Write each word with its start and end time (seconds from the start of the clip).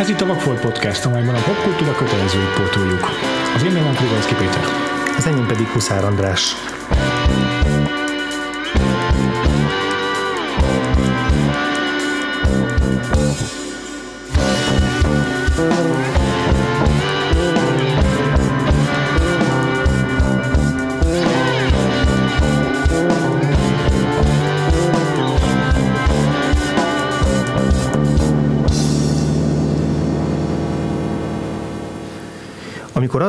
Ez 0.00 0.08
itt 0.08 0.20
a 0.20 0.26
Vagfolt 0.26 0.60
Podcast, 0.60 1.04
amelyben 1.04 1.34
a 1.34 1.42
popkultúra 1.42 1.94
kötelezőt 1.94 2.54
pótoljuk. 2.54 3.08
Az 3.54 3.62
én 3.62 3.72
nevem 3.72 3.94
Krivalszki 3.94 4.34
Péter. 4.34 4.64
Az 5.16 5.26
enyém 5.26 5.46
pedig 5.46 5.66
Huszár 5.66 6.04
András. 6.04 6.54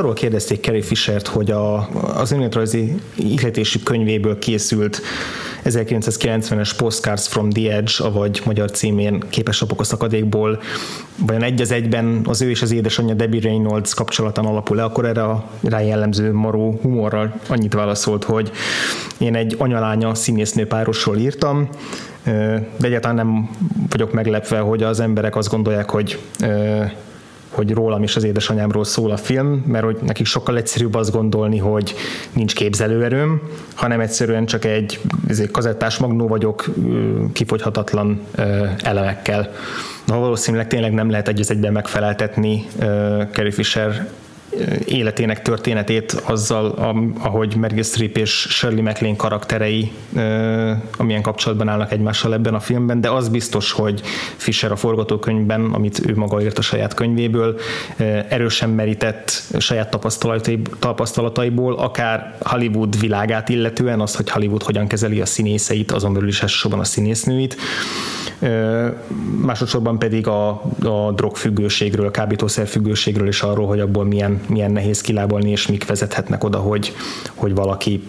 Arról 0.01 0.13
kérdezték 0.13 0.63
Carrie 0.63 0.81
Fishert, 0.81 1.27
hogy 1.27 1.51
a, 1.51 1.89
az 2.17 2.31
önéletrajzi 2.31 2.95
ihletési 3.15 3.83
könyvéből 3.83 4.39
készült 4.39 5.01
1990-es 5.65 6.71
Postcards 6.77 7.27
from 7.27 7.49
the 7.49 7.75
Edge, 7.75 8.09
vagy 8.09 8.41
magyar 8.45 8.71
címén 8.71 9.23
Képeslapok 9.29 9.79
a 9.79 9.83
szakadékból, 9.83 10.61
vajon 11.15 11.43
egy 11.43 11.61
az 11.61 11.71
egyben 11.71 12.21
az 12.25 12.41
ő 12.41 12.49
és 12.49 12.61
az 12.61 12.71
édesanyja 12.71 13.13
Debbie 13.13 13.41
Reynolds 13.41 13.93
kapcsolatán 13.93 14.45
alapul 14.45 14.75
le, 14.75 14.83
akkor 14.83 15.05
erre 15.05 15.23
a 15.23 15.43
rá 15.61 15.79
jellemző 15.79 16.33
maró 16.33 16.79
humorral 16.81 17.33
annyit 17.47 17.73
válaszolt, 17.73 18.23
hogy 18.23 18.51
én 19.17 19.35
egy 19.35 19.55
anyalánya 19.57 20.15
színésznő 20.15 20.67
párosról 20.67 21.17
írtam, 21.17 21.69
de 22.23 22.63
egyáltalán 22.81 23.15
nem 23.15 23.49
vagyok 23.89 24.13
meglepve, 24.13 24.59
hogy 24.59 24.83
az 24.83 24.99
emberek 24.99 25.35
azt 25.35 25.49
gondolják, 25.49 25.89
hogy 25.89 26.19
hogy 27.51 27.71
rólam 27.71 28.03
és 28.03 28.15
az 28.15 28.23
édesanyámról 28.23 28.83
szól 28.83 29.11
a 29.11 29.17
film, 29.17 29.63
mert 29.67 29.83
hogy 29.83 29.97
nekik 30.01 30.25
sokkal 30.25 30.57
egyszerűbb 30.57 30.95
azt 30.95 31.11
gondolni, 31.11 31.57
hogy 31.57 31.95
nincs 32.33 32.55
képzelőerőm, 32.55 33.41
hanem 33.73 33.99
egyszerűen 33.99 34.45
csak 34.45 34.65
egy 34.65 34.99
kazettás 35.51 35.97
magnó 35.97 36.27
vagyok 36.27 36.65
kifogyhatatlan 37.33 38.21
elemekkel. 38.81 39.51
Na, 40.05 40.19
valószínűleg 40.19 40.67
tényleg 40.67 40.93
nem 40.93 41.09
lehet 41.09 41.27
egy 41.27 41.45
egyben 41.49 41.71
megfeleltetni 41.71 42.65
Carrie 43.31 43.51
Fisher 43.51 44.07
életének 44.85 45.41
történetét 45.41 46.11
azzal, 46.11 46.65
ahogy 47.19 47.55
Meryl 47.55 47.83
Streep 47.83 48.17
és 48.17 48.31
Shirley 48.49 48.83
MacLaine 48.83 49.15
karakterei 49.15 49.91
amilyen 50.97 51.21
kapcsolatban 51.21 51.67
állnak 51.67 51.91
egymással 51.91 52.33
ebben 52.33 52.53
a 52.53 52.59
filmben, 52.59 53.01
de 53.01 53.09
az 53.09 53.29
biztos, 53.29 53.71
hogy 53.71 54.01
Fisher 54.35 54.71
a 54.71 54.75
forgatókönyvben, 54.75 55.73
amit 55.73 56.01
ő 56.07 56.15
maga 56.15 56.41
írt 56.41 56.57
a 56.57 56.61
saját 56.61 56.93
könyvéből, 56.93 57.59
erősen 58.29 58.69
merített 58.69 59.43
saját 59.57 59.97
tapasztalataiból, 60.79 61.73
akár 61.73 62.37
Hollywood 62.39 62.99
világát 62.99 63.49
illetően, 63.49 63.99
azt, 64.01 64.15
hogy 64.15 64.29
Hollywood 64.29 64.63
hogyan 64.63 64.87
kezeli 64.87 65.21
a 65.21 65.25
színészeit, 65.25 65.91
azon 65.91 66.13
belül 66.13 66.27
is 66.27 66.41
elsősorban 66.41 66.79
a 66.79 66.83
színésznőit, 66.83 67.55
másodszorban 69.41 69.99
pedig 69.99 70.27
a, 70.27 70.49
a 70.83 71.11
drogfüggőségről, 71.15 72.11
kábítószerfüggőségről 72.11 73.27
és 73.27 73.41
arról, 73.41 73.67
hogy 73.67 73.79
abból 73.79 74.05
milyen 74.05 74.41
milyen 74.47 74.71
nehéz 74.71 75.01
kilábalni, 75.01 75.49
és 75.49 75.67
mik 75.67 75.85
vezethetnek 75.85 76.43
oda, 76.43 76.57
hogy, 76.57 76.93
hogy 77.35 77.55
valaki 77.55 78.03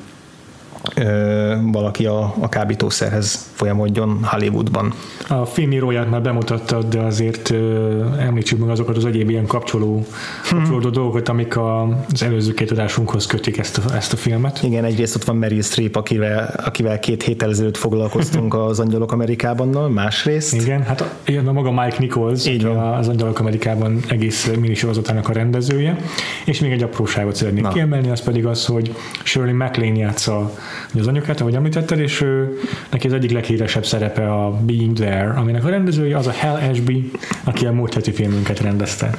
valaki 1.73 2.07
a, 2.07 2.35
a 2.41 2.49
kábítószerhez 2.49 3.51
folyamodjon 3.53 4.19
Hollywoodban. 4.23 4.93
A 5.29 5.45
filmíróját 5.47 6.11
már 6.11 6.23
bemutattad, 6.23 6.89
de 6.89 7.01
azért 7.01 7.51
ö, 7.51 8.05
említsük 8.19 8.59
meg 8.59 8.69
azokat 8.69 8.97
az 8.97 9.05
egyéb 9.05 9.31
ilyen 9.31 9.47
kapcsoló, 9.47 10.07
kapcsolódó 10.51 10.83
hmm. 10.83 10.93
dolgokat, 10.93 11.29
amik 11.29 11.57
a, 11.57 11.83
az 12.13 12.23
előző 12.23 12.55
két 12.55 12.71
adásunkhoz 12.71 13.27
kötik 13.27 13.59
ezt 13.59 13.79
a, 13.79 13.95
ezt 13.95 14.13
a 14.13 14.17
filmet. 14.17 14.61
Igen, 14.63 14.85
egyrészt 14.85 15.17
ott 15.17 15.25
van 15.25 15.37
Meryl 15.37 15.63
Streep, 15.63 15.97
akivel, 15.97 16.55
akivel 16.65 16.99
két 16.99 17.23
héttel 17.23 17.51
ezelőtt 17.51 17.77
foglalkoztunk 17.77 18.55
az 18.55 18.81
Angyalok 18.81 19.13
Amerikában, 19.13 19.93
másrészt. 19.93 20.55
Igen, 20.55 20.83
hát 20.83 21.01
a, 21.01 21.33
a 21.47 21.53
maga 21.53 21.71
Mike 21.71 21.97
Nichols, 21.99 22.47
Így 22.47 22.65
van. 22.65 22.77
az 22.77 23.09
Angyalok 23.09 23.39
Amerikában 23.39 24.01
egész 24.09 24.51
minisorozatának 24.61 25.29
a 25.29 25.33
rendezője, 25.33 25.97
és 26.45 26.61
még 26.61 26.73
egy 26.73 26.83
apróságot 26.83 27.37
szeretnék 27.37 27.63
Na. 27.63 27.73
kiemelni, 27.73 28.11
az 28.11 28.23
pedig 28.23 28.47
az, 28.47 28.67
hogy 28.67 28.95
Shirley 29.23 29.55
MacLaine 29.55 29.99
játsza 29.99 30.53
az 30.99 31.07
anyukát, 31.07 31.41
ahogy 31.41 31.55
említetted, 31.55 31.99
és 31.99 32.21
ő, 32.21 32.59
neki 32.91 33.07
az 33.07 33.13
egyik 33.13 33.31
leghíresebb 33.31 33.87
szerepe 33.87 34.33
a 34.33 34.51
Being 34.51 34.97
There, 34.97 35.33
aminek 35.37 35.65
a 35.65 35.69
rendezője 35.69 36.17
az 36.17 36.27
a 36.27 36.33
Hal 36.33 36.71
Ashby, 36.71 37.11
aki 37.45 37.67
a 37.67 37.73
múlt 37.73 37.95
heti 37.95 38.13
filmünket 38.13 38.61
rendezte. 38.61 39.11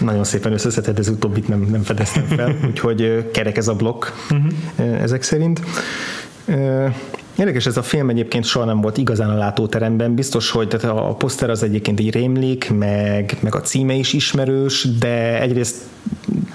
Nagyon 0.00 0.24
szépen 0.24 0.52
összeszedett, 0.52 0.98
ez 0.98 1.08
utóbbit 1.08 1.48
nem, 1.48 1.66
nem 1.70 1.82
fedeztem 1.82 2.24
fel, 2.24 2.56
úgyhogy 2.68 3.30
kerek 3.30 3.56
ez 3.56 3.68
a 3.68 3.74
blokk 3.74 4.04
uh-huh. 4.30 5.02
ezek 5.02 5.22
szerint. 5.22 5.60
Érdekes 7.38 7.66
ez 7.66 7.76
a 7.76 7.82
film 7.82 8.08
egyébként 8.08 8.44
soha 8.44 8.64
nem 8.64 8.80
volt 8.80 8.96
igazán 8.96 9.30
a 9.30 9.36
látóteremben, 9.36 10.14
biztos, 10.14 10.50
hogy 10.50 10.68
tehát 10.68 10.96
a 10.96 11.14
poszter 11.14 11.50
az 11.50 11.62
egyébként 11.62 12.00
így 12.00 12.12
rémlik, 12.12 12.70
meg, 12.78 13.36
meg 13.40 13.54
a 13.54 13.60
címe 13.60 13.94
is 13.94 14.12
ismerős, 14.12 14.88
de 14.98 15.40
egyrészt 15.40 15.76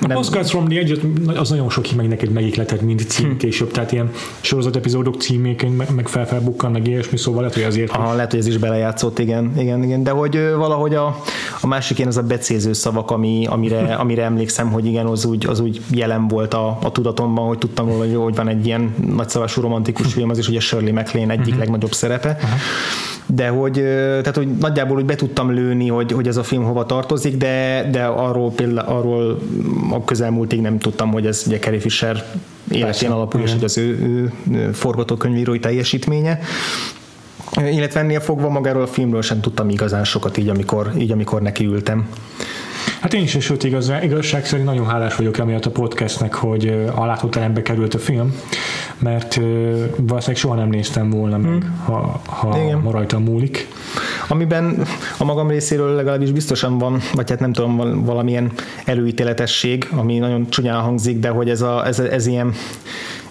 nem. 0.10 0.18
A 0.18 0.20
Postcards 0.20 0.50
from 0.50 0.68
the 0.68 0.80
Edge 0.80 0.96
az 1.40 1.50
nagyon 1.50 1.70
sok 1.70 1.86
meg 1.96 2.08
neked 2.08 2.30
megikletett, 2.30 2.82
mint 2.82 3.02
cím 3.02 3.30
hm. 3.30 3.38
később, 3.38 3.72
tehát 3.72 3.92
ilyen 3.92 4.12
sorozat 4.42 4.76
epizódok 4.76 5.22
címéként 5.22 5.78
meg, 5.78 5.94
meg 5.96 6.08
felfelbukkan, 6.08 6.72
meg 6.72 6.88
ilyesmi, 6.88 7.18
szóval 7.18 7.42
lehet, 7.42 7.56
hogy 7.56 7.64
azért. 7.64 7.92
Aha, 7.92 8.14
lehet, 8.14 8.32
hogy 8.32 8.40
ez 8.40 8.48
is 8.48 8.58
belejátszott, 8.58 9.20
igen, 9.20 9.54
igen, 9.58 9.84
igen. 9.84 10.04
de 10.04 10.12
hogy 10.12 10.40
valahogy 10.56 10.96
a, 10.96 11.22
a 11.62 11.68
másik 11.68 11.98
ilyen 11.98 12.10
az 12.10 12.18
a 12.18 12.24
becéző 12.24 12.74
szavak, 12.74 13.12
ami, 13.12 13.46
amire, 13.50 13.94
amire 14.04 14.24
emlékszem, 14.24 14.72
hogy 14.72 14.86
igen, 14.86 15.06
az 15.06 15.26
úgy, 15.26 15.46
az 15.46 15.60
úgy 15.60 15.82
jelen 15.92 16.28
volt 16.28 16.54
a, 16.54 16.78
a 16.82 16.92
tudatomban, 16.92 17.48
hogy 17.48 17.58
tudtam 17.58 17.88
róla, 17.88 18.00
hogy, 18.00 18.16
hogy 18.16 18.36
van 18.36 18.48
egy 18.48 18.66
ilyen 18.66 18.96
nagyszavasú 19.16 19.62
romantikus 19.62 20.14
film, 20.14 20.30
az 20.30 20.38
is 20.38 20.48
ugye 20.48 20.60
Shirley 20.60 20.94
MacLaine 20.94 21.32
egyik 21.32 21.46
uh-huh. 21.46 21.60
legnagyobb 21.60 21.94
szerepe. 21.94 22.30
Uh-huh 22.30 22.60
de 23.34 23.48
hogy, 23.48 23.74
tehát, 24.22 24.36
hogy 24.36 24.48
nagyjából 24.48 24.98
úgy 24.98 25.06
be 25.06 25.16
tudtam 25.16 25.52
lőni, 25.52 25.88
hogy, 25.88 26.12
hogy 26.12 26.28
ez 26.28 26.38
a 26.38 26.44
film 26.44 26.64
hova 26.64 26.86
tartozik, 26.86 27.38
de, 27.38 27.88
de 27.92 28.04
arról 28.04 28.52
például 28.52 28.88
arról 28.88 29.40
a 29.92 30.04
közelmúltig 30.04 30.62
nem 30.62 30.78
tudtam, 30.78 31.12
hogy 31.12 31.26
ez 31.26 31.44
ugye 31.48 31.60
Carrie 31.60 31.80
Fisher 31.80 32.26
életén 32.72 33.12
alapul, 33.12 33.42
és 33.42 33.52
hogy 33.52 33.64
az 33.64 33.78
ő, 33.78 34.00
ő 34.52 34.72
forgatókönyvírói 34.72 35.60
teljesítménye. 35.60 36.40
Illetve 37.72 38.00
ennél 38.00 38.20
fogva 38.20 38.50
magáról 38.50 38.82
a 38.82 38.88
filmről 38.88 39.22
sem 39.22 39.40
tudtam 39.40 39.70
igazán 39.70 40.04
sokat 40.04 40.38
így, 40.38 40.50
amikor, 40.50 40.92
így, 40.98 41.12
amikor 41.12 41.42
nekiültem. 41.42 42.08
Hát 43.00 43.14
én 43.14 43.22
is, 43.22 43.38
sőt 43.40 43.64
igaz, 43.64 43.92
igazság 44.04 44.46
szerint 44.46 44.68
nagyon 44.68 44.88
hálás 44.88 45.16
vagyok 45.16 45.38
emiatt 45.38 45.66
a 45.66 45.72
podcastnek, 45.72 46.34
hogy 46.34 46.90
a 46.96 47.06
látóterembe 47.06 47.62
került 47.62 47.94
a 47.94 48.00
film, 48.00 48.36
mert 49.00 49.36
valószínűleg 49.98 50.36
soha 50.36 50.56
nem 50.56 50.70
néztem 50.70 51.10
volna 51.10 51.38
meg, 51.38 51.52
hmm. 51.52 51.84
ha, 51.86 52.22
ha 52.26 52.80
ma 52.84 52.92
rajta 52.92 53.20
múlik. 53.20 53.68
Amiben 54.28 54.82
a 55.18 55.24
magam 55.24 55.50
részéről 55.50 55.96
legalábbis 55.96 56.32
biztosan 56.32 56.78
van, 56.78 57.00
vagy 57.14 57.30
hát 57.30 57.40
nem 57.40 57.54
tudom, 57.54 58.04
valamilyen 58.06 58.52
előítéletesség, 58.86 59.88
ami 59.92 60.18
nagyon 60.18 60.50
csúnyán 60.50 60.82
hangzik, 60.82 61.20
de 61.20 61.30
hogy 61.30 61.50
ez, 61.50 61.62
a, 61.62 61.88
ez, 61.88 62.00
ez 62.00 62.28
ilyen 62.28 62.54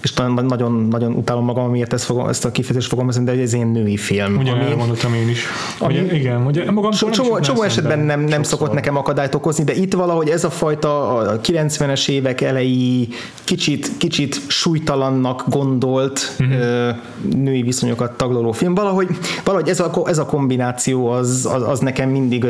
és 0.03 0.13
nagyon, 0.47 0.87
nagyon 0.91 1.13
utálom 1.13 1.45
magam, 1.45 1.65
amiért 1.65 1.93
ezt, 1.93 2.05
fogom, 2.05 2.29
ezt 2.29 2.45
a 2.45 2.51
kifejezést 2.51 2.89
fogom 2.89 3.25
de 3.25 3.33
ez 3.33 3.55
én 3.55 3.67
női 3.67 3.97
film. 3.97 4.37
Ugye 4.37 4.51
ami, 4.51 4.65
elmondottam 4.65 5.15
én 5.15 5.29
is. 5.29 5.47
Ami, 5.79 5.99
ugye, 5.99 6.15
igen, 6.15 6.47
ugye 6.47 6.71
magam 6.71 6.93
so, 6.93 7.11
csomó, 7.11 7.41
csomó 7.41 7.63
esetben 7.63 7.99
nem, 7.99 8.21
nem 8.21 8.43
szokott 8.43 8.73
nekem 8.73 8.97
akadályt 8.97 9.35
okozni, 9.35 9.65
de 9.65 9.75
itt 9.75 9.93
valahogy 9.93 10.29
ez 10.29 10.45
a 10.45 10.51
fajta 10.51 11.17
a 11.17 11.41
90-es 11.41 12.09
évek 12.09 12.41
elejé 12.41 13.09
kicsit, 13.45 13.97
kicsit 13.97 14.41
súlytalannak 14.47 15.45
gondolt 15.49 16.37
uh-huh. 16.41 16.97
női 17.35 17.63
viszonyokat 17.63 18.17
taglaló 18.17 18.53
film, 18.53 18.75
valahogy, 18.75 19.09
valahogy 19.45 19.69
ez, 19.69 19.81
a, 19.81 20.03
ez 20.05 20.19
a 20.19 20.27
kombináció 20.27 21.09
az, 21.09 21.49
az, 21.53 21.63
az 21.69 21.79
nekem 21.79 22.11
mindig 22.11 22.47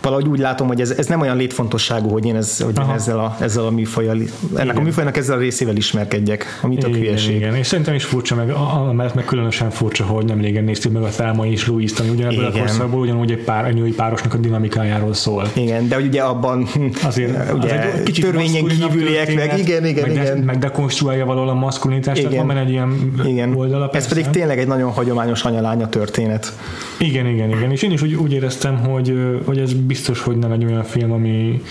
valahogy 0.00 0.28
úgy 0.28 0.38
látom, 0.38 0.66
hogy 0.66 0.80
ez, 0.80 0.90
ez 0.90 1.06
nem 1.06 1.20
olyan 1.20 1.36
létfontosságú, 1.36 2.08
hogy 2.08 2.24
én, 2.24 2.36
ez, 2.36 2.60
hogy 2.60 2.78
én 2.78 2.90
ezzel, 2.94 3.18
a, 3.18 3.36
ezzel 3.40 3.64
a 3.64 3.70
műfajjal, 3.70 4.16
ennek 4.16 4.30
igen. 4.64 4.76
a 4.76 4.80
műfajnak 4.80 5.16
ezzel 5.16 5.36
a 5.36 5.40
részével 5.40 5.76
is 5.76 5.91
ismerkedjek, 5.92 6.58
amit 6.62 6.84
a 6.84 6.88
hülyeség. 6.88 7.34
Igen, 7.34 7.54
és 7.54 7.66
szerintem 7.66 7.94
is 7.94 8.04
furcsa, 8.04 8.34
meg 8.34 8.50
amellett 8.50 9.14
meg 9.14 9.24
különösen 9.24 9.70
furcsa, 9.70 10.04
hogy 10.04 10.24
nem 10.24 10.40
régen 10.40 10.64
néztük 10.64 10.92
meg 10.92 11.02
a 11.02 11.08
Thelma 11.08 11.46
és 11.46 11.66
Louis-t, 11.66 12.00
ami 12.00 12.08
ugyanebből 12.08 12.44
a 12.44 12.50
korszakból 12.50 13.00
ugyanúgy 13.00 13.30
egy 13.30 13.44
pár, 13.44 13.66
egy 13.66 13.74
női 13.74 13.92
párosnak 13.92 14.34
a 14.34 14.36
dinamikájáról 14.36 15.14
szól. 15.14 15.50
Igen, 15.52 15.88
de 15.88 15.98
ugye 15.98 16.22
abban 16.22 16.68
azért 17.08 17.52
ugye, 17.56 17.78
az 17.78 17.94
egy 17.94 18.02
kicsit 18.02 18.24
törvényen 18.24 18.66
kívüliek 18.66 19.34
meg, 19.34 19.58
igen, 19.58 19.86
igen, 19.86 20.08
meg, 20.08 20.16
igen. 20.16 20.38
meg 20.38 20.58
dekonstruálja 20.58 21.24
valahol 21.24 21.48
a 21.48 21.54
maszkulinitást, 21.54 22.18
igen. 22.18 22.30
tehát 22.30 22.46
van 22.46 22.56
egy 22.56 22.70
ilyen 22.70 23.12
igen. 23.24 23.54
oldala. 23.54 23.90
Ez 23.92 24.08
pedig 24.08 24.26
tényleg 24.26 24.58
egy 24.58 24.66
nagyon 24.66 24.90
hagyományos 24.90 25.42
anyalánya 25.42 25.88
történet. 25.88 26.52
Igen, 26.98 27.26
igen, 27.26 27.50
igen, 27.50 27.70
és 27.70 27.82
én 27.82 27.90
is 27.90 28.02
úgy, 28.02 28.14
úgy 28.14 28.32
éreztem, 28.32 28.78
hogy, 28.78 29.14
hogy 29.44 29.58
ez 29.58 29.72
biztos, 29.72 30.20
hogy 30.20 30.36
nem 30.36 30.52
egy 30.52 30.64
olyan 30.64 30.84
film, 30.84 31.12
ami, 31.12 31.62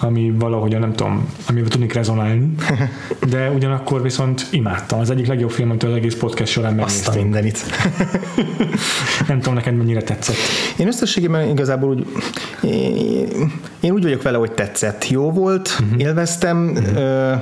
ami 0.00 0.32
valahogy 0.38 0.78
nem 0.78 0.92
tudom, 0.92 1.28
amivel 1.48 1.68
tudnék 1.68 1.92
rezonálni, 1.92 2.54
de 3.30 3.50
ugyanakkor 3.50 4.02
viszont 4.02 4.46
imádtam. 4.50 5.00
Az 5.00 5.10
egyik 5.10 5.26
legjobb 5.26 5.50
film, 5.50 5.70
amit 5.70 5.82
az 5.82 5.92
egész 5.92 6.14
podcast 6.14 6.52
során 6.52 6.78
Azt 6.78 7.08
a 7.08 7.14
mindenit. 7.14 7.64
nem 9.28 9.38
tudom, 9.38 9.54
neked 9.54 9.76
mennyire 9.76 10.02
tetszett. 10.02 10.36
Én 10.78 10.86
összességében 10.86 11.48
igazából 11.48 11.88
úgy, 11.88 12.06
én, 12.62 13.52
én 13.80 13.92
úgy 13.92 14.02
vagyok 14.02 14.22
vele, 14.22 14.38
hogy 14.38 14.52
tetszett. 14.52 15.08
Jó 15.08 15.30
volt, 15.30 15.78
uh-huh. 15.80 16.00
élveztem, 16.00 16.68
uh-huh. 16.68 17.40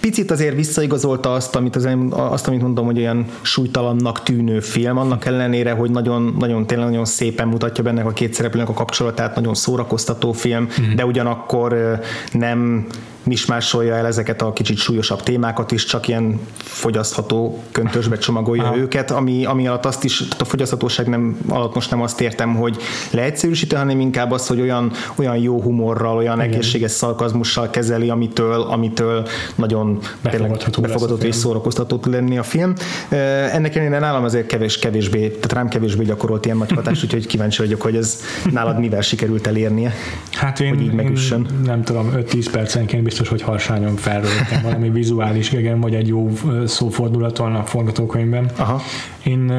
Picit 0.00 0.30
azért 0.30 0.54
visszaigazolta 0.54 1.32
azt, 1.32 1.56
amit, 1.56 1.76
az, 1.76 1.88
azt, 2.10 2.48
amit 2.48 2.60
mondom, 2.60 2.84
hogy 2.84 2.98
olyan 2.98 3.26
súlytalannak 3.42 4.22
tűnő 4.22 4.60
film, 4.60 4.98
annak 4.98 5.24
ellenére, 5.24 5.72
hogy 5.72 5.90
nagyon, 5.90 6.34
nagyon 6.38 6.66
tényleg 6.66 6.88
nagyon 6.88 7.04
szépen 7.04 7.48
mutatja 7.48 7.84
benne 7.84 8.02
a 8.02 8.10
két 8.10 8.34
szereplőnek 8.34 8.68
a 8.68 8.72
kapcsolatát, 8.72 9.34
nagyon 9.34 9.54
szórakoztató 9.54 10.32
film, 10.32 10.68
mm. 10.80 10.94
de 10.94 11.04
ugyanakkor 11.04 12.00
nem 12.32 12.86
mismásolja 13.24 13.94
el 13.94 14.06
ezeket 14.06 14.42
a 14.42 14.52
kicsit 14.52 14.76
súlyosabb 14.76 15.22
témákat 15.22 15.72
is, 15.72 15.84
csak 15.84 16.08
ilyen 16.08 16.40
fogyasztható 16.56 17.62
köntösbe 17.72 18.18
csomagolja 18.18 18.64
Aha. 18.64 18.76
őket, 18.76 19.10
ami, 19.10 19.44
ami 19.44 19.66
alatt 19.66 19.84
azt 19.84 20.04
is, 20.04 20.22
a 20.38 20.44
fogyaszthatóság 20.44 21.08
nem, 21.08 21.38
alatt 21.48 21.74
most 21.74 21.90
nem 21.90 22.02
azt 22.02 22.20
értem, 22.20 22.54
hogy 22.54 22.76
leegyszerűsíti, 23.10 23.74
hanem 23.74 24.00
inkább 24.00 24.30
az, 24.30 24.46
hogy 24.46 24.60
olyan, 24.60 24.92
olyan 25.14 25.36
jó 25.36 25.60
humorral, 25.60 26.16
olyan 26.16 26.38
Igen. 26.40 26.52
egészséges 26.52 26.90
szalkazmussal 26.90 27.70
kezeli, 27.70 28.10
amitől, 28.10 28.60
amitől 28.60 29.26
nagyon 29.54 29.98
befogadható, 30.22 30.82
befogadható 30.82 31.26
és 31.26 31.34
szórakoztató 31.34 32.00
lenni 32.04 32.38
a 32.38 32.42
film. 32.42 32.72
Ennek 33.08 33.76
ellenére 33.76 33.98
nálam 33.98 34.24
azért 34.24 34.46
kevés, 34.46 34.78
kevésbé, 34.78 35.28
tehát 35.28 35.52
rám 35.52 35.68
kevésbé 35.68 36.04
gyakorolt 36.04 36.44
ilyen 36.44 36.56
nagy 36.56 36.72
hatás, 36.72 37.02
úgyhogy 37.04 37.26
kíváncsi 37.26 37.62
vagyok, 37.62 37.82
hogy 37.82 37.96
ez 37.96 38.20
nálad 38.50 38.78
mivel 38.78 39.00
sikerült 39.00 39.46
elérnie. 39.46 39.94
Hát 40.32 40.60
én, 40.60 40.68
hogy 40.68 40.82
így 40.82 40.92
én 40.94 41.46
nem 41.64 41.82
tudom, 41.82 42.12
5-10 42.16 42.46
percenként 42.52 43.02
biztos, 43.18 43.28
hogy 43.28 43.42
harsányon 43.42 43.96
felröltem 43.96 44.62
valami 44.62 44.90
vizuális 44.90 45.50
gegen, 45.50 45.80
vagy 45.80 45.94
egy 45.94 46.08
jó 46.08 46.30
szófordulaton 46.64 47.54
a 47.54 47.64
forgatókönyvben. 47.64 48.50
Aha. 48.56 48.80
Én 49.24 49.52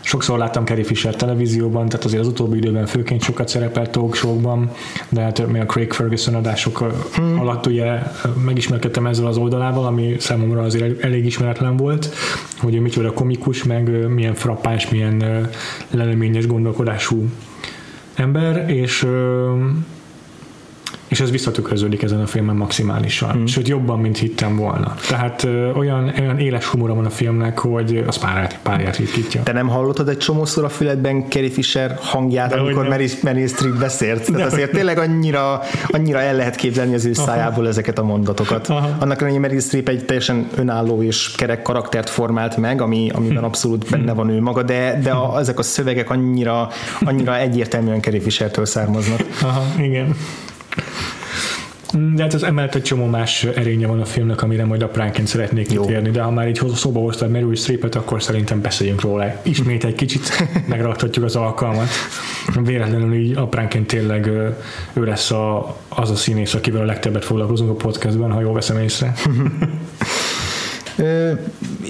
sokszor 0.00 0.38
láttam 0.38 0.64
Carrie 0.64 0.84
Fisher 0.84 1.14
televízióban, 1.14 1.88
tehát 1.88 2.04
azért 2.04 2.22
az 2.22 2.28
utóbbi 2.28 2.56
időben 2.56 2.86
főként 2.86 3.22
sokat 3.22 3.48
szerepelt 3.48 3.90
talk 3.90 4.14
show-ban, 4.14 4.70
de 5.08 5.20
hát 5.20 5.46
még 5.46 5.62
a 5.62 5.66
Craig 5.66 5.92
Ferguson 5.92 6.34
adások 6.34 6.78
hmm. 7.14 7.40
alatt 7.40 7.66
ugye 7.66 7.98
megismerkedtem 8.44 9.06
ezzel 9.06 9.26
az 9.26 9.36
oldalával, 9.36 9.84
ami 9.84 10.16
számomra 10.18 10.62
azért 10.62 11.04
elég 11.04 11.24
ismeretlen 11.24 11.76
volt, 11.76 12.14
hogy 12.58 12.80
micsoda 12.80 13.12
komikus, 13.12 13.64
meg 13.64 14.08
milyen 14.08 14.34
frappáns, 14.34 14.88
milyen 14.88 15.48
leleményes 15.90 16.46
gondolkodású 16.46 17.28
ember, 18.14 18.70
és 18.70 19.06
és 21.12 21.20
ez 21.20 21.30
visszatükröződik 21.30 22.02
ezen 22.02 22.20
a 22.20 22.26
filmen 22.26 22.56
maximálisan. 22.56 23.36
Mm. 23.36 23.44
Sőt, 23.44 23.68
jobban, 23.68 23.98
mint 23.98 24.18
hittem 24.18 24.56
volna. 24.56 24.94
Tehát 25.08 25.44
ö, 25.44 25.70
olyan, 25.72 26.12
olyan 26.20 26.38
éles 26.38 26.64
humora 26.64 26.94
van 26.94 27.04
a 27.04 27.10
filmnek, 27.10 27.58
hogy 27.58 28.04
az 28.06 28.18
párját, 28.18 28.58
párját 28.62 28.96
ritkítja. 28.96 29.42
Te 29.42 29.52
nem 29.52 29.68
hallottad 29.68 30.08
egy 30.08 30.18
csomószor 30.18 30.64
a 30.64 30.68
füledben 30.68 31.28
Carrie 31.28 31.50
Fisher 31.50 31.98
hangját, 32.00 32.50
De 32.50 32.56
amikor 32.56 32.88
Mary, 32.88 33.08
Mary 33.22 33.46
Streep 33.46 33.78
beszélt? 33.78 34.32
Tehát 34.32 34.52
azért 34.52 34.70
tényleg 34.70 34.98
annyira, 34.98 35.60
annyira 35.88 36.20
el 36.20 36.36
lehet 36.36 36.54
képzelni 36.54 36.94
az 36.94 37.04
ő 37.04 37.12
szájából 37.12 37.62
Aha. 37.62 37.68
ezeket 37.68 37.98
a 37.98 38.02
mondatokat. 38.02 38.68
Aha. 38.68 38.96
Annak 39.00 39.20
ellenére 39.20 39.40
Mary 39.40 39.60
Streep 39.60 39.88
egy 39.88 40.04
teljesen 40.04 40.48
önálló 40.56 41.02
és 41.02 41.30
kerek 41.36 41.62
karaktert 41.62 42.10
formált 42.10 42.56
meg, 42.56 42.80
ami, 42.80 43.10
amiben 43.14 43.38
hm. 43.38 43.44
abszolút 43.44 43.90
benne 43.90 44.12
van 44.12 44.28
ő 44.28 44.40
maga, 44.40 44.62
de, 44.62 45.00
de 45.02 45.10
a, 45.10 45.38
ezek 45.38 45.58
a 45.58 45.62
szövegek 45.62 46.10
annyira, 46.10 46.68
annyira 47.00 47.38
egyértelműen 47.38 48.00
Carrie 48.00 48.20
Fishertől 48.20 48.66
származnak. 48.66 49.20
Aha, 49.42 49.82
igen. 49.82 50.16
De 51.92 52.22
hát 52.22 52.34
az 52.34 52.42
emellett 52.42 52.74
egy 52.74 52.82
csomó 52.82 53.06
más 53.06 53.44
erénye 53.44 53.86
van 53.86 54.00
a 54.00 54.04
filmnek, 54.04 54.42
amire 54.42 54.64
majd 54.64 54.82
apránként 54.82 55.26
szeretnék 55.26 55.66
kitérni, 55.66 56.10
de 56.10 56.22
ha 56.22 56.30
már 56.30 56.48
így 56.48 56.60
szóba 56.74 57.00
hoztad 57.00 57.30
Meryl 57.30 57.54
Streepet, 57.54 57.94
akkor 57.94 58.22
szerintem 58.22 58.60
beszéljünk 58.60 59.00
róla. 59.00 59.40
Ismét 59.42 59.84
egy 59.84 59.94
kicsit 59.94 60.46
megraktatjuk 60.66 61.24
az 61.24 61.36
alkalmat. 61.36 61.88
Véletlenül 62.62 63.14
így 63.14 63.36
apránként 63.36 63.86
tényleg 63.86 64.26
ő 64.92 65.04
lesz 65.04 65.30
a, 65.30 65.76
az 65.88 66.10
a 66.10 66.16
színész, 66.16 66.54
akivel 66.54 66.80
a 66.80 66.84
legtöbbet 66.84 67.24
foglalkozunk 67.24 67.70
a 67.70 67.74
podcastban, 67.74 68.32
ha 68.32 68.40
jól 68.40 68.52
veszem 68.52 68.78
észre. 68.78 69.12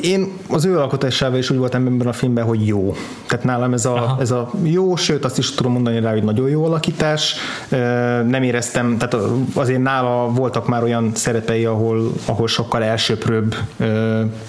Én 0.03 0.33
az 0.49 0.65
ő 0.65 0.79
alkotásával 0.79 1.39
is 1.39 1.51
úgy 1.51 1.59
voltam 1.59 1.87
ebben 1.87 2.07
a 2.07 2.13
filmben, 2.13 2.45
hogy 2.45 2.67
jó. 2.67 2.95
Tehát 3.27 3.45
nálam 3.45 3.73
ez 3.73 3.85
a, 3.85 4.17
ez 4.21 4.31
a 4.31 4.51
jó, 4.63 4.97
sőt 4.97 5.25
azt 5.25 5.39
is 5.39 5.55
tudom 5.55 5.73
mondani 5.73 6.01
rá, 6.01 6.11
hogy 6.11 6.23
nagyon 6.23 6.49
jó 6.49 6.65
alakítás. 6.65 7.35
Nem 8.27 8.43
éreztem, 8.43 8.99
tehát 8.99 9.27
azért 9.55 9.83
nála 9.83 10.29
voltak 10.29 10.69
már 10.69 10.83
olyan 10.83 11.11
szerepei, 11.15 11.65
ahol, 11.65 12.13
ahol 12.25 12.49
sokkal 12.49 12.83
elsőprőbb 12.83 13.55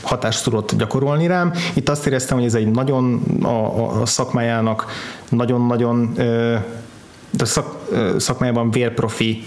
hatást 0.02 0.44
tudott 0.44 0.76
gyakorolni 0.76 1.28
rám. 1.28 1.54
Itt 1.74 1.90
azt 1.90 2.08
éreztem, 2.08 2.38
hogy 2.38 2.46
ez 2.46 2.54
egy 2.54 2.72
nagyon 2.72 3.22
a, 3.42 4.02
a 4.02 4.06
szakmájának 4.06 4.86
nagyon-nagyon 5.30 6.14
de 7.38 7.46
szak, 7.46 7.90
szakmájában 8.18 8.72
vérprofi 8.72 9.44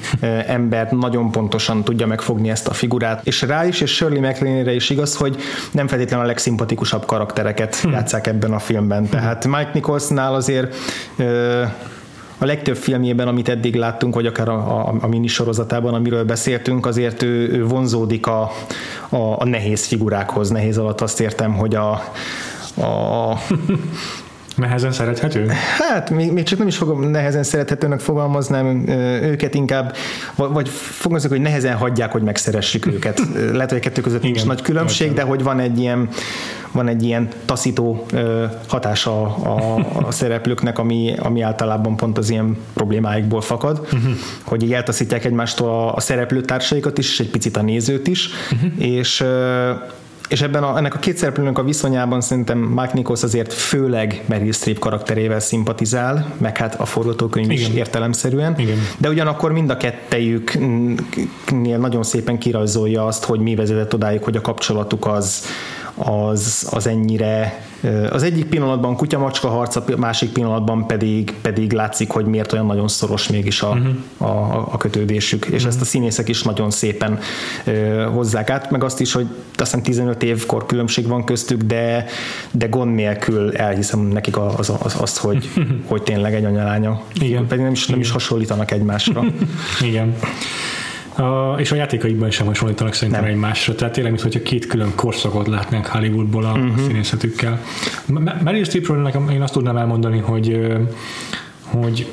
ember 0.46 0.90
nagyon 0.90 1.30
pontosan 1.30 1.84
tudja 1.84 2.06
megfogni 2.06 2.50
ezt 2.50 2.68
a 2.68 2.72
figurát, 2.72 3.26
és 3.26 3.42
rá 3.42 3.66
is, 3.66 3.80
és 3.80 3.94
Shirley 3.94 4.20
MacLaine-re 4.20 4.74
is 4.74 4.90
igaz, 4.90 5.16
hogy 5.16 5.36
nem 5.72 5.88
feltétlenül 5.88 6.24
a 6.24 6.28
legszimpatikusabb 6.28 7.06
karaktereket 7.06 7.76
hmm. 7.76 7.92
játszák 7.92 8.26
ebben 8.26 8.52
a 8.52 8.58
filmben. 8.58 8.98
Hmm. 8.98 9.08
Tehát 9.08 9.46
Mike 9.46 9.70
Nicholsnál 9.72 10.34
azért 10.34 10.74
a 12.38 12.44
legtöbb 12.44 12.76
filmjében, 12.76 13.28
amit 13.28 13.48
eddig 13.48 13.74
láttunk, 13.74 14.14
vagy 14.14 14.26
akár 14.26 14.48
a, 14.48 14.88
a, 14.88 14.94
a 15.00 15.06
minisorozatában, 15.06 15.94
amiről 15.94 16.24
beszéltünk, 16.24 16.86
azért 16.86 17.22
ő, 17.22 17.50
ő 17.52 17.64
vonzódik 17.64 18.26
a, 18.26 18.50
a, 19.08 19.16
a 19.16 19.44
nehéz 19.44 19.86
figurákhoz. 19.86 20.50
Nehéz 20.50 20.78
alatt 20.78 21.00
azt 21.00 21.20
értem, 21.20 21.54
hogy 21.54 21.74
a, 21.74 21.90
a 22.76 23.32
Nehezen 24.56 24.92
szerethető? 24.92 25.46
Hát 25.78 26.10
még, 26.10 26.32
még 26.32 26.44
csak 26.44 26.58
nem 26.58 26.66
is 26.66 26.76
fogom 26.76 27.10
nehezen 27.10 27.42
szerethetőnek 27.42 28.00
fogalmaznám 28.00 28.88
őket, 29.22 29.54
inkább, 29.54 29.96
vagy 30.34 30.68
fogalmazok, 30.68 31.30
hogy 31.30 31.40
nehezen 31.40 31.76
hagyják, 31.76 32.12
hogy 32.12 32.22
megszeressük 32.22 32.86
őket. 32.86 33.20
Lehet, 33.52 33.68
hogy 33.68 33.78
a 33.78 33.82
kettő 33.82 34.00
között 34.00 34.22
nincs 34.22 34.44
nagy 34.44 34.62
különbség, 34.62 35.12
de 35.12 35.22
hogy 35.22 35.42
van 35.42 35.58
egy 35.60 35.78
ilyen, 35.78 36.08
van 36.72 36.88
egy 36.88 37.02
ilyen 37.02 37.28
taszító 37.44 38.06
hatása 38.68 39.22
a, 39.36 39.74
a 40.06 40.10
szereplőknek, 40.20 40.78
ami, 40.78 41.14
ami 41.18 41.40
általában 41.40 41.96
pont 41.96 42.18
az 42.18 42.30
ilyen 42.30 42.56
problémáikból 42.74 43.40
fakad, 43.40 43.78
uh-huh. 43.78 44.12
hogy 44.44 44.62
így 44.62 44.72
eltaszítják 44.72 45.24
egymástól 45.24 45.68
a, 45.68 45.94
a 45.94 46.00
szereplőtársaikat 46.00 46.98
is, 46.98 47.10
és 47.10 47.20
egy 47.20 47.30
picit 47.30 47.56
a 47.56 47.62
nézőt 47.62 48.06
is, 48.06 48.28
uh-huh. 48.52 48.86
és 48.86 49.24
és 50.28 50.42
ebben 50.42 50.62
a, 50.62 50.76
ennek 50.76 50.94
a 50.94 50.98
két 50.98 51.16
szereplőnek 51.16 51.58
a 51.58 51.62
viszonyában 51.62 52.20
szerintem 52.20 52.58
Mike 52.58 52.90
Nichols 52.92 53.22
azért 53.22 53.52
főleg 53.52 54.22
Meryl 54.26 54.52
Streep 54.52 54.78
karakterével 54.78 55.40
szimpatizál, 55.40 56.34
meg 56.38 56.56
hát 56.56 56.80
a 56.80 56.84
forgatókönyv 56.84 57.50
is 57.50 57.68
értelemszerűen, 57.68 58.58
Igen. 58.58 58.78
de 58.98 59.08
ugyanakkor 59.08 59.52
mind 59.52 59.70
a 59.70 59.76
kettejüknél 59.76 61.78
nagyon 61.78 62.02
szépen 62.02 62.38
kirajzolja 62.38 63.06
azt, 63.06 63.24
hogy 63.24 63.40
mi 63.40 63.54
vezetett 63.54 63.94
odáig, 63.94 64.22
hogy 64.22 64.36
a 64.36 64.40
kapcsolatuk 64.40 65.06
az, 65.06 65.44
az, 65.96 66.68
az 66.70 66.86
ennyire 66.86 67.64
az 68.10 68.22
egyik 68.22 68.44
pillanatban 68.44 68.96
kutya-macska 68.96 69.48
harc, 69.48 69.76
a 69.76 69.84
másik 69.96 70.30
pillanatban 70.30 70.86
pedig, 70.86 71.34
pedig 71.42 71.72
látszik, 71.72 72.10
hogy 72.10 72.24
miért 72.24 72.52
olyan 72.52 72.66
nagyon 72.66 72.88
szoros 72.88 73.28
mégis 73.28 73.62
a, 73.62 73.68
uh-huh. 73.68 74.30
a, 74.30 74.68
a 74.72 74.76
kötődésük, 74.76 75.44
és 75.44 75.52
uh-huh. 75.52 75.68
ezt 75.68 75.80
a 75.80 75.84
színészek 75.84 76.28
is 76.28 76.42
nagyon 76.42 76.70
szépen 76.70 77.18
uh, 77.66 78.04
hozzák 78.04 78.50
át, 78.50 78.70
meg 78.70 78.84
azt 78.84 79.00
is, 79.00 79.12
hogy 79.12 79.26
azt 79.56 79.58
hiszem 79.58 79.82
15 79.82 80.22
évkor 80.22 80.66
különbség 80.66 81.06
van 81.06 81.24
köztük, 81.24 81.62
de, 81.62 82.04
de 82.50 82.66
gond 82.66 82.94
nélkül 82.94 83.56
elhiszem 83.56 84.00
nekik 84.00 84.36
az, 84.36 84.72
az, 84.78 84.96
azt, 85.00 85.18
hogy, 85.18 85.50
hogy 85.88 86.02
tényleg 86.02 86.34
egy 86.34 86.44
anyalánya. 86.44 87.02
Igen. 87.20 87.46
Pedig 87.46 87.64
nem 87.64 87.72
is, 87.72 87.86
nem 87.86 88.00
is 88.00 88.10
hasonlítanak 88.10 88.70
egymásra. 88.70 89.24
Igen. 89.88 90.14
A, 91.16 91.54
és 91.58 91.72
a 91.72 91.74
játékaikban 91.74 92.30
sem 92.30 92.46
hasonlítanak 92.46 92.94
szerintem 92.94 93.22
nem. 93.22 93.30
egymásra. 93.30 93.74
Tehát 93.74 93.94
tényleg, 93.94 94.12
mintha 94.12 94.40
két 94.42 94.66
külön 94.66 94.92
korszakot 94.94 95.46
látnánk 95.46 95.86
Hollywoodból 95.86 96.44
a 96.44 96.52
uh-huh. 96.52 96.78
színészetükkel. 96.86 97.60
Meryl 98.44 98.64
Streepről 98.64 99.02
nekem 99.02 99.28
én 99.28 99.42
azt 99.42 99.52
tudnám 99.52 99.76
elmondani, 99.76 100.18
hogy 100.18 100.66
hogy 101.62 102.06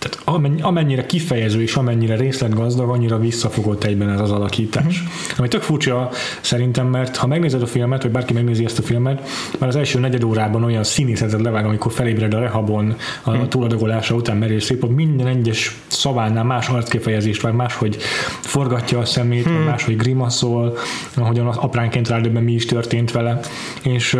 tehát 0.00 0.40
amennyire 0.60 1.06
kifejező 1.06 1.62
és 1.62 1.74
amennyire 1.74 2.16
részletgazdag, 2.16 2.88
annyira 2.90 3.18
visszafogott 3.18 3.84
egyben 3.84 4.10
ez 4.10 4.20
az 4.20 4.30
alakítás. 4.30 5.02
Mm. 5.02 5.06
Ami 5.38 5.48
tök 5.48 5.62
furcsa 5.62 6.10
szerintem, 6.40 6.86
mert 6.86 7.16
ha 7.16 7.26
megnézed 7.26 7.62
a 7.62 7.66
filmet, 7.66 8.02
vagy 8.02 8.10
bárki 8.10 8.32
megnézi 8.32 8.64
ezt 8.64 8.78
a 8.78 8.82
filmet, 8.82 9.28
már 9.58 9.68
az 9.68 9.76
első 9.76 9.98
negyed 9.98 10.24
órában 10.24 10.64
olyan 10.64 10.84
színészetet 10.84 11.40
levág, 11.40 11.64
amikor 11.64 11.92
felébred 11.92 12.34
a 12.34 12.38
rehabon 12.38 12.96
a 13.22 13.48
túladogolása 13.48 14.14
után 14.14 14.36
merés 14.36 14.62
szép, 14.62 14.80
hogy 14.80 14.90
minden 14.90 15.26
egyes 15.26 15.76
szavánál 15.86 16.44
más 16.44 16.68
arckifejezést 16.68 17.40
vár, 17.40 17.52
máshogy 17.52 17.96
forgatja 18.40 18.98
a 18.98 19.04
szemét, 19.04 19.48
mm. 19.48 19.52
máshogy 19.52 19.96
grimaszol, 19.96 20.78
ahogyan 21.14 21.46
apránként 21.46 22.08
rádöbben 22.08 22.42
mi 22.42 22.52
is 22.52 22.66
történt 22.66 23.12
vele. 23.12 23.40
És 23.82 24.18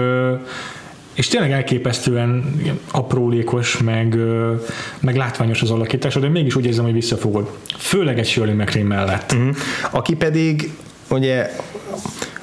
és 1.21 1.29
tényleg 1.29 1.53
elképesztően 1.53 2.61
aprólékos, 2.91 3.79
meg, 3.79 4.17
meg 5.01 5.17
látványos 5.17 5.63
az 5.63 5.71
alakítás, 5.71 6.15
de 6.15 6.29
mégis 6.29 6.55
úgy 6.55 6.65
érzem, 6.65 6.85
hogy 6.85 6.93
visszafogod. 6.93 7.51
Főleg 7.79 8.19
egy 8.19 8.27
Shirley 8.27 8.55
MacLaine 8.55 8.89
mellett. 8.89 9.33
Uh-huh. 9.33 9.57
Aki 9.91 10.15
pedig 10.15 10.71
ugye 11.11 11.51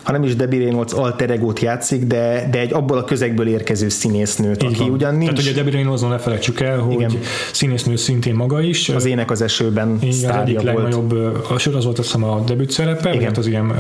ha 0.08 0.14
nem 0.14 0.24
is 0.24 0.36
Debbie 0.36 0.60
Reynolds 0.60 0.94
alter 0.94 1.30
egót 1.30 1.60
játszik, 1.60 2.04
de, 2.06 2.48
de 2.52 2.60
egy 2.60 2.74
abból 2.74 2.98
a 2.98 3.04
közegből 3.04 3.48
érkező 3.48 3.90
színésznőt, 3.90 4.64
Így 4.64 4.70
aki 4.70 4.80
van. 4.80 4.90
ugyan 4.90 5.16
nincs... 5.16 5.30
Tehát 5.30 5.42
ugye 5.42 5.52
Debbie 5.52 5.72
Reynolds-on 5.72 6.10
ne 6.10 6.18
felejtsük 6.18 6.60
el, 6.60 6.78
hogy 6.78 6.94
Igen. 6.94 7.12
színésznő 7.52 7.96
szintén 7.96 8.36
maga 8.36 8.62
is. 8.62 8.90
Az 8.90 9.06
ének 9.06 9.32
az 9.32 9.42
esőben 9.42 9.98
Igen, 10.02 10.30
az 10.30 10.36
egyik 10.42 10.62
legnagyobb, 10.62 11.12
a 11.50 11.58
sor 11.58 11.76
az 11.76 11.84
volt 11.84 12.00
azt 12.00 12.14
hiszem 12.14 12.30
a 12.30 12.40
debüt 12.40 12.72
szerepe, 12.72 13.14
igen. 13.14 13.26
hát 13.26 13.38
az 13.38 13.48
ilyen 13.48 13.74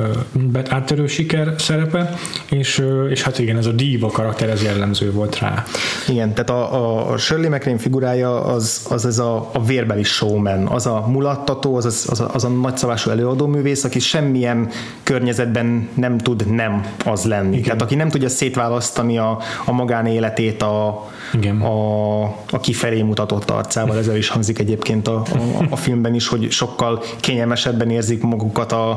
áttörő 0.69 1.07
siker 1.07 1.53
szerepe, 1.57 2.13
és, 2.50 2.84
és 3.10 3.22
hát 3.22 3.39
igen, 3.39 3.57
ez 3.57 3.65
a 3.65 3.72
diva 3.72 4.07
karakter, 4.07 4.50
ez 4.50 4.63
jellemző 4.63 5.12
volt 5.12 5.39
rá. 5.39 5.63
Igen, 6.07 6.34
tehát 6.34 6.50
a, 6.50 7.12
a 7.12 7.17
Shirley 7.17 7.50
MacLaine 7.50 7.79
figurája 7.79 8.43
az, 8.43 8.86
az 8.89 9.05
ez 9.05 9.19
a, 9.19 9.50
a 9.53 9.65
vérbeli 9.65 10.03
showman, 10.03 10.65
az 10.65 10.86
a 10.86 11.05
mulattató, 11.07 11.75
az, 11.75 11.86
az, 11.86 12.07
az, 12.10 12.19
a, 12.19 12.29
az 12.34 12.43
a 12.43 12.48
nagyszabású 12.48 13.10
előadóművész, 13.10 13.84
aki 13.84 14.00
semmilyen 14.00 14.69
környezetben 15.03 15.89
nem 15.93 16.17
tud 16.18 16.54
nem 16.56 16.86
az 17.06 17.24
lenni. 17.24 17.52
Igen. 17.52 17.64
Tehát 17.64 17.82
aki 17.82 17.96
nem 17.96 18.10
tudja 18.10 18.30
szétválasztani 18.30 19.18
a, 19.18 19.40
a 19.66 19.72
magánéletét 19.72 20.62
a, 20.62 21.08
Igen. 21.34 21.62
a, 21.62 22.22
a 22.24 22.60
kifelé 22.62 23.02
mutatott 23.02 23.50
arcával, 23.50 23.98
ezzel 23.98 24.16
is 24.16 24.30
hangzik 24.30 24.60
egyébként 24.60 25.08
a, 25.08 25.16
a, 25.16 25.66
a 25.70 25.76
filmben 25.76 26.14
is, 26.14 26.28
hogy 26.28 26.52
sokkal 26.52 27.04
kényelmesebben 27.20 27.90
érzik 27.90 28.22
magukat 28.22 28.72
a, 28.72 28.90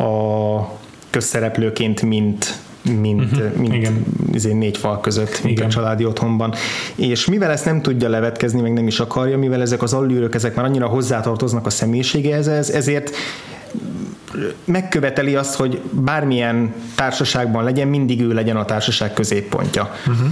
a 0.00 0.78
közszereplőként, 1.10 2.02
mint, 2.02 2.58
mint, 3.00 3.32
uh-huh. 3.32 3.54
mint 3.54 3.74
Igen. 3.74 4.04
Izé 4.32 4.52
négy 4.52 4.76
fal 4.76 5.00
között, 5.00 5.42
mint 5.42 5.56
Igen. 5.56 5.68
a 5.68 5.72
családi 5.72 6.04
otthonban. 6.04 6.54
És 6.94 7.26
mivel 7.26 7.50
ezt 7.50 7.64
nem 7.64 7.82
tudja 7.82 8.08
levetkezni, 8.08 8.60
meg 8.60 8.72
nem 8.72 8.86
is 8.86 9.00
akarja, 9.00 9.38
mivel 9.38 9.60
ezek 9.60 9.82
az 9.82 9.92
allűrök, 9.92 10.34
ezek 10.34 10.54
már 10.54 10.64
annyira 10.64 10.86
hozzátartoznak 10.86 11.66
a 11.66 11.70
személyiségéhez, 11.70 12.48
ezért 12.68 13.10
megköveteli 14.64 15.36
azt, 15.36 15.54
hogy 15.54 15.80
bármilyen 15.90 16.74
társaságban 16.94 17.64
legyen, 17.64 17.88
mindig 17.88 18.20
ő 18.20 18.32
legyen 18.32 18.56
a 18.56 18.64
társaság 18.64 19.12
középpontja. 19.12 19.94
Uh-huh. 20.06 20.30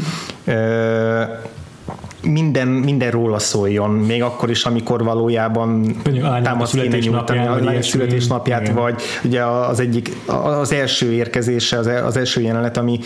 Minden, 2.33 2.68
minden 2.68 3.11
róla 3.11 3.38
szóljon, 3.38 3.90
még 3.90 4.23
akkor 4.23 4.50
is, 4.50 4.64
amikor 4.64 5.04
valójában 5.04 5.97
támaszt 6.42 6.80
kéne 6.80 6.99
nyújtani 6.99 7.47
a 7.47 7.64
lány 7.64 7.83
születésnapját, 7.83 8.62
Igen. 8.62 8.75
vagy 8.75 9.02
ugye 9.25 9.45
az 9.45 9.80
egyik, 9.80 10.11
az 10.26 10.73
első 10.73 11.12
érkezése, 11.12 11.78
az, 11.78 11.87
az 12.04 12.16
első 12.16 12.40
jelenet, 12.40 12.76
ami 12.76 12.99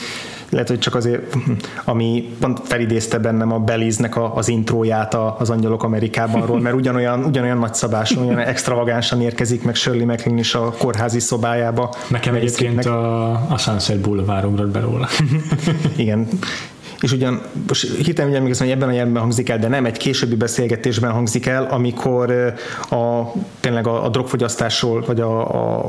lehet, 0.51 0.69
hogy 0.69 0.79
csak 0.79 0.95
azért, 0.95 1.37
ami 1.85 2.37
pont 2.41 2.61
felidézte 2.65 3.19
bennem 3.19 3.53
a 3.53 3.59
Beliznek 3.59 4.17
a, 4.17 4.37
az 4.37 4.49
intróját 4.49 5.15
az 5.39 5.51
Angyalok 5.51 5.83
Amerikában, 5.83 6.61
mert 6.61 6.75
ugyanolyan, 6.75 7.25
ugyanolyan 7.25 7.59
nagyszabáson, 7.59 8.27
olyan 8.27 8.39
extravagánsan 8.39 9.21
érkezik 9.21 9.63
meg 9.63 9.75
Shirley 9.75 10.07
MacLaine 10.07 10.41
is 10.41 10.55
a 10.55 10.75
kórházi 10.79 11.21
szobájába. 11.21 11.95
Nekem 12.09 12.35
egyébként 12.35 12.85
a, 12.85 13.31
a 13.33 13.59
Sunset 13.59 14.01
Boulevard 14.01 14.45
ugrott 14.45 14.71
belőle. 14.71 15.09
Igen, 15.97 16.29
és 17.01 17.13
ugyan 17.13 17.41
most 17.69 17.97
hirtelen 17.97 18.35
emlékszem, 18.35 18.67
hogy 18.67 18.77
ebben 18.77 18.89
a 18.89 18.93
jelenben 18.93 19.23
hangzik 19.23 19.49
el, 19.49 19.59
de 19.59 19.69
nem 19.69 19.85
egy 19.85 19.97
későbbi 19.97 20.35
beszélgetésben 20.35 21.11
hangzik 21.11 21.47
el, 21.47 21.65
amikor 21.71 22.55
a, 22.91 23.33
tényleg 23.61 23.87
a, 23.87 24.05
a 24.05 24.09
drogfogyasztásról, 24.09 25.05
vagy 25.07 25.21
a, 25.21 25.79
a 25.79 25.89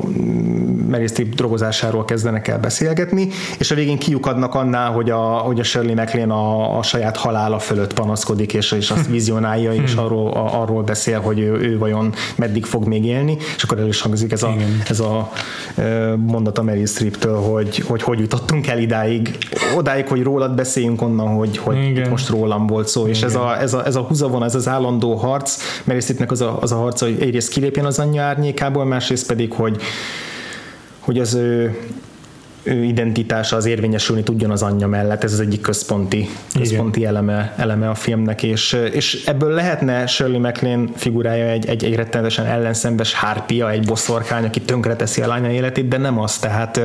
Streep 1.08 1.36
drogozásáról 1.36 2.06
kezdenek 2.06 2.48
el 2.48 2.60
beszélgetni, 2.60 3.27
és 3.58 3.72
a 3.72 3.75
végén 3.75 3.98
kiukadnak 3.98 4.56
annál, 4.56 4.91
hogy 4.91 5.10
a, 5.10 5.20
hogy 5.20 5.60
a 5.60 5.63
Shirley 5.63 5.96
MacLaine 5.96 6.34
a, 6.34 6.77
a 6.77 6.84
saját 6.84 7.18
halála 7.18 7.60
fölött 7.60 7.94
panaszkodik, 7.94 8.53
és, 8.53 8.72
és 8.72 8.91
azt 8.91 9.08
vizionálja, 9.08 9.74
és 9.74 9.94
hmm. 9.94 10.03
arról, 10.03 10.32
a, 10.32 10.62
arról 10.62 10.84
beszél, 10.84 11.20
hogy 11.20 11.39
ő, 11.39 11.51
ő 11.51 11.77
vajon 11.77 12.13
meddig 12.36 12.65
fog 12.65 12.88
még 12.88 13.06
élni, 13.06 13.38
és 13.56 13.63
akkor 13.63 13.80
el 13.80 13.88
is 13.88 14.01
hangzik 14.01 14.32
ez 14.32 14.44
a, 14.44 14.56
ez 14.88 15.00
a 15.00 15.32
mondat 16.18 16.58
a 16.58 16.63
Mary 16.63 16.86
Streep-től, 16.86 17.38
hogy, 17.38 17.77
hogy 17.88 18.01
hogy 18.01 18.20
jutottunk 18.20 18.68
el 18.68 18.80
idáig, 18.80 19.38
odáig, 19.77 20.08
hogy 20.08 20.24
rólad 20.24 20.56
beszéljünk, 20.56 21.00
onnan, 21.01 21.27
hogy, 21.27 21.58
hogy 21.58 21.77
itt 21.77 22.10
most 22.10 22.29
rólam 22.29 22.67
volt 22.67 22.88
szó, 22.88 23.01
Igen. 23.01 23.13
és 23.13 23.22
ez 23.22 23.36
a, 23.36 23.62
ez, 23.62 23.74
a, 23.74 23.86
ez 23.86 23.96
a 23.96 24.01
húzavon, 24.01 24.43
ez 24.43 24.55
az 24.55 24.67
állandó 24.67 25.15
harc, 25.15 25.58
mert 25.84 26.10
itt 26.10 26.31
az 26.31 26.41
a, 26.41 26.62
az 26.62 26.72
a 26.72 26.75
harc, 26.75 27.00
hogy 27.00 27.17
egyrészt 27.22 27.50
kilépjen 27.50 27.86
az 27.86 28.00
anyja 28.00 28.24
árnyékából, 28.24 28.86
másrészt 28.86 29.27
pedig, 29.27 29.53
hogy, 29.53 29.81
hogy 31.00 31.20
az 31.20 31.34
ő, 31.34 31.77
ő 32.63 32.84
identitása 32.84 33.55
az 33.55 33.65
érvényesülni 33.65 34.24
tudjon 34.24 34.51
az 34.51 34.62
anyja 34.62 34.88
mellett, 34.88 35.24
ez 35.24 35.34
az 35.34 35.39
egyik 35.39 35.62
központi, 35.62 36.29
központi 36.58 37.05
eleme, 37.05 37.53
eleme 37.58 37.89
a 37.89 37.96
filmnek, 37.96 38.43
és, 38.43 38.77
és 38.91 39.24
ebből 39.25 39.53
lehetne 39.53 40.05
Shirley 40.08 40.39
MacLaine 40.39 40.89
figurája 40.96 41.46
egy, 41.46 41.65
egy, 41.65 41.84
egy 41.84 41.96
rettenetesen 41.96 42.46
ellenszembes 42.46 43.13
hárpia, 43.13 43.72
egy 43.72 43.86
bosszorkány, 43.86 44.46
aki 44.46 44.62
tönkreteszi 44.62 45.22
a 45.22 45.27
lánya 45.27 45.51
életét, 45.51 45.88
de 45.88 45.98
nem 45.98 46.20
az, 46.20 46.38
tehát 46.38 46.81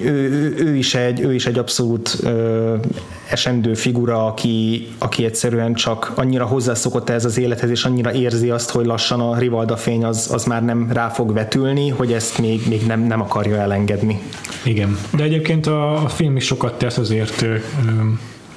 ő, 0.00 0.54
ő, 0.58 0.76
is 0.76 0.94
egy, 0.94 1.20
ő 1.20 1.34
is 1.34 1.46
egy 1.46 1.58
abszolút 1.58 2.16
ö, 2.22 2.74
esendő 3.28 3.74
figura, 3.74 4.26
aki, 4.26 4.86
aki 4.98 5.24
egyszerűen 5.24 5.74
csak 5.74 6.12
annyira 6.14 6.46
hozzászokott 6.46 7.08
ez 7.08 7.24
az 7.24 7.38
élethez, 7.38 7.70
és 7.70 7.84
annyira 7.84 8.12
érzi 8.12 8.50
azt, 8.50 8.70
hogy 8.70 8.86
lassan 8.86 9.20
a 9.20 9.38
Rivalda 9.38 9.76
fény 9.76 10.04
az, 10.04 10.30
az 10.32 10.44
már 10.44 10.64
nem 10.64 10.88
rá 10.92 11.08
fog 11.08 11.32
vetülni, 11.32 11.88
hogy 11.88 12.12
ezt 12.12 12.38
még, 12.38 12.68
még 12.68 12.86
nem, 12.86 13.00
nem 13.00 13.20
akarja 13.20 13.56
elengedni. 13.56 14.20
Igen, 14.64 14.98
de 15.16 15.22
egyébként 15.22 15.66
a, 15.66 16.04
a 16.04 16.08
film 16.08 16.36
is 16.36 16.44
sokat 16.44 16.78
tesz 16.78 16.98
azért, 16.98 17.42
ö, 17.42 17.56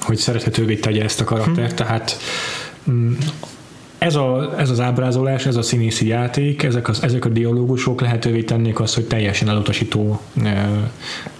hogy 0.01 0.17
szerethetővé 0.17 0.75
tegye 0.75 1.03
ezt 1.03 1.22
a 1.22 1.24
karaktert, 1.24 1.70
hm. 1.70 1.75
tehát 1.75 2.17
mm, 2.89 3.13
ez, 4.06 4.16
a, 4.16 4.54
ez 4.58 4.70
az 4.70 4.80
ábrázolás, 4.80 5.46
ez 5.46 5.56
a 5.56 5.62
színészi 5.62 6.08
játék, 6.08 6.64
ezek, 6.64 6.88
az, 6.90 7.04
ezek 7.04 7.26
a 7.26 7.30
dialógusok 7.30 8.02
lehetővé 8.02 8.44
tennék 8.44 8.80
azt, 8.80 8.96
hogy 8.96 9.06
teljesen 9.06 9.50
elutasító 9.50 10.20
e, 10.44 10.70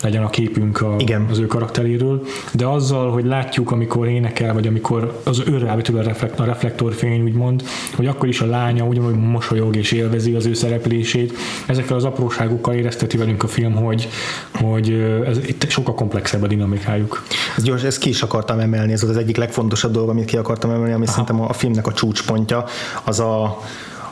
legyen 0.02 0.24
a 0.24 0.30
képünk 0.30 0.82
a, 0.82 0.96
Igen. 0.98 1.28
az 1.30 1.40
ő 1.40 1.46
karakteréről, 1.46 2.22
de 2.54 2.66
azzal, 2.66 3.12
hogy 3.12 3.26
látjuk, 3.26 3.72
amikor 3.72 4.08
énekel, 4.08 4.54
vagy 4.54 4.68
amikor 4.68 5.22
az 5.24 5.44
ő 5.48 5.58
rávetül 5.58 5.98
a, 5.98 6.02
reflekt, 6.02 6.40
a 6.40 6.44
reflektorfény, 6.44 7.22
úgymond, 7.22 7.64
hogy 7.96 8.08
akkor 8.08 8.28
is 8.28 8.42
a 8.42 8.46
lánya 8.46 8.84
ugyanúgy 8.84 9.16
mosolyog 9.16 9.76
és 9.76 9.92
élvezi 9.92 10.34
az 10.34 10.46
ő 10.46 10.54
szereplését, 10.54 11.34
ezekkel 11.66 11.96
az 11.96 12.04
apróságokkal 12.04 12.74
érezteti 12.74 13.18
velünk 13.18 13.44
a 13.44 13.48
film, 13.48 13.74
hogy, 13.74 14.10
hogy 14.54 14.92
ez 15.26 15.38
itt 15.48 15.70
sokkal 15.70 15.94
komplexebb 15.94 16.44
a 16.44 16.48
dinamikájuk. 16.48 17.24
Ez 17.58 17.64
gyors, 17.64 17.84
ezt 17.84 18.00
ki 18.00 18.10
is 18.10 18.22
akartam 18.22 18.60
emelni, 18.60 18.92
ez 18.92 19.04
az 19.04 19.18
egyik 19.18 19.38
legfontosabb 19.38 19.92
dolog, 19.92 20.10
amit 20.10 20.26
ki 20.26 20.38
akartam 20.38 20.70
emelni, 20.70 20.94
ami 20.94 21.04
Aha. 21.04 21.12
szerintem 21.12 21.42
a 21.42 21.54
filmnek 21.54 21.88
a 21.88 21.94
csúcspontja, 21.94 22.55
pontja, 22.56 22.74
az 23.04 23.20
a, 23.20 23.58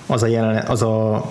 az 0.08 0.24
a, 0.24 0.28
jelen, 0.28 0.66
az 0.68 0.82
a 0.82 1.26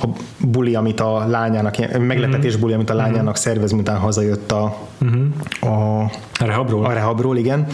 a 0.00 0.06
buli, 0.40 0.74
amit 0.74 1.00
a 1.00 1.26
lányának, 1.26 1.98
meglepetés 1.98 2.56
buli, 2.56 2.72
amit 2.72 2.90
a 2.90 2.94
mhm. 2.94 3.02
lányának 3.02 3.36
szervez, 3.36 3.72
miután 3.72 3.98
hazajött 3.98 4.52
a, 4.52 4.76
uh-huh. 5.00 5.74
a, 5.74 6.02
a 6.34 6.44
rehabról. 6.44 6.84
A 6.84 6.92
rehabról, 6.92 7.36
igen 7.36 7.66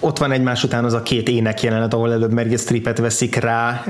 ott 0.00 0.18
van 0.18 0.32
egymás 0.32 0.64
után 0.64 0.84
az 0.84 0.92
a 0.92 1.02
két 1.02 1.28
ének 1.28 1.62
jelenet, 1.62 1.94
ahol 1.94 2.12
előbb 2.12 2.32
Meryl 2.32 2.56
Streepet 2.56 2.98
veszik 2.98 3.36
rá. 3.36 3.82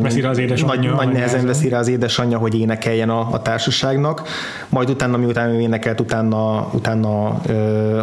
Veszi 0.00 0.20
rá 0.20 0.28
az 0.28 0.38
édesanyja. 0.38 0.94
Nagy, 0.94 1.06
nagy 1.06 1.14
nehezen 1.14 1.46
veszi 1.46 1.68
rá 1.68 1.78
az 1.78 1.88
édesanyja, 1.88 2.38
hogy 2.38 2.60
énekeljen 2.60 3.10
a, 3.10 3.28
a 3.32 3.42
társaságnak. 3.42 4.22
Majd 4.68 4.90
utána, 4.90 5.16
miután 5.16 5.50
ő 5.50 5.60
énekelt, 5.60 6.00
utána, 6.00 6.70
utána 6.72 7.28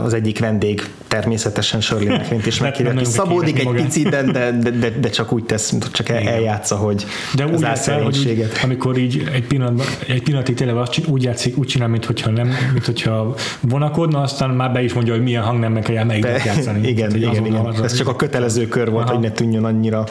az 0.03 0.13
egyik 0.13 0.39
vendég 0.39 0.81
természetesen 1.07 1.81
Shirley 1.81 2.09
MacLaine-t 2.17 2.45
is 2.45 2.59
meghívja. 2.59 3.05
Szabódik 3.05 3.59
egy 3.59 3.69
picit, 3.69 4.09
de, 4.09 4.21
de, 4.21 4.51
de, 4.51 4.89
de, 4.89 5.09
csak 5.09 5.31
úgy 5.31 5.43
tesz, 5.43 5.71
mint 5.71 5.91
csak 5.91 6.09
el, 6.09 6.27
eljátsza, 6.27 6.75
hogy 6.75 7.05
de 7.35 7.45
úgy 7.45 7.63
az 7.63 7.89
el, 7.89 8.01
hogy 8.01 8.17
úgy, 8.17 8.47
amikor 8.63 8.97
így 8.97 9.29
egy, 9.33 9.47
pillanat, 9.47 9.97
egy 10.07 10.23
pillanatig 10.23 10.55
tényleg 10.55 10.75
úgy 11.07 11.23
játszik, 11.23 11.57
úgy 11.57 11.67
csinál, 11.67 11.87
mintha 11.87 12.29
nem, 12.29 12.49
mintha 12.73 13.35
vonakodna, 13.61 14.21
aztán 14.21 14.49
már 14.49 14.71
be 14.71 14.83
is 14.83 14.93
mondja, 14.93 15.13
hogy 15.13 15.23
milyen 15.23 15.43
hangnemben 15.43 15.83
kell 15.83 16.03
melyiket 16.03 16.43
játszani. 16.43 16.87
Igen, 16.93 17.09
Tehát, 17.09 17.33
igen, 17.33 17.45
igen. 17.45 17.52
Az, 17.55 17.81
Ez 17.81 17.93
csak 17.93 18.07
a 18.07 18.15
kötelező 18.15 18.67
kör 18.67 18.89
volt, 18.89 19.03
Aha. 19.03 19.13
hogy 19.13 19.23
ne 19.23 19.31
tűnjön 19.31 19.63
annyira 19.63 20.03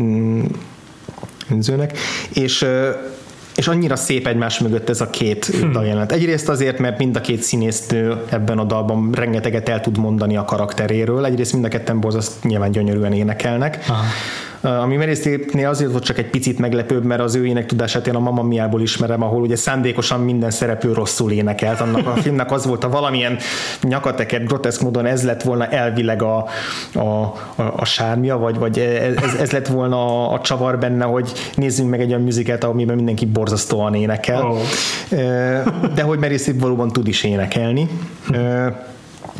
mm, 0.00 0.44
önzőnek. 1.50 1.98
És 2.32 2.66
és 3.56 3.68
annyira 3.68 3.96
szép 3.96 4.26
egymás 4.26 4.58
mögött 4.58 4.88
ez 4.88 5.00
a 5.00 5.10
két 5.10 5.44
hmm. 5.44 5.72
daljelenet. 5.72 6.12
Egyrészt 6.12 6.48
azért, 6.48 6.78
mert 6.78 6.98
mind 6.98 7.16
a 7.16 7.20
két 7.20 7.42
színésznő 7.42 8.22
ebben 8.28 8.58
a 8.58 8.64
dalban 8.64 9.12
rengeteget 9.12 9.68
el 9.68 9.80
tud 9.80 9.98
mondani 9.98 10.36
a 10.36 10.44
karakteréről, 10.44 11.24
egyrészt 11.24 11.52
mind 11.52 11.64
a 11.64 11.68
ketten 11.68 12.00
borzaszt 12.00 12.44
nyilván 12.44 12.70
gyönyörűen 12.70 13.12
énekelnek. 13.12 13.84
Aha 13.88 14.04
ami 14.64 14.96
Meryl 14.96 15.66
azért 15.66 15.90
volt 15.90 16.04
csak 16.04 16.18
egy 16.18 16.30
picit 16.30 16.58
meglepőbb, 16.58 17.04
mert 17.04 17.20
az 17.20 17.34
ő 17.34 17.46
ének 17.46 17.66
tudását 17.66 18.06
én 18.06 18.14
a 18.14 18.18
Mamma 18.18 18.42
Miából 18.42 18.82
ismerem, 18.82 19.22
ahol 19.22 19.40
ugye 19.40 19.56
szándékosan 19.56 20.20
minden 20.20 20.50
szereplő 20.50 20.92
rosszul 20.92 21.32
énekelt. 21.32 21.80
Annak 21.80 22.06
a 22.06 22.10
filmnek 22.22 22.52
az 22.52 22.66
volt 22.66 22.84
a 22.84 22.88
valamilyen 22.88 23.38
nyakateket, 23.82 24.46
groteszk 24.46 24.80
módon 24.80 25.06
ez 25.06 25.24
lett 25.24 25.42
volna 25.42 25.66
elvileg 25.66 26.22
a, 26.22 26.46
a, 26.94 27.00
a, 27.00 27.34
a 27.76 27.84
sármja, 27.84 28.38
vagy, 28.38 28.58
vagy 28.58 28.78
ez, 28.78 29.34
ez 29.34 29.50
lett 29.50 29.66
volna 29.66 30.28
a, 30.28 30.32
a 30.32 30.40
csavar 30.40 30.78
benne, 30.78 31.04
hogy 31.04 31.32
nézzünk 31.54 31.90
meg 31.90 32.00
egy 32.00 32.08
olyan 32.08 32.22
műziket, 32.22 32.64
amiben 32.64 32.96
mindenki 32.96 33.26
borzasztóan 33.26 33.94
énekel. 33.94 34.42
Oh. 34.42 34.58
De 35.94 36.02
hogy 36.02 36.18
Meryl 36.18 36.38
valóban 36.58 36.88
tud 36.88 37.08
is 37.08 37.24
énekelni. 37.24 37.88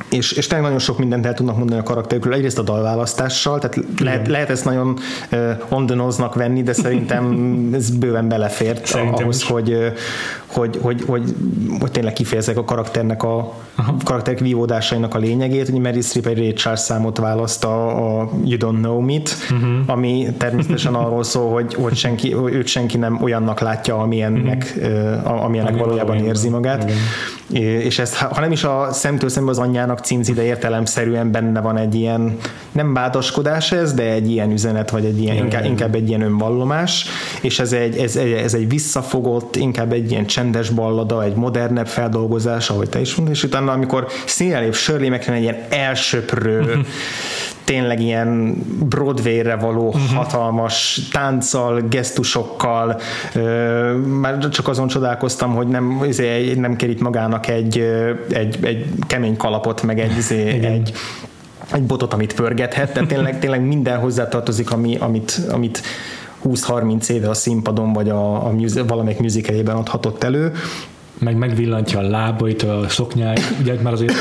És, 0.09 0.33
és 0.33 0.47
tényleg 0.47 0.67
nagyon 0.67 0.81
sok 0.81 0.99
mindent 0.99 1.27
el 1.27 1.35
tudnak 1.35 1.57
mondani 1.57 1.81
a 1.81 1.83
karakterükről, 1.83 2.35
egyrészt 2.35 2.59
a 2.59 2.63
dalválasztással, 2.63 3.59
tehát 3.59 3.79
lehet, 4.01 4.29
lehet 4.29 4.51
ezt 4.51 4.65
nagyon 4.65 4.99
uh, 5.33 5.51
on 5.69 5.87
the 5.87 5.95
nose-nak 5.95 6.35
venni, 6.35 6.63
de 6.63 6.73
szerintem 6.73 7.49
ez 7.73 7.91
bőven 7.91 8.29
belefért 8.29 8.87
szerintem 8.87 9.23
ahhoz, 9.23 9.43
hogy, 9.43 9.73
uh, 9.73 9.87
hogy, 10.47 10.79
hogy, 10.83 11.03
hogy, 11.07 11.35
hogy 11.81 11.91
tényleg 11.91 12.13
kifejezek 12.13 12.57
a 12.57 12.65
karakternek 12.65 13.23
a 13.23 13.53
Aha. 13.75 13.97
karakterek 14.05 14.39
vívódásainak 14.39 15.15
a 15.15 15.19
lényegét. 15.19 15.69
Ugye 15.69 15.81
Mary 15.81 16.01
Streep 16.01 16.27
egy 16.27 16.39
Ray 16.39 16.53
Charles 16.53 16.81
számot 16.81 17.19
választ 17.19 17.65
a, 17.65 18.19
a 18.21 18.31
You 18.45 18.59
Don't 18.59 18.81
Know 18.81 19.01
Me-t, 19.01 19.37
uh-huh. 19.51 19.71
ami 19.87 20.27
természetesen 20.39 20.95
arról 21.05 21.23
szól, 21.23 21.53
hogy, 21.53 21.75
hogy 21.75 21.97
senki, 21.97 22.35
őt 22.35 22.67
senki 22.67 22.97
nem 22.97 23.23
olyannak 23.23 23.61
látja, 23.61 23.99
amilyennek, 23.99 24.75
uh-huh. 24.77 25.45
amilyennek 25.45 25.77
valójában 25.77 26.17
érzi 26.17 26.49
magát. 26.49 26.83
Igen 26.83 26.97
és 27.59 27.99
ez, 27.99 28.19
ha 28.19 28.41
nem 28.41 28.53
is 28.53 28.65
a 28.65 28.89
szemtől 28.93 29.29
szembe 29.29 29.51
az 29.51 29.59
anyjának 29.85 30.05
címzi, 30.05 30.33
de 30.33 30.43
értelemszerűen 30.45 31.31
benne 31.31 31.61
van 31.61 31.77
egy 31.77 31.95
ilyen, 31.95 32.37
nem 32.73 32.93
bádaskodás 32.93 33.73
ez, 33.73 33.95
de 33.95 34.03
egy 34.03 34.31
ilyen 34.31 34.51
üzenet, 34.51 34.91
vagy 34.91 35.05
egy 35.05 35.21
ilyen, 35.21 35.37
inkább, 35.37 35.65
inkább 35.65 35.95
egy 35.95 36.09
ilyen 36.09 36.21
önvallomás, 36.21 37.07
és 37.41 37.59
ez 37.59 37.73
egy, 37.73 37.97
ez, 37.97 38.17
ez 38.17 38.55
egy 38.55 38.69
visszafogott, 38.69 39.57
inkább 39.57 39.93
egy 39.93 40.11
ilyen 40.11 40.27
csendes 40.27 40.71
ballada, 40.71 41.25
egy 41.25 41.35
modernebb 41.35 41.87
feldolgozás, 41.87 42.71
ahogy 42.71 42.89
te 42.89 43.01
is 43.01 43.15
mondtad, 43.15 43.37
és 43.37 43.45
utána, 43.45 43.73
amikor 43.73 44.07
színelép 44.27 44.75
Shirley 44.75 45.11
MacLaine 45.11 45.37
egy 45.37 45.43
ilyen 45.43 45.65
elsöprő, 45.69 46.63
tényleg 47.65 48.01
ilyen 48.01 48.55
Broadway-re 48.89 49.57
való 49.57 49.87
uh-huh. 49.87 50.17
hatalmas 50.17 51.01
tánccal, 51.13 51.81
gesztusokkal, 51.81 53.01
már 54.21 54.49
csak 54.49 54.69
azon 54.69 54.89
csodálkoztam, 54.89 55.55
hogy 55.55 55.69
nem, 55.69 56.05
izé, 56.09 56.55
nem 56.55 56.77
kerít 56.77 57.01
magának 57.01 57.49
egy, 57.49 57.79
egy, 58.31 58.59
egy 58.65 58.87
kemény 59.07 59.37
kalapot, 59.37 59.83
meg 59.83 60.01
egy, 60.01 60.17
izé, 60.17 60.49
egy 60.75 60.93
egy 61.73 61.83
botot, 61.83 62.13
amit 62.13 62.35
pörgethet, 62.35 62.93
tehát 62.93 63.09
tényleg, 63.09 63.39
tényleg 63.39 63.67
minden 63.67 63.99
hozzátartozik, 63.99 64.71
ami, 64.71 64.97
amit, 64.97 65.41
amit 65.51 65.83
20-30 66.45 67.09
éve 67.09 67.29
a 67.29 67.35
színpadon 67.35 67.93
vagy 67.93 68.09
a, 68.09 68.47
a 68.47 68.51
music, 68.51 68.89
valamelyik 68.89 69.19
műzikelében 69.19 69.77
adhatott 69.77 70.23
elő. 70.23 70.53
Meg 71.19 71.37
megvillantja 71.37 71.99
a 71.99 72.03
lábait, 72.03 72.63
a 72.63 72.85
szoknyáit, 72.89 73.55
ugye 73.61 73.75
már 73.83 73.93
azért 73.93 74.15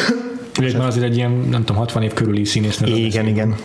Ugye 0.70 0.78
már 0.78 0.88
azért 0.88 1.06
egy 1.06 1.16
ilyen, 1.16 1.32
nem 1.32 1.64
tudom, 1.64 1.76
60 1.78 2.04
év 2.04 2.14
körüli 2.14 2.46
színésznő. 2.46 2.96
Igen, 2.96 3.28
igen 3.28 3.56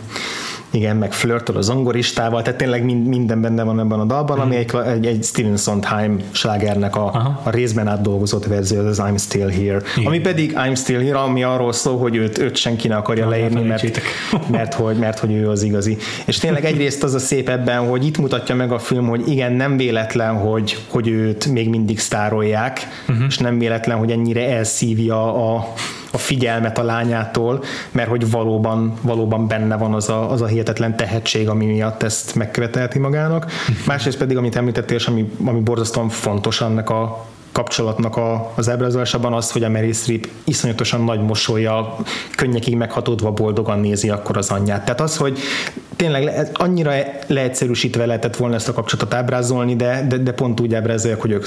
igen, 0.71 0.97
meg 0.97 1.13
flörtol 1.13 1.57
a 1.57 1.61
zongoristával, 1.61 2.43
tehát 2.43 2.59
tényleg 2.59 2.85
minden 2.85 3.41
benne 3.41 3.63
van 3.63 3.81
ebben 3.81 4.01
a 4.01 4.05
dalban, 4.05 4.39
ami 4.39 4.57
egy, 4.57 4.71
egy, 4.87 5.07
egy 5.07 5.25
Steven 5.25 5.57
Sondheim 5.57 6.21
slágernek 6.31 6.97
a, 6.97 7.07
a 7.43 7.51
részben 7.51 7.89
átdolgozott 7.89 8.47
verzió, 8.47 8.87
az 8.87 9.03
I'm 9.05 9.21
Still 9.21 9.49
Here. 9.49 9.81
Igen. 9.97 10.07
Ami 10.07 10.21
pedig 10.21 10.53
I'm 10.55 10.77
Still 10.77 11.01
Here, 11.01 11.19
ami 11.19 11.43
arról 11.43 11.73
szól, 11.73 11.99
hogy 11.99 12.17
őt, 12.17 12.39
őt 12.39 12.57
senki 12.57 12.89
ne 12.89 12.97
akarja 12.97 13.25
Na, 13.25 13.31
leírni, 13.31 13.63
mert, 13.63 14.01
mert, 14.51 14.75
hogy, 14.75 14.97
mert 14.97 15.19
hogy 15.19 15.33
ő 15.33 15.49
az 15.49 15.63
igazi. 15.63 15.97
És 16.25 16.39
tényleg 16.39 16.65
egyrészt 16.65 17.03
az 17.03 17.15
a 17.15 17.19
szép 17.19 17.49
ebben, 17.49 17.89
hogy 17.89 18.07
itt 18.07 18.19
mutatja 18.19 18.55
meg 18.55 18.73
a 18.73 18.79
film, 18.79 19.09
hogy 19.09 19.29
igen, 19.29 19.53
nem 19.53 19.77
véletlen, 19.77 20.35
hogy, 20.35 20.79
hogy 20.87 21.09
őt 21.09 21.47
még 21.47 21.69
mindig 21.69 21.99
sztárolják, 21.99 22.89
uh-huh. 23.09 23.25
és 23.29 23.39
nem 23.39 23.59
véletlen, 23.59 23.99
hogy 23.99 24.11
ennyire 24.11 24.49
elszívja 24.49 25.53
a, 25.55 25.73
a 26.13 26.19
figyelmet 26.19 26.79
a 26.79 26.83
lányától, 26.83 27.65
mert 27.91 28.09
hogy 28.09 28.31
valóban, 28.31 28.95
valóban 29.01 29.49
benne 29.49 29.77
van 29.77 29.95
az 29.95 30.09
a, 30.09 30.31
az 30.31 30.43
a 30.43 30.47
hihetetlen 30.47 30.97
tehetség, 30.97 31.49
ami 31.49 31.67
miatt 31.67 32.03
ezt 32.03 32.35
megkövetelti 32.35 32.99
magának. 32.99 33.53
Másrészt 33.87 34.19
pedig, 34.19 34.37
amit 34.37 34.57
említettél, 34.57 34.97
és 34.97 35.07
ami, 35.07 35.33
ami 35.45 35.61
borzasztóan 35.61 36.09
fontos 36.09 36.61
annak 36.61 36.91
a 36.91 37.27
kapcsolatnak 37.59 38.17
a, 38.17 38.53
az 38.55 38.69
ábrázolásában 38.69 39.33
az, 39.33 39.51
hogy 39.51 39.65
a 39.65 39.69
Mary 39.69 39.93
Streep 39.93 40.29
iszonyatosan 40.45 41.05
nagy 41.05 41.21
mosolya, 41.21 41.97
könnyekig 42.37 42.77
meghatódva 42.77 43.31
boldogan 43.31 43.81
nézi 43.81 44.11
akkor 44.11 44.37
az 44.37 44.51
anyját. 44.51 44.85
Tehát 44.85 45.01
az, 45.01 45.17
hogy 45.17 45.39
tényleg 45.97 46.25
le, 46.25 46.51
annyira 46.53 46.93
leegyszerűsítve 47.27 48.07
lehetett 48.07 48.37
volna 48.37 48.55
ezt 48.55 48.69
a 48.69 48.73
kapcsolatot 48.73 49.15
ábrázolni, 49.15 49.77
de, 49.77 50.07
de, 50.09 50.17
de 50.17 50.33
pont 50.33 50.61
úgy 50.61 50.75
ábrázolják, 50.75 51.21
hogy 51.21 51.31
ők 51.31 51.47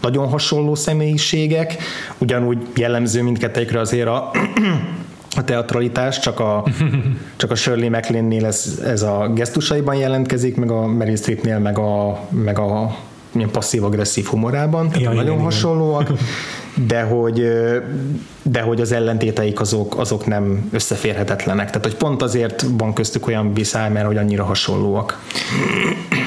nagyon 0.00 0.28
hasonló 0.28 0.74
személyiségek, 0.74 1.76
ugyanúgy 2.18 2.58
jellemző 2.74 3.22
mindkettőkre 3.22 3.80
azért 3.80 4.08
a 4.08 4.30
a 5.36 5.44
teatralitás, 5.44 6.18
csak 6.18 6.40
a, 6.40 6.64
csak 7.36 7.50
a 7.50 7.54
Shirley 7.54 7.90
MacLaine-nél 7.90 8.46
ez, 8.46 8.80
ez 8.84 9.02
a 9.02 9.30
gesztusaiban 9.34 9.94
jelentkezik, 9.94 10.56
meg 10.56 10.70
a 10.70 10.86
Meryl 10.86 11.16
Streepnél 11.16 11.58
meg 11.58 11.78
a, 11.78 12.20
meg 12.30 12.58
a 12.58 12.96
passzív-agresszív 13.44 14.26
humorában, 14.26 14.86
tehát 14.88 15.02
ja, 15.02 15.12
nagyon 15.12 15.32
igen, 15.32 15.44
hasonlóak, 15.44 16.12
de 16.84 17.02
hogy, 17.02 17.46
de 18.42 18.60
hogy 18.60 18.80
az 18.80 18.92
ellentéteik 18.92 19.60
azok, 19.60 19.98
azok 19.98 20.26
nem 20.26 20.68
összeférhetetlenek. 20.72 21.66
Tehát, 21.66 21.84
hogy 21.84 21.94
pont 21.94 22.22
azért 22.22 22.64
van 22.70 22.92
köztük 22.92 23.26
olyan 23.26 23.54
viszály, 23.54 23.90
mert 23.90 24.06
hogy 24.06 24.16
annyira 24.16 24.44
hasonlóak. 24.44 25.22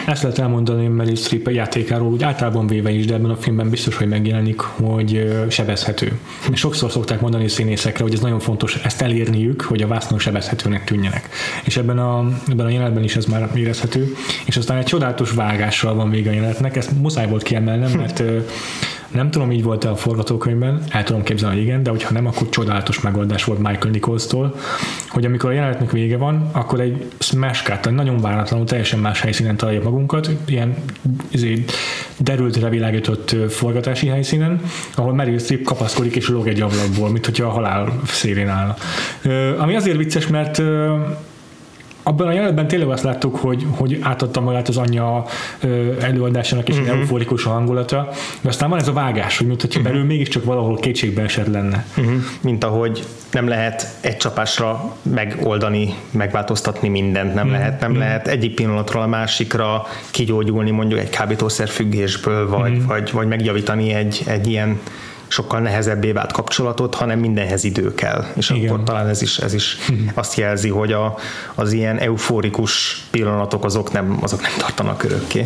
Ezt 0.05 0.23
lehet 0.23 0.39
elmondani 0.39 0.87
Meryl 0.87 1.15
Streep 1.15 1.49
játékáról, 1.49 2.11
úgy 2.11 2.23
általában 2.23 2.67
véve 2.67 2.89
is, 2.91 3.05
de 3.05 3.13
ebben 3.13 3.31
a 3.31 3.35
filmben 3.35 3.69
biztos, 3.69 3.95
hogy 3.95 4.07
megjelenik, 4.07 4.59
hogy 4.59 5.33
sebezhető. 5.47 6.19
Sokszor 6.53 6.91
szokták 6.91 7.21
mondani 7.21 7.47
színészekre, 7.47 8.03
hogy 8.03 8.13
ez 8.13 8.19
nagyon 8.19 8.39
fontos 8.39 8.75
ezt 8.83 9.01
elérniük, 9.01 9.61
hogy 9.61 9.81
a 9.81 9.87
vásznon 9.87 10.19
sebezhetőnek 10.19 10.83
tűnjenek. 10.83 11.29
És 11.63 11.77
ebben 11.77 11.99
a, 11.99 12.25
ebben 12.47 12.65
a 12.65 12.69
jelenetben 12.69 13.03
is 13.03 13.15
ez 13.15 13.25
már 13.25 13.49
érezhető. 13.55 14.15
És 14.45 14.57
aztán 14.57 14.77
egy 14.77 14.85
csodálatos 14.85 15.31
vágással 15.31 15.93
van 15.93 16.09
vége 16.09 16.29
a 16.29 16.33
jelenetnek, 16.33 16.75
ezt 16.75 16.91
muszáj 17.01 17.27
volt 17.27 17.43
kiemelnem, 17.43 17.91
mert 17.91 18.23
nem 19.11 19.31
tudom, 19.31 19.51
így 19.51 19.63
volt-e 19.63 19.89
a 19.89 19.95
forgatókönyvben, 19.95 20.83
el 20.89 21.03
tudom 21.03 21.23
képzelni, 21.23 21.55
hogy 21.55 21.63
igen, 21.63 21.83
de 21.83 21.89
hogyha 21.89 22.13
nem, 22.13 22.25
akkor 22.25 22.49
csodálatos 22.49 23.01
megoldás 23.01 23.43
volt 23.43 23.59
Michael 23.59 23.91
Nichols-tól, 23.91 24.55
hogy 25.09 25.25
amikor 25.25 25.49
a 25.49 25.53
jelenetnek 25.53 25.91
vége 25.91 26.17
van, 26.17 26.49
akkor 26.51 26.79
egy 26.79 27.05
smash 27.19 27.63
cut, 27.63 27.91
nagyon 27.91 28.21
váratlanul, 28.21 28.65
teljesen 28.65 28.99
más 28.99 29.21
helyszínen 29.21 29.57
találjuk 29.57 29.83
magunkat, 29.83 30.29
ilyen 30.45 30.75
ezért 31.31 31.71
derültre 32.17 32.69
világított 32.69 33.35
forgatási 33.49 34.07
helyszínen, 34.07 34.61
ahol 34.95 35.13
Meryl 35.13 35.39
Streep 35.39 35.63
kapaszkodik 35.63 36.15
és 36.15 36.29
lóg 36.29 36.47
egy 36.47 36.61
ablakból, 36.61 37.09
mint 37.09 37.25
hogyha 37.25 37.45
a 37.45 37.51
halál 37.51 37.99
szélén 38.05 38.47
állna. 38.47 38.75
Ami 39.57 39.75
azért 39.75 39.97
vicces, 39.97 40.27
mert 40.27 40.61
abban 42.03 42.27
a 42.27 42.31
jelenetben 42.31 42.67
tényleg 42.67 42.89
azt 42.89 43.03
láttuk, 43.03 43.35
hogy, 43.35 43.65
hogy 43.69 43.99
átadta 44.01 44.41
magát 44.41 44.67
az 44.67 44.77
anyja 44.77 45.25
előadásának 46.01 46.69
és 46.69 46.77
uh-huh. 46.77 46.97
euforikus 46.97 47.45
a 47.45 47.49
hangulata, 47.49 48.09
de 48.41 48.49
aztán 48.49 48.69
van 48.69 48.79
ez 48.79 48.87
a 48.87 48.93
vágás, 48.93 49.37
hogy 49.37 49.47
mint 49.47 49.61
hogyha 49.61 49.79
uh-huh. 49.79 49.93
belül 49.93 50.07
mégiscsak 50.09 50.43
valahol 50.43 50.75
kétségbe 50.75 51.21
esett 51.21 51.47
lenne. 51.47 51.85
Uh-huh. 51.97 52.13
Mint 52.41 52.63
ahogy 52.63 53.03
nem 53.31 53.47
lehet 53.47 53.87
egy 54.01 54.17
csapásra 54.17 54.95
megoldani, 55.01 55.93
megváltoztatni 56.11 56.87
mindent, 56.87 57.33
nem 57.33 57.45
uh-huh. 57.45 57.59
lehet, 57.59 57.79
nem 57.79 57.89
uh-huh. 57.89 58.05
lehet 58.05 58.27
egyik 58.27 58.53
pillanatról 58.53 59.03
a 59.03 59.07
másikra 59.07 59.87
kigyógyulni 60.11 60.71
mondjuk 60.71 60.99
egy 60.99 61.09
kábítószer 61.09 61.67
függésből, 61.67 62.49
vagy, 62.49 62.71
uh-huh. 62.71 62.87
vagy, 62.87 63.11
vagy 63.11 63.27
megjavítani 63.27 63.93
egy, 63.93 64.23
egy 64.25 64.47
ilyen 64.47 64.79
sokkal 65.29 65.59
nehezebbé 65.59 66.11
vált 66.11 66.31
kapcsolatot, 66.31 66.95
hanem 66.95 67.19
mindenhez 67.19 67.63
idő 67.63 67.93
kell. 67.93 68.25
És 68.35 68.49
Igen. 68.49 68.69
akkor 68.69 68.83
talán 68.83 69.07
ez 69.07 69.21
is, 69.21 69.37
ez 69.37 69.53
is 69.53 69.77
azt 70.13 70.37
jelzi, 70.37 70.69
hogy 70.69 70.91
a, 70.91 71.17
az 71.55 71.71
ilyen 71.71 71.97
euforikus 71.97 73.03
pillanatok 73.11 73.65
azok 73.65 73.91
nem, 73.91 74.17
azok 74.21 74.41
nem 74.41 74.51
tartanak 74.57 75.03
örökké. 75.03 75.45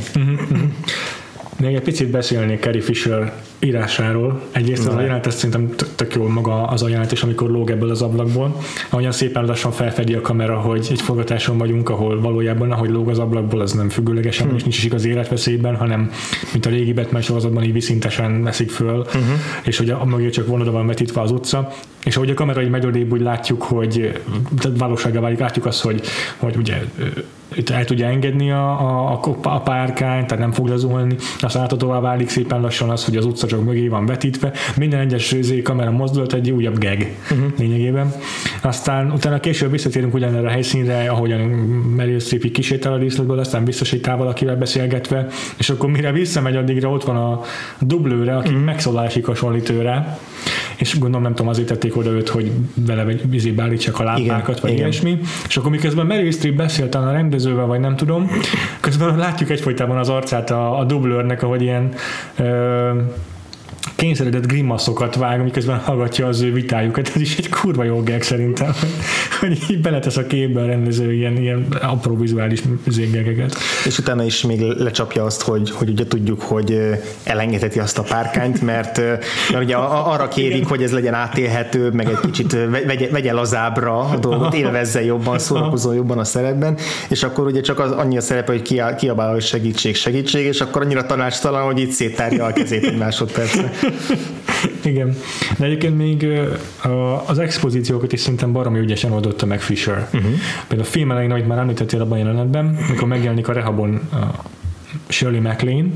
Még 1.63 1.75
egy 1.75 1.81
picit 1.81 2.09
beszélnék 2.09 2.61
Carrie 2.61 2.81
Fisher 2.81 3.33
írásáról. 3.59 4.41
Egyrészt 4.51 4.87
az 4.87 4.95
a 4.95 5.01
jelenet, 5.01 5.27
ez 5.27 5.35
szerintem 5.35 5.75
tök 5.95 6.13
jó 6.13 6.27
maga 6.27 6.67
az 6.67 6.83
a 6.83 6.87
jelenet 6.87 7.11
is, 7.11 7.23
amikor 7.23 7.49
lóg 7.49 7.69
ebből 7.69 7.89
az 7.89 8.01
ablakból. 8.01 8.57
Ahogyan 8.89 9.11
szépen 9.11 9.45
lassan 9.45 9.71
felfedi 9.71 10.13
a 10.13 10.21
kamera, 10.21 10.59
hogy 10.59 10.87
egy 10.89 11.01
forgatáson 11.01 11.57
vagyunk, 11.57 11.89
ahol 11.89 12.21
valójában, 12.21 12.71
ahogy 12.71 12.89
lóg 12.89 13.09
az 13.09 13.19
ablakból, 13.19 13.61
az 13.61 13.71
nem 13.71 13.89
függőlegesen, 13.89 14.47
hmm. 14.47 14.55
és 14.55 14.61
nincs 14.61 14.77
is 14.77 14.83
igaz 14.83 15.05
életveszélyben, 15.05 15.75
hanem 15.75 16.11
mint 16.51 16.65
a 16.65 16.69
régi 16.69 16.93
Batman 16.93 17.21
sorozatban 17.21 17.63
így 17.63 17.73
viszintesen 17.73 18.43
veszik 18.43 18.69
föl, 18.69 18.99
uh-huh. 18.99 19.23
és 19.63 19.77
hogy 19.77 19.89
a 19.89 20.05
mögé 20.05 20.29
csak 20.29 20.47
vonodva 20.47 20.71
van 20.71 20.87
vetítve 20.87 21.21
az 21.21 21.31
utca, 21.31 21.73
és 22.03 22.15
ahogy 22.15 22.29
a 22.29 22.33
kamera 22.33 22.61
így 22.61 22.69
megy 22.69 22.85
odébb, 22.85 23.11
úgy 23.11 23.21
látjuk, 23.21 23.63
hogy 23.63 24.21
valósággal 24.77 25.21
válik, 25.21 25.39
látjuk 25.39 25.65
azt, 25.65 25.81
hogy, 25.81 26.01
hogy 26.37 26.55
ugye 26.55 26.81
itt 27.55 27.69
el 27.69 27.85
tudja 27.85 28.07
engedni 28.07 28.51
a, 28.51 29.11
a, 29.11 29.19
a 29.41 29.59
párkány, 29.59 30.25
tehát 30.25 30.43
nem 30.43 30.51
fog 30.51 30.67
lezuhanni, 30.67 31.15
aztán 31.39 31.61
láthatóvá 31.61 31.99
válik 31.99 32.29
szépen 32.29 32.61
lassan 32.61 32.89
az, 32.89 33.05
hogy 33.05 33.17
az 33.17 33.25
utca 33.25 33.47
csak 33.47 33.63
mögé 33.63 33.87
van 33.87 34.05
vetítve, 34.05 34.51
minden 34.77 34.99
egyes 34.99 35.35
kamera 35.63 35.91
mozdulat 35.91 36.33
egy 36.33 36.51
újabb 36.51 36.77
geg 36.77 37.17
uh-huh. 37.31 37.51
lényegében. 37.57 38.13
Aztán 38.61 39.11
utána 39.11 39.39
később 39.39 39.71
visszatérünk 39.71 40.13
ugyanerre 40.13 40.47
a 40.47 40.51
helyszínre, 40.51 41.09
ahogyan 41.09 41.39
Meryl 41.95 42.19
Streep 42.19 42.51
kisétál 42.51 42.93
a 42.93 42.97
díszletből, 42.97 43.39
aztán 43.39 43.63
biztosítál 43.63 44.17
valakivel 44.17 44.55
beszélgetve, 44.55 45.27
és 45.57 45.69
akkor 45.69 45.89
mire 45.89 46.11
visszamegy, 46.11 46.55
addigra 46.55 46.89
ott 46.89 47.03
van 47.03 47.15
a 47.15 47.41
dublőre, 47.79 48.35
aki 48.35 48.49
uh-huh. 48.49 48.63
megszólalásig 48.63 49.25
hasonlít 49.25 49.69
őre, 49.69 50.19
és 50.77 50.99
gondolom 50.99 51.21
nem 51.21 51.33
tudom, 51.33 51.51
azért 51.51 51.67
tették 51.67 51.97
oda 51.97 52.09
őt, 52.09 52.29
hogy 52.29 52.51
vele 52.73 53.05
vizébe 53.29 53.63
állítsák 53.63 53.99
a 53.99 54.03
lábákat, 54.03 54.59
vagy 54.59 54.71
igen. 54.71 54.83
ilyesmi. 54.83 55.19
És 55.47 55.57
akkor 55.57 55.71
miközben 55.71 56.05
Meryl 56.05 56.31
Streep 56.31 56.55
beszélt 56.55 56.95
a 56.95 56.99
rendezővel, 57.43 57.65
vagy 57.65 57.79
nem 57.79 57.95
tudom, 57.95 58.29
közben 58.79 59.17
látjuk 59.17 59.49
egyfolytában 59.49 59.97
az 59.97 60.09
arcát 60.09 60.49
a, 60.49 60.79
a 60.79 60.83
dublőrnek, 60.83 61.43
ahogy 61.43 61.61
ilyen 61.61 61.93
ö, 62.37 62.91
kényszeredett 63.95 64.47
grimaszokat 64.47 65.15
vág, 65.15 65.43
miközben 65.43 65.77
hallgatja 65.77 66.27
az 66.27 66.41
ő 66.41 66.53
vitájukat. 66.53 67.11
Ez 67.15 67.21
is 67.21 67.37
egy 67.37 67.49
kurva 67.49 67.83
jó 67.83 68.03
gag 68.03 68.21
szerintem, 68.21 68.71
hogy 69.39 69.59
így 69.69 69.81
beletesz 69.81 70.17
a 70.17 70.27
képbe 70.27 70.61
a 70.61 70.65
rendező 70.65 71.13
ilyen, 71.13 71.37
ilyen 71.37 71.67
apró 71.81 72.17
vizuális 72.17 72.61
zégegeket. 72.87 73.55
És 73.85 73.97
utána 73.97 74.23
is 74.23 74.41
még 74.41 74.61
lecsapja 74.61 75.23
azt, 75.23 75.41
hogy, 75.41 75.71
hogy 75.71 75.89
ugye 75.89 76.05
tudjuk, 76.05 76.41
hogy 76.41 76.79
elengedheti 77.23 77.79
azt 77.79 77.97
a 77.97 78.01
párkányt, 78.01 78.61
mert, 78.61 78.97
mert 79.51 79.63
ugye 79.63 79.75
arra 79.75 80.27
kérik, 80.27 80.67
hogy 80.67 80.83
ez 80.83 80.91
legyen 80.91 81.13
átélhetőbb, 81.13 81.93
meg 81.93 82.07
egy 82.07 82.19
kicsit 82.19 82.57
vegye, 82.85 83.09
vegye 83.09 83.33
lazábra 83.33 83.99
a 83.99 84.17
dolgot, 84.17 84.53
élvezze 84.53 85.03
jobban, 85.03 85.39
szórakozó 85.39 85.93
jobban 85.93 86.17
a 86.17 86.23
szerepben, 86.23 86.77
és 87.09 87.23
akkor 87.23 87.45
ugye 87.45 87.61
csak 87.61 87.79
az 87.79 87.91
annyi 87.91 88.17
a 88.17 88.21
szerepe, 88.21 88.51
hogy 88.51 88.95
kiabál, 88.95 89.31
hogy 89.31 89.43
segítség, 89.43 89.95
segítség, 89.95 90.45
és 90.45 90.61
akkor 90.61 90.81
annyira 90.81 91.05
tanácstalan, 91.05 91.63
hogy 91.63 91.79
itt 91.79 91.91
széttárja 91.91 92.45
a 92.45 92.53
kezét 92.53 92.83
egy 92.83 92.97
másodpercre. 92.97 93.72
Igen. 94.83 95.15
De 95.57 95.65
egyébként 95.65 95.97
még 95.97 96.27
az 97.25 97.39
expozíciókat 97.39 98.13
is 98.13 98.19
szerintem 98.19 98.51
baromi 98.51 98.79
ügyesen 98.79 99.11
oldotta 99.11 99.45
meg 99.45 99.61
Fisher. 99.61 100.07
Uh-huh. 100.13 100.31
Például 100.67 100.89
a 100.89 100.91
film 100.91 101.11
elején, 101.11 101.31
ahogy 101.31 101.45
már 101.45 101.57
említettél 101.57 102.01
abban 102.01 102.13
a 102.13 102.17
jelenetben, 102.17 102.77
amikor 102.87 103.07
megjelenik 103.07 103.47
a 103.47 103.53
rehabon 103.53 104.01
a 104.11 104.43
Shirley 105.07 105.41
MacLaine, 105.41 105.87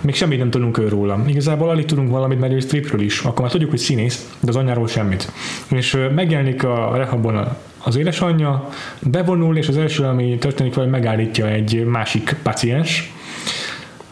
még 0.00 0.14
semmit 0.14 0.38
nem 0.38 0.50
tudunk 0.50 0.78
őróla. 0.78 1.24
Igazából 1.26 1.68
alig 1.68 1.84
tudunk 1.84 2.10
valamit 2.10 2.40
Meryl 2.40 2.60
Streepről 2.60 3.00
is. 3.00 3.20
Akkor 3.20 3.40
már 3.40 3.50
tudjuk, 3.50 3.70
hogy 3.70 3.78
színész, 3.78 4.28
de 4.40 4.48
az 4.48 4.56
anyáról 4.56 4.88
semmit. 4.88 5.32
És 5.68 5.96
megjelenik 6.14 6.64
a 6.64 6.96
rehabon 6.96 7.48
az 7.84 7.96
édesanyja, 7.96 8.68
bevonul, 9.00 9.56
és 9.56 9.68
az 9.68 9.76
első, 9.76 10.04
ami 10.04 10.38
történik 10.38 10.74
hogy 10.74 10.88
megállítja 10.88 11.46
egy 11.46 11.84
másik 11.84 12.36
paciens, 12.42 13.12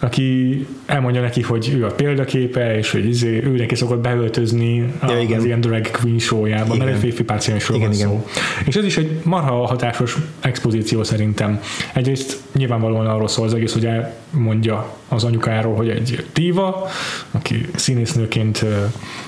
aki 0.01 0.67
elmondja 0.87 1.21
neki, 1.21 1.43
hogy 1.43 1.73
ő 1.77 1.85
a 1.85 1.91
példaképe, 1.91 2.77
és 2.79 2.91
hogy 2.91 3.09
izé, 3.09 3.43
ő 3.45 3.49
neki 3.49 3.75
szokott 3.75 3.99
beöltözni 3.99 4.93
ja, 5.09 5.21
igen. 5.21 5.39
az 5.39 5.45
ilyen 5.45 5.61
drag 5.61 5.91
queen 5.91 6.19
show-jába, 6.19 6.75
mert 6.75 6.91
egy 6.91 6.99
férfi 6.99 7.25
páciensről 7.25 7.77
igen, 7.77 7.89
van 7.89 7.99
igen. 7.99 8.09
szó. 8.09 8.27
És 8.67 8.77
ez 8.77 8.85
is 8.85 8.97
egy 8.97 9.11
marha 9.23 9.67
hatásos 9.67 10.17
expozíció 10.41 11.03
szerintem. 11.03 11.61
Egyrészt 11.95 12.39
nyilvánvalóan 12.53 13.07
arról 13.07 13.29
szól 13.29 13.47
az 13.47 13.55
egész, 13.55 13.73
hogy 13.73 13.87
elmondja 13.87 14.97
az 15.09 15.25
anyukáról, 15.25 15.75
hogy 15.75 15.89
egy 15.89 16.25
tíva, 16.33 16.89
aki 17.31 17.67
színésznőként 17.75 18.65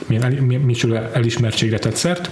milyen, 0.06 0.32
micsoda 0.64 1.10
elismertségre 1.12 1.78
tett 1.78 1.94
szert, 1.94 2.30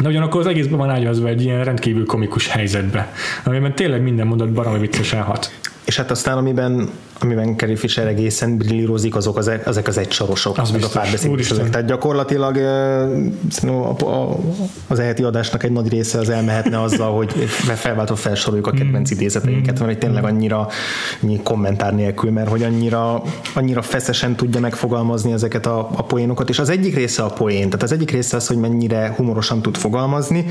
de 0.00 0.08
ugyanakkor 0.08 0.40
az 0.40 0.46
egészben 0.46 0.78
van 0.78 0.90
ágyazva 0.90 1.28
egy 1.28 1.42
ilyen 1.42 1.64
rendkívül 1.64 2.06
komikus 2.06 2.48
helyzetbe, 2.48 3.12
amiben 3.44 3.74
tényleg 3.74 4.02
minden 4.02 4.26
mondat 4.26 4.52
baromi 4.52 4.78
viccesen 4.78 5.22
hat. 5.22 5.52
És 5.88 5.96
hát 5.96 6.10
aztán, 6.10 6.38
amiben, 6.38 6.90
amiben 7.20 7.56
Carrie 7.56 7.76
Fisher 7.76 8.06
egészen 8.06 8.56
brillírozik, 8.56 9.16
azok 9.16 9.36
az, 9.36 9.48
e- 9.48 9.62
ezek 9.64 9.86
az 9.86 9.98
egysorosok, 9.98 10.58
az 10.58 10.70
meg 10.70 10.82
a 10.82 10.88
párbeszédek. 10.88 11.70
Tehát 11.70 11.86
gyakorlatilag 11.86 12.56
az 14.86 14.98
eheti 14.98 15.22
adásnak 15.22 15.62
egy 15.62 15.72
nagy 15.72 15.88
része 15.88 16.18
az 16.18 16.28
elmehetne 16.28 16.82
azzal, 16.82 17.16
hogy 17.16 17.32
felváltva 17.74 18.16
felsoroljuk 18.16 18.66
a 18.66 18.70
kedvenc 18.70 19.10
mm. 19.10 19.14
idézeteinket, 19.16 19.80
mert 19.80 19.98
tényleg 19.98 20.24
annyira 20.24 20.68
kommentár 21.42 21.94
nélkül, 21.94 22.30
mert 22.30 22.48
hogy 22.48 22.62
annyira, 22.62 23.22
annyira 23.54 23.82
feszesen 23.82 24.36
tudja 24.36 24.60
megfogalmazni 24.60 25.32
ezeket 25.32 25.66
a, 25.66 25.78
a 25.78 26.02
poénokat, 26.02 26.48
és 26.48 26.58
az 26.58 26.68
egyik 26.68 26.94
része 26.94 27.22
a 27.22 27.28
poén, 27.28 27.64
tehát 27.64 27.82
az 27.82 27.92
egyik 27.92 28.10
része 28.10 28.36
az, 28.36 28.46
hogy 28.46 28.56
mennyire 28.56 29.14
humorosan 29.16 29.62
tud 29.62 29.76
fogalmazni, 29.76 30.46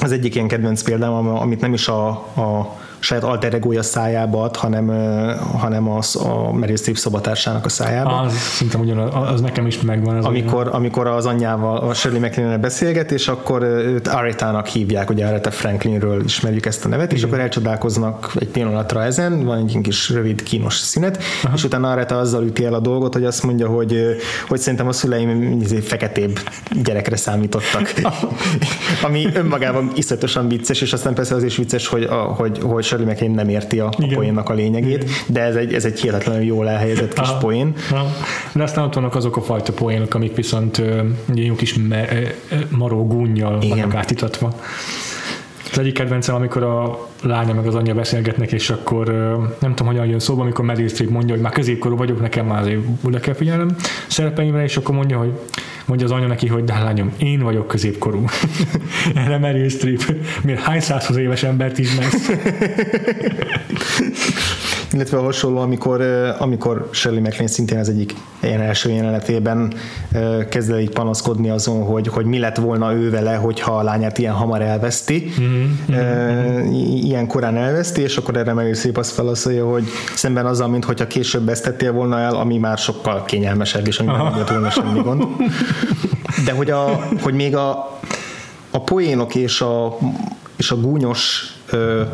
az 0.00 0.12
egyik 0.12 0.34
ilyen 0.34 0.48
kedvenc 0.48 0.82
példám, 0.82 1.12
amit 1.12 1.60
nem 1.60 1.72
is 1.72 1.88
a, 1.88 2.08
a 2.08 2.80
saját 3.02 3.24
alter 3.24 3.54
egója 3.54 3.82
szájába 3.82 4.42
ad, 4.42 4.56
hanem, 4.56 4.86
hanem 5.58 5.90
az 5.90 6.16
a 6.16 6.52
Meryl 6.52 6.76
Streep 6.76 6.96
szobatársának 6.96 7.64
a 7.64 7.68
szájába. 7.68 8.20
Az, 8.20 8.32
szerintem 8.32 8.80
ugyanaz, 8.80 9.10
az 9.32 9.40
nekem 9.40 9.66
is 9.66 9.80
megvan. 9.80 10.16
Az 10.16 10.24
amikor, 10.24 10.68
amikor 10.72 11.06
az 11.06 11.26
anyjával, 11.26 11.76
a 11.76 11.94
Shirley 11.94 12.20
MacLaine 12.20 12.58
beszélget, 12.58 13.10
és 13.10 13.28
akkor 13.28 13.62
őt 13.62 14.08
Aretának 14.08 14.66
hívják, 14.66 15.10
ugye 15.10 15.26
Areta 15.26 15.50
Franklinről 15.50 16.24
ismerjük 16.24 16.66
ezt 16.66 16.84
a 16.84 16.88
nevet, 16.88 17.06
Igen. 17.06 17.16
és 17.16 17.22
akkor 17.22 17.40
elcsodálkoznak 17.40 18.32
egy 18.38 18.48
pillanatra 18.48 19.02
ezen, 19.02 19.44
van 19.44 19.58
egy 19.58 19.78
kis 19.82 20.10
rövid, 20.10 20.42
kínos 20.42 20.74
szünet, 20.74 21.22
Aha. 21.42 21.54
és 21.54 21.64
utána 21.64 21.90
Areta 21.90 22.18
azzal 22.18 22.44
üti 22.44 22.64
el 22.64 22.74
a 22.74 22.80
dolgot, 22.80 23.12
hogy 23.12 23.24
azt 23.24 23.42
mondja, 23.42 23.68
hogy, 23.68 24.16
hogy 24.48 24.58
szerintem 24.58 24.88
a 24.88 24.92
szüleim 24.92 25.60
izé 25.60 25.78
feketébb 25.80 26.38
gyerekre 26.82 27.16
számítottak. 27.16 27.92
Ami 29.06 29.26
önmagában 29.34 29.92
iszonyatosan 29.94 30.48
vicces, 30.48 30.80
és 30.80 30.92
aztán 30.92 31.14
persze 31.14 31.34
az 31.34 31.42
is 31.42 31.56
vicces, 31.56 31.86
hogy, 31.86 32.02
a, 32.02 32.14
hogy, 32.14 32.58
hogy 32.62 32.84
Shirley 32.92 33.06
MacLaine 33.06 33.34
nem 33.34 33.48
érti 33.48 33.80
a, 33.80 33.86
a 33.86 34.06
poénnak 34.14 34.48
a 34.48 34.52
lényegét, 34.52 35.02
Igen. 35.02 35.14
de 35.26 35.40
ez 35.40 35.54
egy, 35.54 35.74
ez 35.74 35.84
egy 35.84 36.00
hihetetlenül 36.00 36.44
jól 36.44 36.68
elhelyezett 36.68 37.12
kis 37.12 37.28
Aha. 37.28 37.38
poén. 37.38 37.72
Aha. 37.90 38.06
De 38.52 38.62
aztán 38.62 38.84
ott 38.84 38.94
vannak 38.94 39.14
azok 39.14 39.36
a 39.36 39.42
fajta 39.42 39.72
poénok, 39.72 40.14
amik 40.14 40.36
viszont 40.36 40.82
egy 41.34 41.44
jó 41.44 41.54
kis 41.54 41.74
me, 41.74 42.08
maró 42.68 43.06
gúnyjal 43.06 43.60
vannak 43.60 43.94
átítatva. 43.94 44.54
Az 45.72 45.78
egyik 45.78 45.94
kedvencem, 45.94 46.34
amikor 46.34 46.62
a 46.62 47.08
lánya 47.22 47.54
meg 47.54 47.66
az 47.66 47.74
anyja 47.74 47.94
beszélgetnek, 47.94 48.52
és 48.52 48.70
akkor 48.70 49.06
nem 49.60 49.74
tudom, 49.74 49.92
hogyan 49.92 50.06
jön 50.06 50.18
szóba, 50.18 50.42
amikor 50.42 50.64
Meryl 50.64 50.88
Streep 50.88 51.10
mondja, 51.10 51.34
hogy 51.34 51.42
már 51.42 51.52
középkorú 51.52 51.96
vagyok, 51.96 52.20
nekem 52.20 52.46
már 52.46 52.60
azért 52.60 52.80
oda 53.04 53.20
kell 53.20 53.34
figyelnem 53.34 53.76
szerepeimre, 54.08 54.62
és 54.62 54.76
akkor 54.76 54.94
mondja, 54.94 55.18
hogy 55.18 55.32
mondja 55.86 56.06
az 56.06 56.12
anya 56.12 56.26
neki, 56.26 56.46
hogy 56.46 56.64
de 56.64 56.78
lányom, 56.78 57.12
én 57.18 57.40
vagyok 57.40 57.66
középkorú. 57.66 58.24
Erre 59.14 59.38
Meryl 59.38 59.68
Streep, 59.68 60.14
miért 60.42 60.60
hány 60.60 60.80
százhoz 60.80 61.16
éves 61.16 61.42
embert 61.42 61.78
ismersz? 61.78 62.30
illetve 64.92 65.18
hasonló, 65.18 65.58
amikor, 65.58 66.00
amikor 66.38 66.88
Shirley 66.90 67.20
MacLaine 67.20 67.48
szintén 67.48 67.78
az 67.78 67.88
egyik 67.88 68.14
ilyen 68.40 68.60
első 68.60 68.90
jelenetében 68.90 69.72
kezd 70.48 70.70
el 70.70 70.80
így 70.80 70.90
panaszkodni 70.90 71.50
azon, 71.50 71.82
hogy, 71.82 72.08
hogy 72.08 72.24
mi 72.24 72.38
lett 72.38 72.56
volna 72.56 72.94
ő 72.94 73.10
vele, 73.10 73.34
hogyha 73.34 73.78
a 73.78 73.82
lányát 73.82 74.18
ilyen 74.18 74.32
hamar 74.32 74.62
elveszti, 74.62 75.32
mm-hmm. 75.40 76.72
ilyen 76.94 77.26
korán 77.26 77.56
elveszti, 77.56 78.00
és 78.00 78.16
akkor 78.16 78.36
erre 78.36 78.52
meg 78.52 78.74
szép 78.74 78.96
azt 78.96 79.12
felaszolja, 79.12 79.66
hogy 79.66 79.84
szemben 80.14 80.46
azzal, 80.46 80.68
mint 80.68 80.84
hogyha 80.84 81.06
később 81.06 81.48
ezt 81.48 81.62
tettél 81.62 81.92
volna 81.92 82.18
el, 82.18 82.34
ami 82.34 82.58
már 82.58 82.78
sokkal 82.78 83.24
kényelmesebb, 83.24 83.86
és 83.86 83.98
amiben 83.98 84.24
nem 84.24 84.36
lett 84.36 84.50
volna 84.50 84.70
semmi 84.70 85.00
gond. 85.00 85.24
De 86.44 86.52
hogy, 86.52 86.70
a, 86.70 87.08
hogy 87.22 87.34
még 87.34 87.56
a, 87.56 87.98
a 88.70 88.80
poénok 88.80 89.34
és 89.34 89.60
a, 89.60 89.98
és 90.62 90.70
a 90.70 90.80
gúnyos 90.80 91.52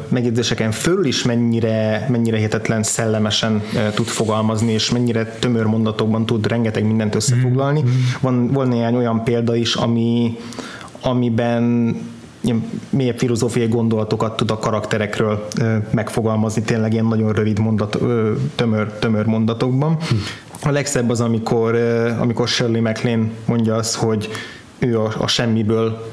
megjegyzéseken 0.08 0.70
fölül 0.70 1.06
is 1.06 1.22
mennyire, 1.22 2.06
mennyire 2.10 2.36
hihetetlen 2.36 2.82
szellemesen 2.82 3.62
tud 3.94 4.06
fogalmazni, 4.06 4.72
és 4.72 4.90
mennyire 4.90 5.24
tömör 5.24 5.64
mondatokban 5.64 6.26
tud 6.26 6.46
rengeteg 6.46 6.84
mindent 6.84 7.14
összefoglalni. 7.14 7.80
Mm-hmm. 7.80 7.90
Van, 8.20 8.50
van 8.52 8.68
néhány 8.68 8.96
olyan 8.96 9.24
példa 9.24 9.54
is, 9.54 9.74
ami, 9.74 10.36
amiben 11.00 11.94
mélyebb 12.90 13.18
filozófiai 13.18 13.68
gondolatokat 13.68 14.36
tud 14.36 14.50
a 14.50 14.58
karakterekről 14.58 15.48
megfogalmazni, 15.90 16.62
tényleg 16.62 16.92
ilyen 16.92 17.06
nagyon 17.06 17.32
rövid 17.32 17.58
mondat, 17.58 17.98
tömör, 18.54 18.92
tömör 18.92 19.26
mondatokban. 19.26 19.96
A 20.62 20.70
legszebb 20.70 21.10
az, 21.10 21.20
amikor, 21.20 21.74
amikor 22.18 22.48
Shirley 22.48 22.80
MacLaine 22.80 23.30
mondja 23.44 23.74
azt, 23.74 23.94
hogy 23.94 24.28
ő 24.78 25.00
a, 25.00 25.14
a 25.18 25.26
semmiből 25.26 26.12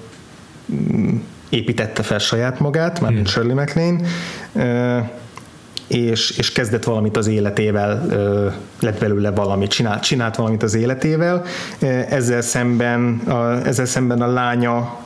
mm, 0.73 1.15
építette 1.49 2.03
fel 2.03 2.19
saját 2.19 2.59
magát, 2.59 3.01
már 3.01 3.11
mint. 3.11 3.27
Shirley 3.27 3.55
MacLaine, 3.55 3.99
és, 5.87 6.29
és 6.37 6.51
kezdett 6.51 6.83
valamit 6.83 7.17
az 7.17 7.27
életével, 7.27 8.05
lett 8.79 8.99
belőle 8.99 9.31
valamit, 9.31 9.69
csinált, 9.69 10.03
csinált 10.03 10.35
valamit 10.35 10.63
az 10.63 10.73
életével. 10.73 11.43
Ezzel 12.09 12.41
szemben 12.41 13.19
a, 13.27 13.67
ezzel 13.67 13.85
szemben 13.85 14.21
a 14.21 14.27
lánya 14.27 14.99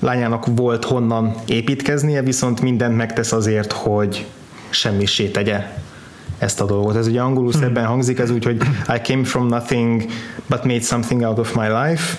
lányának 0.00 0.46
volt 0.56 0.84
honnan 0.84 1.34
építkeznie, 1.46 2.22
viszont 2.22 2.60
mindent 2.60 2.96
megtesz 2.96 3.32
azért, 3.32 3.72
hogy 3.72 4.26
semmisé 4.70 5.28
tegye 5.28 5.66
ezt 6.38 6.60
a 6.60 6.64
dolgot. 6.64 6.96
Ez 6.96 7.06
ugye 7.06 7.20
angolul 7.20 7.50
hmm. 7.50 7.60
szebben 7.60 7.86
hangzik, 7.86 8.18
ez 8.18 8.30
úgy, 8.30 8.44
hogy 8.44 8.56
I 8.88 9.00
came 9.02 9.24
from 9.24 9.46
nothing, 9.46 10.02
but 10.46 10.64
made 10.64 10.80
something 10.80 11.22
out 11.22 11.38
of 11.38 11.54
my 11.54 11.68
life. 11.68 12.16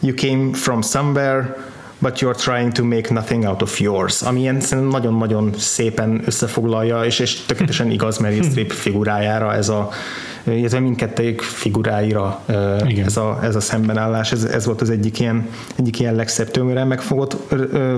You 0.00 0.14
came 0.14 0.52
from 0.52 0.82
somewhere, 0.82 1.56
but 1.98 2.20
you're 2.20 2.34
trying 2.34 2.72
to 2.72 2.84
make 2.84 3.10
nothing 3.10 3.44
out 3.44 3.62
of 3.62 3.80
yours, 3.80 4.22
ami 4.22 4.40
ilyen 4.40 4.62
nagyon-nagyon 4.90 5.54
szépen 5.58 6.22
összefoglalja, 6.24 7.04
és, 7.04 7.18
és 7.18 7.40
tökéletesen 7.46 7.90
igaz 7.90 8.18
Mary 8.18 8.42
Streep 8.42 8.72
figurájára 8.72 9.54
ez 9.54 9.68
a 9.68 9.90
illetve 10.46 10.80
mindkettőjük 10.80 11.40
figuráira 11.40 12.42
ez 13.04 13.16
a, 13.16 13.38
ez 13.42 13.56
a 13.56 13.60
szembenállás, 13.60 14.32
ez, 14.32 14.44
ez 14.44 14.66
volt 14.66 14.80
az 14.80 14.90
egyik 14.90 15.20
ilyen, 15.20 15.48
egyik 15.76 16.00
ilyen 16.00 16.14
legszebb 16.14 16.50
tömören 16.50 16.86
megfogott 16.86 17.36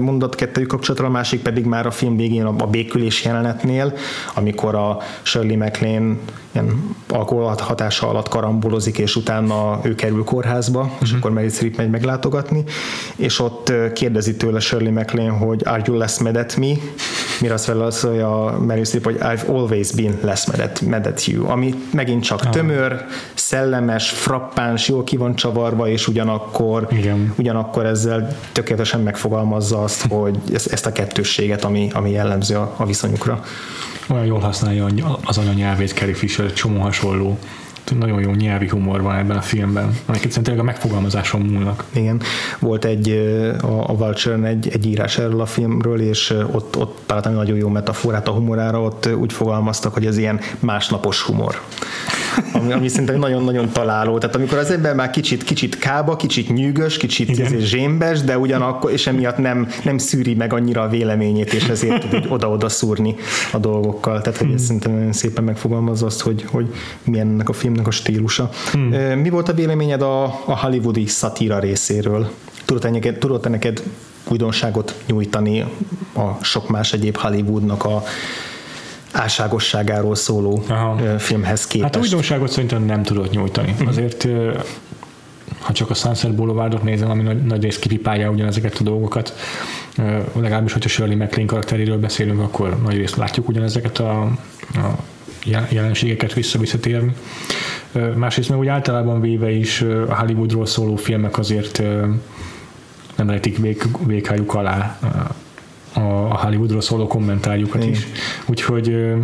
mondat 0.01 0.35
kettőjük 0.35 0.69
kapcsolatra, 0.69 1.07
a 1.07 1.11
másik 1.11 1.43
pedig 1.43 1.65
már 1.65 1.87
a 1.87 1.91
film 1.91 2.17
végén 2.17 2.45
a, 2.45 2.55
a 2.59 2.67
békülés 2.67 3.25
jelenetnél, 3.25 3.93
amikor 4.35 4.75
a 4.75 4.99
Shirley 5.23 5.57
MacLaine 5.57 6.17
ilyen 6.53 6.95
alkohol 7.09 7.55
hatása 7.59 8.09
alatt 8.09 8.29
karambolozik, 8.29 8.99
és 8.99 9.17
utána 9.17 9.81
ő 9.83 9.95
kerül 9.95 10.25
kórházba, 10.25 10.81
uh-huh. 10.81 10.97
és 11.01 11.09
mhm. 11.09 11.19
akkor 11.19 11.33
Mary 11.33 11.49
Streep 11.49 11.77
megy 11.77 11.91
meglátogatni, 11.91 12.65
és 13.17 13.41
ott 13.41 13.73
kérdezi 13.93 14.37
tőle 14.37 14.61
Shirley 14.61 14.93
MacLaine, 14.93 15.31
hogy 15.31 15.63
are 15.65 15.83
you 15.87 15.97
less 15.97 16.19
mad 16.19 16.37
at 16.37 16.57
me? 16.57 16.75
mire 17.41 17.55
azt 17.55 17.67
válaszolja 17.67 18.59
Meryl 18.67 18.85
Streep, 18.85 19.05
hogy 19.05 19.17
I've 19.21 19.49
always 19.49 19.93
been 19.93 20.19
less 20.23 20.47
mad 20.47 20.61
at, 20.61 20.81
mad 20.81 21.07
at 21.07 21.25
you, 21.25 21.49
ami 21.51 21.75
megint 21.93 22.25
csak 22.25 22.38
ah. 22.45 22.51
tömör, 22.51 23.05
szellemes, 23.35 24.11
frappáns, 24.11 24.89
jól 24.89 25.05
ki 25.05 25.17
van 25.17 25.35
csavarva, 25.35 25.89
és 25.89 26.09
ugyanakkor, 26.09 26.87
Igen. 26.91 27.35
ugyanakkor 27.39 27.87
ezzel 27.87 28.37
tökéletesen 28.53 29.01
megfogalmazza 29.01 29.83
azt, 29.83 30.07
hogy 30.09 30.39
ezt 30.71 30.87
a 30.87 30.93
kettősséget, 30.93 31.65
ami, 31.65 31.91
ami 31.93 32.11
jellemző 32.11 32.57
a, 32.57 32.75
a 32.77 32.87
viszonyukra. 32.87 33.45
Olyan 34.09 34.25
jól 34.25 34.41
használja 34.41 34.87
az 35.25 35.39
anyanyelvét 35.39 35.93
Carrie 35.93 36.15
Fisher, 36.15 36.53
csomó 36.53 36.81
hasonló 36.81 37.39
nagyon 37.97 38.21
jó 38.21 38.31
nyelvi 38.31 38.69
humor 38.69 39.03
van 39.03 39.17
ebben 39.17 39.37
a 39.37 39.41
filmben, 39.41 39.97
amik 40.07 40.25
egyszerűen 40.25 40.59
a 40.59 40.63
megfogalmazáson 40.63 41.41
múlnak. 41.41 41.85
Igen, 41.93 42.21
volt 42.59 42.85
egy 42.85 43.09
a, 43.63 43.91
a 43.91 43.97
vulture 43.97 44.47
egy, 44.47 44.69
egy 44.73 44.87
írás 44.87 45.19
erről 45.19 45.41
a 45.41 45.47
filmről, 45.47 46.01
és 46.01 46.35
ott, 46.53 46.77
ott 46.77 46.99
találtam 47.07 47.33
nagyon 47.33 47.57
jó 47.57 47.69
metaforát 47.69 48.29
a 48.29 48.31
humorára, 48.31 48.83
ott 48.83 49.09
úgy 49.17 49.33
fogalmaztak, 49.33 49.95
hogy 49.95 50.07
ez 50.07 50.19
ilyen 50.19 50.41
másnapos 50.61 51.23
humor 51.23 51.61
ami, 52.53 52.73
ami 52.73 52.89
szerintem 52.89 53.19
nagyon-nagyon 53.19 53.69
találó. 53.73 54.19
Tehát 54.19 54.37
amikor 54.37 54.59
az 54.59 54.71
ember 54.71 54.95
már 54.95 55.11
kicsit, 55.11 55.45
kicsit 55.45 55.79
kába, 55.79 56.17
kicsit 56.17 56.53
nyűgös, 56.53 56.97
kicsit 56.97 57.59
zsémbes, 57.59 58.21
de 58.21 58.39
ugyanakkor, 58.39 58.91
és 58.91 59.07
emiatt 59.07 59.39
nem, 59.39 59.69
nem 59.85 59.99
szűri 59.99 60.35
meg 60.35 60.53
annyira 60.53 60.83
a 60.83 60.89
véleményét, 60.89 61.53
és 61.53 61.69
ezért 61.69 62.09
tud 62.09 62.27
oda-oda 62.29 62.69
szúrni 62.69 63.15
a 63.53 63.59
dolgokkal. 63.59 64.21
Tehát, 64.21 64.39
hogy 64.39 64.47
ez 64.47 64.57
hmm. 64.57 64.67
szerintem 64.67 64.93
nagyon 64.93 65.13
szépen 65.13 65.45
megfogalmazza 65.45 66.07
azt, 66.07 66.21
hogy, 66.21 66.45
hogy 66.47 66.75
milyen 67.05 67.29
ennek 67.29 67.49
a 67.49 67.53
filmnek 67.79 67.87
a 67.87 67.91
stílusa. 67.91 68.51
Hmm. 68.73 69.21
Mi 69.21 69.29
volt 69.29 69.49
a 69.49 69.53
véleményed 69.53 70.03
a, 70.03 70.25
a 70.25 70.59
hollywoodi 70.59 71.07
szatíra 71.07 71.59
részéről? 71.59 72.31
Tudod-e 72.65 72.91
neked, 72.91 73.19
tudod 73.19 73.51
neked 73.51 73.83
újdonságot 74.29 74.95
nyújtani 75.07 75.65
a 76.15 76.45
sok 76.45 76.69
más 76.69 76.93
egyéb 76.93 77.17
Hollywoodnak 77.17 77.85
a 77.85 78.03
álságosságáról 79.13 80.15
szóló 80.15 80.63
Aha. 80.69 81.19
filmhez 81.19 81.67
képest. 81.67 81.95
Hát 81.95 82.03
újdonságot 82.03 82.51
szerintem 82.51 82.85
nem 82.85 83.03
tudott 83.03 83.31
nyújtani. 83.31 83.71
Uh-huh. 83.71 83.89
Azért 83.89 84.29
ha 85.61 85.73
csak 85.73 85.91
a 85.91 85.95
Sunset 85.95 86.35
Boulevardot 86.35 86.83
nézem, 86.83 87.11
ami 87.11 87.23
nagy, 87.23 87.43
nagy 87.43 87.63
rész 87.63 87.79
kipipálja 87.79 88.31
ugyanezeket 88.31 88.77
a 88.81 88.83
dolgokat, 88.83 89.35
legalábbis, 90.33 90.73
hogyha 90.73 90.89
Shirley 90.89 91.17
MacLaine 91.17 91.49
karakteréről 91.49 91.99
beszélünk, 91.99 92.41
akkor 92.41 92.83
nagy 92.83 92.97
részt 92.97 93.17
látjuk 93.17 93.49
ugyanezeket 93.49 93.99
a, 93.99 94.21
a 94.75 94.99
jelenségeket 95.69 96.33
vissza-visszatérni. 96.33 97.13
Másrészt 98.15 98.49
meg 98.49 98.59
úgy 98.59 98.67
általában 98.67 99.21
véve 99.21 99.51
is 99.51 99.81
a 100.09 100.15
Hollywoodról 100.15 100.67
szóló 100.67 100.97
filmek 100.97 101.39
azért 101.39 101.83
nem 103.17 103.31
rejtik 103.31 103.59
vég, 103.59 103.83
véghájuk 104.07 104.55
alá 104.55 104.99
a 105.93 106.41
Hollywoodról 106.45 106.81
szóló 106.81 107.07
kommentárjukat 107.07 107.83
Igen. 107.83 107.95
is. 107.95 108.07
Úgyhogy, 108.47 109.15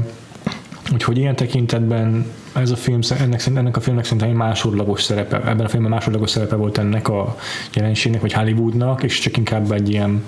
úgyhogy 0.92 1.18
ilyen 1.18 1.36
tekintetben 1.36 2.26
ez 2.52 2.70
a 2.70 2.76
film, 2.76 2.98
ennek, 3.20 3.46
ennek 3.46 3.76
a 3.76 3.80
filmnek 3.80 4.04
szerintem 4.04 4.28
egy 4.28 4.34
másodlagos 4.34 5.02
szerepe, 5.02 5.36
ebben 5.36 5.64
a 5.64 5.68
filmben 5.68 5.90
másodlagos 5.90 6.30
szerepe 6.30 6.56
volt 6.56 6.78
ennek 6.78 7.08
a 7.08 7.36
jelenségnek, 7.74 8.20
vagy 8.20 8.32
Hollywoodnak, 8.32 9.02
és 9.02 9.18
csak 9.18 9.36
inkább 9.36 9.72
egy 9.72 9.90
ilyen 9.90 10.24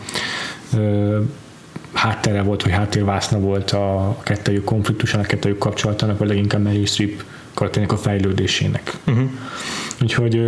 háttere 1.96 2.42
volt, 2.42 2.62
vagy 2.62 2.72
háttérvászna 2.72 3.38
volt 3.38 3.70
a 3.70 4.16
kettőjük 4.22 4.64
konfliktusának, 4.64 5.26
a 5.26 5.28
kettőjük 5.28 5.58
kapcsolatának, 5.58 6.18
vagy 6.18 6.28
leginkább 6.28 6.62
Meryl 6.62 6.86
Streep 6.86 7.22
karakterének 7.54 7.92
a 7.92 7.96
fejlődésének. 7.96 8.92
Uh-huh. 9.06 9.30
Úgyhogy, 10.02 10.40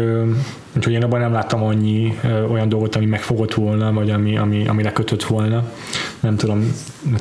úgyhogy 0.77 0.93
én 0.93 1.03
abban 1.03 1.21
nem 1.21 1.33
láttam 1.33 1.63
annyi 1.63 2.19
olyan 2.51 2.69
dolgot, 2.69 2.97
ami 2.97 3.07
megfogott 3.07 3.55
volna, 3.55 3.93
vagy 3.93 4.11
ami, 4.11 4.39
ami, 4.39 4.69
amire 4.69 4.93
kötött 4.93 5.25
volna. 5.25 5.73
Nem 6.21 6.37
tudom, 6.37 6.73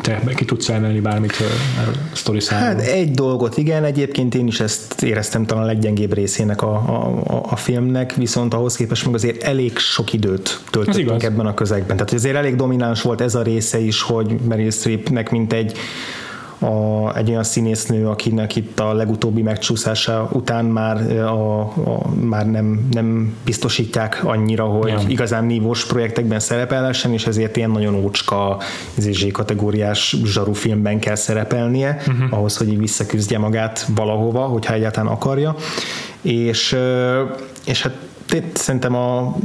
te 0.02 0.22
ki 0.36 0.46
tudsz 0.46 0.70
emelni 0.70 1.00
bármit 1.00 1.32
a 1.32 2.16
sztori 2.16 2.40
számról? 2.40 2.68
Hát 2.68 2.88
egy 2.88 3.12
dolgot, 3.12 3.58
igen, 3.58 3.84
egyébként 3.84 4.36
én 4.36 4.48
is 4.48 4.60
ezt 4.60 5.04
éreztem 5.04 5.46
talán 5.46 5.64
a 5.64 5.66
leggyengébb 5.66 6.14
részének 6.14 6.62
a, 6.62 6.74
a, 6.74 7.44
a 7.50 7.56
filmnek, 7.56 8.14
viszont 8.14 8.54
ahhoz 8.54 8.76
képest 8.76 9.06
meg 9.06 9.14
azért 9.14 9.44
elég 9.44 9.78
sok 9.78 10.14
időt 10.14 10.60
töltöttünk 10.70 11.24
ebben 11.24 11.46
a 11.46 11.54
közegben. 11.54 11.98
Tehát 11.98 12.14
azért 12.14 12.36
elég 12.36 12.56
domináns 12.56 13.02
volt 13.02 13.22
ez 13.22 13.36
a 13.36 13.42
része 13.42 13.80
is, 13.80 14.02
hogy 14.02 14.36
Meryl 14.48 14.72
Streepnek 14.72 15.32
mint 15.32 15.54
egy 15.54 15.78
a, 16.60 17.16
egy 17.18 17.30
olyan 17.30 17.44
színésznő, 17.44 18.08
akinek 18.08 18.56
itt 18.56 18.80
a 18.80 18.94
legutóbbi 18.94 19.42
megcsúszása 19.42 20.30
után 20.32 20.66
már, 20.66 21.12
a, 21.20 21.60
a, 21.62 22.10
már 22.22 22.50
nem, 22.50 22.88
nem 22.92 23.36
biztosítják 23.46 24.22
annyira, 24.24 24.66
hogy 24.66 24.90
ja. 24.90 25.00
igazán 25.08 25.46
nívós 25.46 25.86
projektekben 25.86 26.40
szerepelhessen, 26.40 27.14
és 27.14 27.28
ezért 27.28 27.58
ilyen 27.58 27.72
nagyon 27.72 27.96
ócska 27.96 28.58
Z 28.98 29.32
kategóriás 29.32 30.16
zsaru 30.24 30.54
filmben 30.54 31.00
kell 31.00 31.16
szerepelnie, 31.16 31.98
uh-huh. 32.08 32.34
ahhoz, 32.34 32.58
hogy 32.58 32.78
visszaküzdje 32.78 33.38
magát 33.38 33.88
valahova, 33.96 34.42
hogyha 34.42 34.74
egyáltalán 34.74 35.12
akarja. 35.12 35.56
És, 36.22 36.78
és 37.66 37.82
hát 37.82 38.07
szerintem 38.54 38.96
a, 38.96 39.36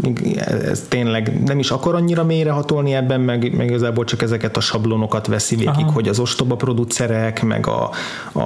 ez 0.49 0.85
tényleg 0.89 1.43
nem 1.45 1.59
is 1.59 1.71
akar 1.71 1.95
annyira 1.95 2.25
mélyre 2.25 2.51
hatolni 2.51 2.95
ebben, 2.95 3.21
meg, 3.21 3.57
meg 3.57 3.67
igazából 3.67 4.05
csak 4.05 4.23
ezeket 4.23 4.57
a 4.57 4.61
sablonokat 4.61 5.27
veszi 5.27 5.57
végig, 5.57 5.85
Aha. 5.85 5.93
hogy 5.93 6.09
az 6.09 6.19
ostoba 6.19 6.57
producerek, 6.57 7.43
meg 7.43 7.67
a, 7.67 7.91
a, 8.33 8.41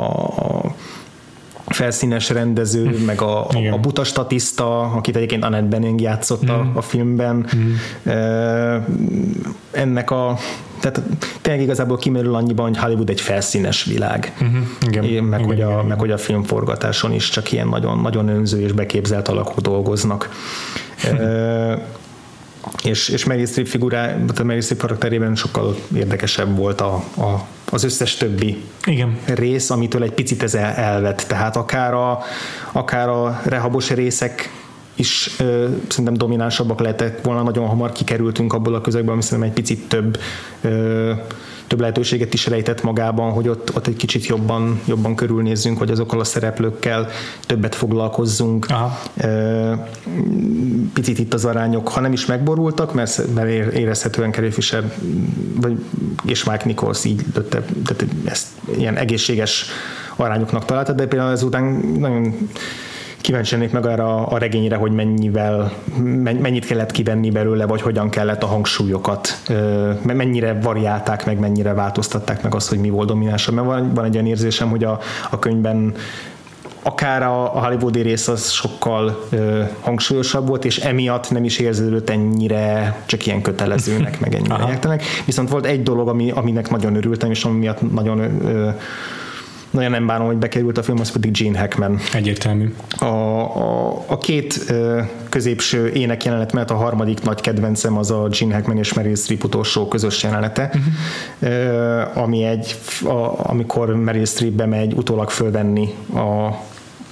a 1.66 1.74
felszínes 1.74 2.28
rendező, 2.28 2.86
hm. 2.86 3.04
meg 3.04 3.20
a, 3.20 3.46
a 3.72 3.78
buta 3.80 4.04
statiszta, 4.04 4.80
akit 4.80 5.16
egyébként 5.16 5.44
Annette 5.44 5.66
Bening 5.66 6.00
játszott 6.00 6.48
a, 6.48 6.62
hm. 6.62 6.76
a 6.76 6.80
filmben. 6.80 7.46
Mm. 7.56 7.72
Ennek 9.70 10.10
a 10.10 10.36
tehát 10.90 11.10
tényleg 11.40 11.62
igazából 11.62 11.96
kimerül 11.96 12.34
annyiban, 12.34 12.66
hogy 12.66 12.78
Hollywood 12.78 13.10
egy 13.10 13.20
felszínes 13.20 13.84
világ. 13.84 14.32
Uh-huh. 14.40 14.56
Igen. 14.86 15.24
Meg, 15.24 15.40
igen, 15.40 15.46
hogy 15.46 15.60
a, 15.60 15.70
igen, 15.70 15.86
meg 15.86 15.98
hogy 15.98 16.10
a 16.10 16.18
filmforgatáson 16.18 17.12
is 17.12 17.28
csak 17.28 17.52
ilyen 17.52 17.68
nagyon, 17.68 17.98
nagyon 17.98 18.28
önző 18.28 18.60
és 18.60 18.72
beképzelt 18.72 19.28
alakok 19.28 19.60
dolgoznak. 19.60 20.30
és, 22.82 23.08
és 23.08 23.24
Mary 23.24 23.44
Streep 23.44 23.66
figurá, 23.66 24.16
a 24.38 24.42
Mary 24.42 24.60
Streep 24.60 24.80
karakterében 24.80 25.34
sokkal 25.34 25.76
érdekesebb 25.94 26.56
volt 26.56 26.80
a, 26.80 26.94
a, 27.16 27.46
az 27.70 27.84
összes 27.84 28.16
többi 28.16 28.62
Igen. 28.84 29.18
rész, 29.24 29.70
amitől 29.70 30.02
egy 30.02 30.12
picit 30.12 30.42
ez 30.42 30.54
el, 30.54 30.72
elvett. 30.72 31.24
Tehát 31.28 31.56
akár 31.56 31.94
a, 31.94 32.22
akár 32.72 33.08
a 33.08 33.40
rehabos 33.44 33.90
részek 33.90 34.50
is 34.96 35.34
ö, 35.38 35.68
szerintem 35.88 36.14
dominánsabbak 36.14 36.80
lettek 36.80 37.22
volna, 37.22 37.42
nagyon 37.42 37.66
hamar 37.66 37.92
kikerültünk 37.92 38.52
abból 38.52 38.74
a 38.74 38.80
közegből, 38.80 39.12
ami 39.12 39.22
szerintem 39.22 39.48
egy 39.48 39.54
picit 39.54 39.88
több 39.88 40.18
ö, 40.60 41.12
több 41.66 41.80
lehetőséget 41.80 42.34
is 42.34 42.46
rejtett 42.46 42.82
magában, 42.82 43.32
hogy 43.32 43.48
ott, 43.48 43.76
ott 43.76 43.86
egy 43.86 43.96
kicsit 43.96 44.26
jobban, 44.26 44.80
jobban 44.84 45.14
körülnézzünk, 45.14 45.78
hogy 45.78 45.90
azokkal 45.90 46.20
a 46.20 46.24
szereplőkkel 46.24 47.08
többet 47.46 47.74
foglalkozzunk. 47.74 48.66
Aha. 48.68 48.98
Picit 50.92 51.18
itt 51.18 51.34
az 51.34 51.44
arányok, 51.44 51.88
ha 51.88 52.00
nem 52.00 52.12
is 52.12 52.26
megborultak, 52.26 52.94
mert, 52.94 53.34
mert 53.34 53.72
érezhetően 53.74 54.32
Carrie 54.32 54.50
Fisher 54.50 54.92
vagy, 55.60 55.84
és 56.24 56.44
Mike 56.44 56.64
Nichols 56.64 57.04
így 57.04 57.22
tehát 57.32 58.04
ezt 58.24 58.46
ilyen 58.76 58.96
egészséges 58.96 59.66
arányoknak 60.16 60.64
találta, 60.64 60.92
de 60.92 61.06
például 61.06 61.32
ezután 61.32 61.64
nagyon 61.98 62.48
kíváncsi 63.26 63.54
lennék 63.54 63.72
meg 63.72 63.86
arra 63.86 64.26
a 64.26 64.38
regényre, 64.38 64.76
hogy 64.76 64.92
mennyivel, 64.92 65.72
mennyit 66.22 66.66
kellett 66.66 66.90
kivenni 66.90 67.30
belőle, 67.30 67.66
vagy 67.66 67.82
hogyan 67.82 68.10
kellett 68.10 68.42
a 68.42 68.46
hangsúlyokat, 68.46 69.42
mennyire 70.02 70.58
variálták 70.60 71.26
meg, 71.26 71.38
mennyire 71.38 71.72
változtatták 71.72 72.42
meg 72.42 72.54
azt, 72.54 72.68
hogy 72.68 72.78
mi 72.78 72.90
volt 72.90 73.08
dominánsabb. 73.08 73.54
Mert 73.54 73.66
van, 73.66 73.94
van 73.94 74.04
egy 74.04 74.14
olyan 74.14 74.26
érzésem, 74.26 74.68
hogy 74.68 74.84
a, 74.84 75.00
a 75.30 75.38
könyvben 75.38 75.94
akár 76.82 77.22
a, 77.22 77.56
a 77.56 77.64
hollywoodi 77.64 78.00
rész 78.00 78.28
az 78.28 78.50
sokkal 78.50 79.24
ö, 79.30 79.62
hangsúlyosabb 79.80 80.48
volt, 80.48 80.64
és 80.64 80.78
emiatt 80.78 81.30
nem 81.30 81.44
is 81.44 81.58
érződött 81.58 82.10
ennyire 82.10 82.96
csak 83.06 83.26
ilyen 83.26 83.42
kötelezőnek, 83.42 84.20
meg 84.24 84.34
ennyire 84.34 84.56
nyertenek. 84.56 85.02
Viszont 85.24 85.48
volt 85.48 85.66
egy 85.66 85.82
dolog, 85.82 86.08
ami, 86.08 86.30
aminek 86.30 86.70
nagyon 86.70 86.96
örültem, 86.96 87.30
és 87.30 87.44
ami 87.44 87.58
miatt 87.58 87.92
nagyon 87.92 88.18
ö, 88.46 88.70
nagyon 89.76 89.90
nem 89.90 90.06
bánom, 90.06 90.26
hogy 90.26 90.36
bekerült 90.36 90.78
a 90.78 90.82
film, 90.82 91.00
az 91.00 91.10
pedig 91.10 91.30
Gene 91.38 91.58
Hackman. 91.58 91.98
Egyértelmű. 92.14 92.74
A, 92.98 93.04
a, 93.04 94.04
a 94.06 94.18
két 94.18 94.74
középső 95.28 95.88
ének 95.88 96.24
jelenet, 96.24 96.52
mert 96.52 96.70
a 96.70 96.74
harmadik 96.74 97.22
nagy 97.22 97.40
kedvencem 97.40 97.98
az 97.98 98.10
a 98.10 98.28
Gene 98.38 98.54
Hackman 98.54 98.78
és 98.78 98.92
Meryl 98.92 99.16
Streep 99.16 99.44
utolsó 99.44 99.88
közös 99.88 100.22
jelenete, 100.22 100.70
uh-huh. 100.74 102.22
ami 102.22 102.44
egy, 102.44 102.76
a, 103.04 103.48
amikor 103.50 103.96
Meryl 103.96 104.24
Streep 104.24 104.52
bemegy 104.52 104.92
utólag 104.92 105.30
fölvenni 105.30 105.94
a 106.14 106.50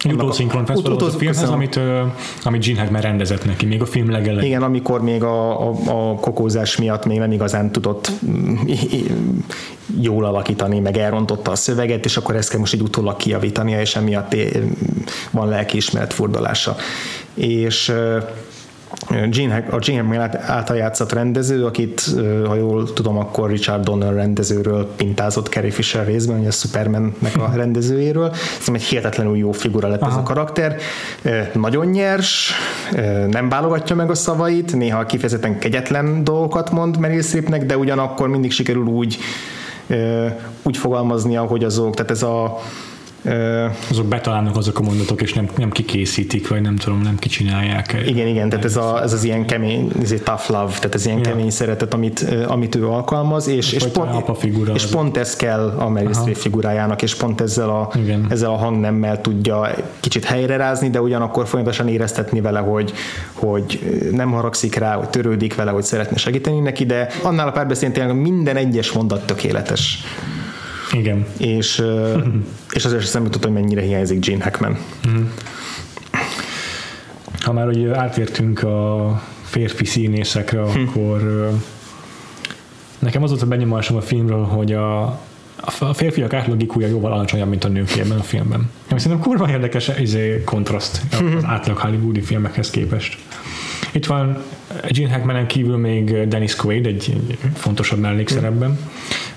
Utószinkron 0.04 0.62
ut- 0.62 0.88
ut- 0.88 1.02
ut- 1.02 1.14
filmhez, 1.14 1.48
amit, 1.48 1.76
uh, 1.76 2.00
amit 2.42 2.64
Gene 2.64 2.80
Hackman 2.80 3.00
rendezett 3.00 3.44
neki, 3.44 3.66
még 3.66 3.82
a 3.82 3.86
film 3.86 4.10
legelején. 4.10 4.50
Igen, 4.50 4.62
amikor 4.62 5.02
még 5.02 5.22
a, 5.22 5.68
a, 5.68 5.74
a 5.86 6.14
kokózás 6.14 6.76
miatt 6.76 7.04
még 7.04 7.18
nem 7.18 7.32
igazán 7.32 7.72
tudott 7.72 8.10
mm, 8.26 8.56
jól 10.00 10.24
alakítani, 10.24 10.78
meg 10.78 10.96
elrontotta 10.96 11.50
a 11.50 11.56
szöveget, 11.56 12.04
és 12.04 12.16
akkor 12.16 12.36
ezt 12.36 12.50
kell 12.50 12.58
most 12.58 12.72
egy 12.72 12.80
utólag 12.80 13.16
kijavítania, 13.16 13.80
és 13.80 13.96
emiatt 13.96 14.36
van 15.30 15.48
lelkiismeret 15.48 16.12
furdalása. 16.12 16.76
És 17.34 17.92
Gene 19.30 19.66
a 19.70 19.78
Gene 19.78 20.00
Hackman 20.00 20.37
által 20.46 20.76
játszott 20.76 21.12
rendező, 21.12 21.64
akit, 21.64 22.02
ha 22.46 22.54
jól 22.54 22.92
tudom, 22.92 23.18
akkor 23.18 23.50
Richard 23.50 23.85
Donner 23.85 24.14
rendezőről 24.14 24.92
pintázott 24.96 25.48
Carrie 25.48 25.70
Fisher 25.70 26.07
részben, 26.07 26.37
hogy 26.38 26.46
a 26.46 26.50
Supermannek 26.50 27.37
a 27.37 27.52
rendezőjéről. 27.54 28.33
Szerintem 28.35 28.74
egy 28.74 28.83
hihetetlenül 28.83 29.37
jó 29.37 29.52
figura 29.52 29.88
lett 29.88 30.02
Aha. 30.02 30.11
ez 30.11 30.16
a 30.16 30.22
karakter. 30.22 30.76
Nagyon 31.52 31.87
nyers, 31.87 32.52
nem 33.28 33.48
válogatja 33.48 33.96
meg 33.96 34.11
a 34.11 34.14
szavait, 34.14 34.74
néha 34.76 35.07
kifejezetten 35.07 35.59
kegyetlen 35.59 36.24
dolgokat 36.24 36.70
mond 36.70 36.98
Meryl 36.98 37.22
Streepnek, 37.22 37.66
de 37.66 37.76
ugyanakkor 37.76 38.28
mindig 38.28 38.52
sikerül 38.52 38.85
úgy 38.85 39.18
úgy 40.62 40.76
fogalmaznia, 40.76 41.42
hogy 41.42 41.64
azok, 41.64 41.94
tehát 41.94 42.11
ez 42.11 42.22
a 42.22 42.59
azok 43.90 44.06
betalálnak 44.06 44.56
azok 44.56 44.78
a 44.78 44.82
mondatok, 44.82 45.22
és 45.22 45.32
nem, 45.32 45.48
nem 45.56 45.70
kikészítik, 45.70 46.48
vagy 46.48 46.60
nem 46.60 46.76
tudom, 46.76 47.00
nem 47.00 47.16
kicsinálják. 47.16 47.96
Igen, 48.06 48.26
igen, 48.26 48.48
tehát 48.48 48.64
ez, 48.64 48.76
a, 48.76 49.02
ez 49.02 49.12
az 49.12 49.24
ilyen 49.24 49.46
kemény, 49.46 49.90
ez 50.02 50.12
egy 50.12 50.22
tough 50.22 50.50
love, 50.50 50.72
tehát 50.72 50.94
ez 50.94 51.06
ilyen 51.06 51.18
yeah. 51.18 51.30
kemény 51.30 51.50
szeretet, 51.50 51.94
amit, 51.94 52.26
amit 52.46 52.74
ő 52.74 52.88
alkalmaz, 52.88 53.46
és, 53.46 53.72
és, 53.72 53.84
pont, 53.84 54.38
figura 54.38 54.74
és 54.74 54.87
pont 54.87 55.16
ez 55.16 55.37
kell 55.37 55.74
a 55.78 55.88
Meryl 55.88 56.12
Streep 56.12 56.37
figurájának, 56.37 57.02
és 57.02 57.14
pont 57.14 57.40
ezzel 57.40 57.70
a, 57.70 57.90
igen. 57.94 58.26
ezzel 58.30 58.50
a 58.50 58.56
hangnemmel 58.56 59.20
tudja 59.20 59.68
kicsit 60.00 60.24
helyrerázni, 60.24 60.90
de 60.90 61.00
ugyanakkor 61.00 61.46
folyamatosan 61.46 61.88
éreztetni 61.88 62.40
vele, 62.40 62.58
hogy, 62.58 62.92
hogy 63.32 63.80
nem 64.12 64.30
haragszik 64.30 64.74
rá, 64.74 64.94
hogy 64.94 65.08
törődik 65.08 65.54
vele, 65.54 65.70
hogy 65.70 65.84
szeretne 65.84 66.16
segíteni 66.16 66.60
neki, 66.60 66.84
de 66.84 67.08
annál 67.22 67.48
a 67.48 67.52
párbeszédén 67.52 67.92
tényleg 67.92 68.16
minden 68.16 68.56
egyes 68.56 68.92
mondat 68.92 69.26
tökéletes. 69.26 70.04
Igen. 70.94 71.26
És, 71.38 71.83
és 72.76 72.85
azért 72.85 73.11
sem 73.11 73.22
tudtam, 73.22 73.52
hogy 73.52 73.61
mennyire 73.61 73.80
hiányzik 73.80 74.26
Gene 74.26 74.44
Hackman. 74.44 74.78
Uh-huh. 75.07 75.22
Ha 77.40 77.52
már 77.52 77.64
hogy 77.64 77.87
átértünk 77.87 78.62
a 78.62 79.22
férfi 79.42 79.85
színészekre, 79.85 80.61
hm. 80.61 80.80
akkor 80.80 81.50
nekem 82.98 83.22
az 83.22 83.30
volt 83.30 83.42
a 83.42 83.46
benyomásom 83.46 83.96
a 83.96 84.00
filmről, 84.00 84.44
hogy 84.44 84.72
a, 84.72 85.02
a 85.78 85.94
férfiak 85.94 86.33
átlag 86.33 86.62
IQ-ja 86.62 86.87
jóval 86.87 87.12
alacsonyabb, 87.12 87.48
mint 87.48 87.64
a 87.64 87.68
nőké 87.68 88.00
ebben 88.00 88.18
a 88.18 88.22
filmben. 88.22 88.70
Ami 88.90 89.00
szerintem 89.00 89.26
kurva 89.26 89.50
érdekes 89.50 89.90
izé, 90.00 90.42
kontraszt 90.44 91.00
az 91.11 91.44
átlag 91.44 91.76
hollywoodi 91.76 92.20
filmekhez 92.20 92.70
képest. 92.70 93.18
Itt 93.92 94.07
van 94.07 94.42
Gene 94.88 95.12
Hackmanen 95.12 95.46
kívül 95.46 95.76
még 95.76 96.28
Dennis 96.28 96.57
Quaid, 96.57 96.87
egy, 96.87 97.16
egy 97.28 97.38
fontosabb 97.54 97.98
mellékszerepben. 97.98 98.78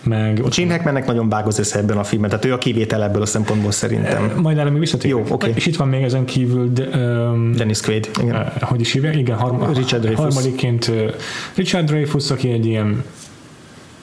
Meg 0.08 0.42
Gene 0.56 0.72
Hackmannek 0.72 1.06
nagyon 1.06 1.30
vág 1.30 1.48
az 1.48 1.60
össze 1.60 1.80
ebben 1.80 1.98
a 1.98 2.04
filmben, 2.04 2.30
tehát 2.30 2.46
ő 2.46 2.54
a 2.54 2.58
kivétel 2.58 3.04
ebből 3.04 3.22
a 3.22 3.26
szempontból 3.26 3.72
szerintem. 3.72 4.32
Majd 4.42 4.58
erre 4.58 4.70
még 4.70 4.80
visszatérünk. 4.80 5.28
Jó, 5.28 5.34
oké. 5.34 5.46
Okay. 5.46 5.58
És 5.58 5.66
itt 5.66 5.76
van 5.76 5.88
még 5.88 6.04
ezen 6.04 6.26
kívül 6.26 6.72
de, 6.74 6.84
um, 6.84 7.52
Dennis 7.56 7.82
Quaid, 7.82 8.10
igen. 8.22 8.36
Uh, 8.36 8.62
hogy 8.62 8.80
is 8.80 8.92
hívják? 8.92 9.16
Igen, 9.16 9.38
harma, 9.38 9.68
Richard 9.74 10.02
Dreyfuss. 10.04 10.24
harmadikként 10.24 10.88
uh, 10.88 11.14
Richard 11.56 11.86
Dreyfuss, 11.86 12.30
aki 12.30 12.52
egy 12.52 12.66
ilyen 12.66 13.04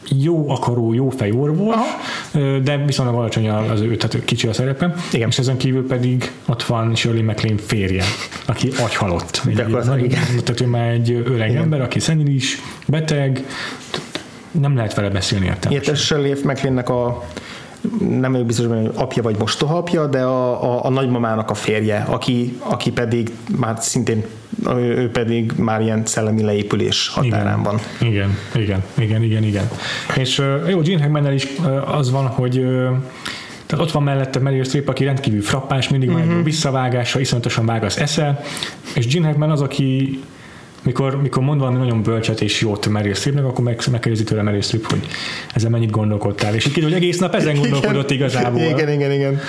jó 0.09 0.51
akaró, 0.51 0.93
jó 0.93 1.09
fej 1.09 1.31
orvos, 1.31 1.75
Aha. 1.75 2.59
de 2.59 2.85
viszonylag 2.87 3.15
alacsony 3.15 3.49
az 3.49 3.81
ő, 3.81 3.97
tehát 3.97 4.25
kicsi 4.25 4.47
a 4.47 4.53
szerepe. 4.53 4.95
Igen. 5.13 5.29
És 5.29 5.39
ezen 5.39 5.57
kívül 5.57 5.87
pedig 5.87 6.33
ott 6.47 6.63
van 6.63 6.95
Shirley 6.95 7.23
MacLaine 7.23 7.61
férje, 7.67 8.05
aki 8.47 8.69
agyhalott. 8.85 9.43
Tehát 9.55 10.61
ő 10.61 10.67
már 10.67 10.91
egy 10.91 11.11
öreg 11.27 11.51
igen. 11.51 11.63
ember, 11.63 11.81
aki 11.81 12.01
szenilis, 12.01 12.61
beteg, 12.87 13.45
nem 14.61 14.77
lehet 14.77 14.95
vele 14.95 15.09
beszélni 15.09 15.45
értelmesen. 15.45 15.85
Ilyet 15.85 16.05
Shirley 16.05 16.35
MacLaine-nek 16.45 16.89
a 16.89 17.25
nem 18.09 18.33
vagyok 18.33 18.47
biztos, 18.47 18.67
hogy 18.67 18.91
apja 18.95 19.23
vagy 19.23 19.37
mostoha 19.39 19.77
apja, 19.77 20.07
de 20.07 20.23
a, 20.23 20.63
a, 20.63 20.85
a 20.85 20.89
nagymamának 20.89 21.51
a 21.51 21.55
férje, 21.55 22.07
aki, 22.09 22.59
aki 22.59 22.93
pedig 22.93 23.33
már 23.57 23.77
szintén 23.81 24.25
ő 24.77 25.11
pedig 25.11 25.53
már 25.57 25.81
ilyen 25.81 26.03
szellemi 26.07 26.43
leépülés 26.43 27.09
határán 27.09 27.47
igen, 27.47 27.63
van. 27.63 27.81
Igen, 28.01 28.39
igen, 28.55 28.83
igen, 28.99 29.23
igen, 29.23 29.43
igen. 29.43 29.69
És 30.17 30.43
jó, 30.69 30.81
Gene 30.81 31.03
Hackman 31.03 31.33
is 31.33 31.49
az 31.87 32.11
van, 32.11 32.27
hogy 32.27 32.53
tehát 33.67 33.85
ott 33.85 33.93
van 33.93 34.03
mellette 34.03 34.39
Meryl 34.39 34.65
Streep, 34.65 34.89
aki 34.89 35.05
rendkívül 35.05 35.43
frappáns, 35.43 35.89
mindig 35.89 36.09
uh-huh. 36.09 36.23
van 36.25 36.33
egy 36.33 36.37
mhm. 36.37 36.47
visszavágása, 36.47 37.21
iszonyatosan 37.21 37.67
vág 37.67 37.85
az 37.85 37.99
esze, 37.99 38.45
és 38.95 39.07
Gene 39.07 39.27
Hackman 39.27 39.51
az, 39.51 39.61
aki 39.61 40.21
mikor, 40.85 41.23
mikor 41.23 41.43
mond 41.43 41.61
valami 41.61 41.79
nagyon 41.79 42.03
bölcset 42.03 42.41
és 42.41 42.61
jót 42.61 42.89
Meryl 42.89 43.15
Streepnek, 43.15 43.45
akkor 43.45 43.65
meg, 43.65 43.81
megkérdezi 43.91 44.25
tőle 44.25 44.43
Meryl 44.43 44.61
Streep, 44.61 44.87
hogy 44.91 45.07
ezzel 45.55 45.71
mennyit 45.71 45.91
gondolkodtál. 45.91 46.55
És 46.55 46.67
így 46.67 46.73
kiderül, 46.73 46.95
hogy 46.95 47.05
egész 47.05 47.19
nap 47.19 47.35
ezen 47.35 47.57
gondolkodott 47.57 48.11
igazából. 48.11 48.61
Igen, 48.61 48.89
igen, 48.89 49.13
igen 49.13 49.41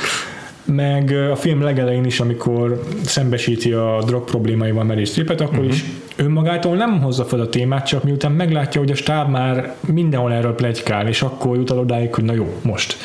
meg 0.65 1.11
a 1.31 1.35
film 1.35 1.61
legelején 1.61 2.05
is, 2.05 2.19
amikor 2.19 2.83
szembesíti 3.05 3.71
a 3.71 4.03
drog 4.05 4.23
problémáival 4.23 4.83
Meryl 4.83 5.05
Streepet, 5.05 5.41
akkor 5.41 5.57
uh-huh. 5.57 5.73
is 5.73 5.83
önmagától 6.15 6.75
nem 6.75 7.01
hozza 7.01 7.25
fel 7.25 7.39
a 7.39 7.49
témát, 7.49 7.87
csak 7.87 8.03
miután 8.03 8.31
meglátja, 8.31 8.81
hogy 8.81 8.91
a 8.91 8.95
stáb 8.95 9.29
már 9.29 9.75
mindenhol 9.87 10.33
erről 10.33 10.55
plegykál, 10.55 11.07
és 11.07 11.21
akkor 11.21 11.57
jut 11.57 11.71
el 11.71 11.77
odáig, 11.77 12.13
hogy 12.13 12.23
na 12.23 12.33
jó, 12.33 12.53
most 12.61 12.97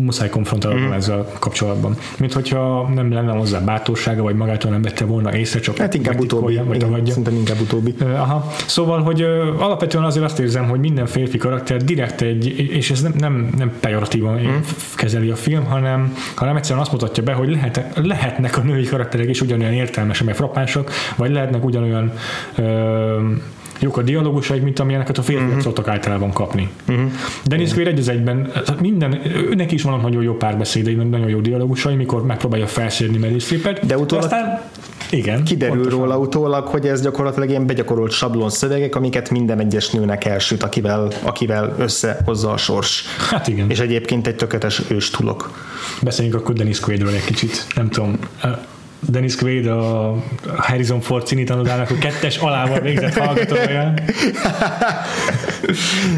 muszáj 0.00 0.28
konfrontálni 0.28 0.80
uh-huh. 0.80 0.96
ezzel 0.96 1.26
kapcsolatban. 1.38 1.96
Mint 2.18 2.32
hogyha 2.32 2.88
nem 2.94 3.12
lenne 3.12 3.32
hozzá 3.32 3.58
bátorsága, 3.58 4.22
vagy 4.22 4.34
magától 4.34 4.70
nem 4.70 4.82
vette 4.82 5.04
volna 5.04 5.36
észre, 5.36 5.60
csak 5.60 5.76
hát 5.76 5.94
inkább 5.94 6.20
utóbbi, 6.20 6.60
vagy 6.66 6.76
igen, 6.76 7.06
szerintem 7.06 7.34
inkább 7.34 7.60
utóbbi. 7.60 7.94
Aha. 8.00 8.46
Szóval, 8.66 9.02
hogy 9.02 9.22
alapvetően 9.58 10.04
azért 10.04 10.24
azt 10.24 10.38
érzem, 10.38 10.68
hogy 10.68 10.80
minden 10.80 11.06
férfi 11.06 11.38
karakter 11.38 11.84
direkt 11.84 12.20
egy, 12.20 12.58
és 12.58 12.90
ez 12.90 13.02
nem, 13.02 13.12
nem, 13.18 13.48
nem 13.58 13.72
pejoratívan 13.80 14.34
uh-huh. 14.34 14.54
kezeli 14.96 15.30
a 15.30 15.36
film, 15.36 15.64
hanem 15.64 16.12
hanem 16.34 16.56
egyszerűen 16.56 16.80
azt 16.80 16.92
mutatja 16.92 17.22
be, 17.22 17.32
hogy 17.32 17.50
lehet, 17.50 17.90
lehetnek 17.94 18.58
a 18.58 18.60
női 18.60 18.84
karakterek 18.84 19.28
is 19.28 19.40
ugyanolyan 19.40 19.72
értelmesek, 19.72 20.26
meg 20.26 20.34
frappánsak, 20.34 20.90
vagy 21.16 21.30
lehetnek 21.30 21.64
ugyanolyan 21.64 22.12
ö, 22.56 23.18
jók 23.82 23.96
a 23.96 24.02
dialógusaik, 24.02 24.62
mint 24.62 24.78
amilyeneket 24.78 25.18
a 25.18 25.22
férfiak 25.22 25.48
uh-huh. 25.48 25.62
szoktak 25.62 25.88
általában 25.88 26.32
kapni. 26.32 26.70
Uh-huh. 26.88 27.10
Dennis 27.44 27.72
Quaid 27.72 27.86
egy 27.86 27.98
az 27.98 28.08
egyben, 28.08 28.52
minden, 28.80 29.20
őnek 29.50 29.72
is 29.72 29.82
van 29.82 30.00
nagyon 30.00 30.22
jó 30.22 30.34
párbeszédei, 30.34 30.94
nagyon 30.94 31.28
jó 31.28 31.40
dialógusai, 31.40 31.94
mikor 31.94 32.26
megpróbálja 32.26 32.66
felszérni 32.66 33.18
Meryl 33.18 33.38
Streepet. 33.38 33.86
De 33.86 33.98
utólag 33.98 34.24
aztán 34.24 34.60
igen, 35.10 35.44
kiderül 35.44 35.74
pontosan. 35.74 35.98
róla 35.98 36.18
utólag, 36.18 36.66
hogy 36.66 36.86
ez 36.86 37.02
gyakorlatilag 37.02 37.48
ilyen 37.48 37.66
begyakorolt 37.66 38.10
sablon 38.10 38.50
szövegek, 38.50 38.96
amiket 38.96 39.30
minden 39.30 39.60
egyes 39.60 39.90
nőnek 39.90 40.24
elsüt, 40.24 40.62
akivel, 40.62 41.08
akivel 41.22 41.74
összehozza 41.78 42.50
a 42.50 42.56
sors. 42.56 43.04
Hát 43.30 43.48
igen. 43.48 43.70
És 43.70 43.80
egyébként 43.80 44.26
egy 44.26 44.36
tökéletes 44.36 44.82
őstulok. 44.88 45.58
Beszéljünk 46.02 46.38
akkor 46.38 46.54
Dennis 46.54 46.80
Quaidről 46.80 47.14
egy 47.14 47.24
kicsit. 47.24 47.66
Nem 47.74 47.88
tudom, 47.88 48.18
Dennis 49.08 49.36
Quaid 49.36 49.66
a 49.66 50.14
Harrison 50.56 51.00
Ford 51.00 51.26
színítanodának 51.26 51.90
a 51.90 51.94
kettes 51.94 52.36
alával 52.36 52.80
végzett 52.80 53.14
hallgatója. 53.14 53.94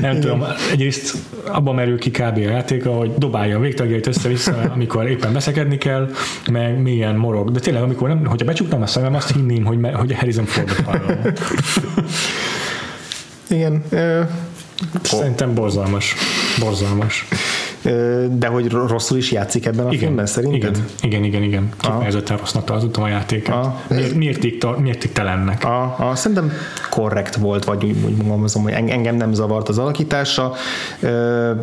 Nem 0.00 0.20
tudom, 0.20 0.44
egyrészt 0.72 1.16
abban 1.46 1.74
merül 1.74 1.98
ki 1.98 2.10
kb. 2.10 2.36
a 2.36 2.38
játéka, 2.38 2.90
hogy 2.90 3.14
dobálja 3.14 3.56
a 3.56 3.60
végtagjait 3.60 4.06
össze-vissza, 4.06 4.70
amikor 4.74 5.08
éppen 5.08 5.32
beszekedni 5.32 5.78
kell, 5.78 6.10
meg 6.50 6.78
milyen 6.78 7.14
morog. 7.14 7.50
De 7.50 7.60
tényleg, 7.60 7.82
amikor 7.82 8.08
nem, 8.08 8.24
hogyha 8.26 8.46
becsuknám 8.46 8.82
a 8.82 8.86
szemem, 8.86 9.14
azt 9.14 9.32
hinném, 9.32 9.64
hogy, 9.64 9.78
hogy 9.92 10.14
Harrison 10.14 10.44
Fordot 10.44 10.80
hallom. 10.84 11.20
Igen. 13.50 13.82
Szerintem 15.02 15.54
borzalmas. 15.54 16.14
Borzalmas. 16.58 17.26
De 18.30 18.46
hogy 18.46 18.70
rosszul 18.70 19.18
is 19.18 19.32
játszik 19.32 19.66
ebben 19.66 19.86
a 19.86 19.88
igen, 19.88 19.98
filmben 19.98 20.26
szerinted? 20.26 20.84
Igen, 21.02 21.24
igen, 21.24 21.24
igen. 21.24 21.42
igen. 21.42 21.68
Kifejezetten 21.80 22.36
rossznak 22.36 22.64
tartottam 22.64 23.02
a 23.02 23.08
játékát. 23.08 23.88
Miért, 23.88 24.14
miért, 24.14 24.78
miért 24.80 25.12
telennek? 25.12 25.64
Aha. 25.64 26.14
Szerintem 26.14 26.52
korrekt 26.90 27.34
volt, 27.34 27.64
vagy 27.64 27.84
úgy, 27.84 27.96
úgy 28.04 28.16
mondom, 28.16 28.62
hogy 28.62 28.72
engem 28.72 29.16
nem 29.16 29.32
zavart 29.32 29.68
az 29.68 29.78
alakítása, 29.78 30.52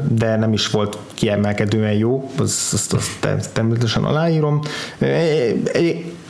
de 0.10 0.36
nem 0.38 0.54
is 0.54 0.68
volt 0.68 0.98
kiemelkedően 1.14 1.94
jó, 1.94 2.32
azt, 2.38 2.74
azt, 2.74 2.94
azt 2.94 3.54
természetesen 3.54 4.04
aláírom. 4.04 4.62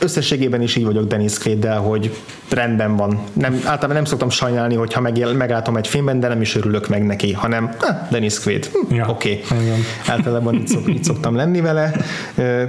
Összességében 0.02 0.62
is 0.62 0.76
így 0.76 0.84
vagyok 0.84 1.06
Dennis 1.06 1.38
Quaid-del, 1.38 1.78
hogy 1.78 2.16
rendben 2.48 2.96
van. 2.96 3.18
Nem, 3.32 3.52
általában 3.54 3.94
nem 3.94 4.04
szoktam 4.04 4.30
sajnálni, 4.30 4.74
hogyha 4.74 5.00
meg, 5.00 5.36
meglátom 5.36 5.76
egy 5.76 5.88
filmben, 5.88 6.20
de 6.20 6.28
nem 6.28 6.40
is 6.40 6.56
örülök 6.56 6.88
meg 6.88 7.06
neki, 7.06 7.32
hanem 7.32 7.70
eh, 7.80 7.96
Dennis 8.10 8.40
Quaid. 8.40 8.66
Hm, 8.66 8.94
ja. 8.94 9.06
Oké. 9.08 9.40
Okay. 9.44 9.58
Általában 10.06 10.54
így, 10.54 10.68
szok, 10.68 10.88
így 10.88 11.04
szoktam 11.04 11.36
lenni 11.36 11.60
vele. 11.60 11.92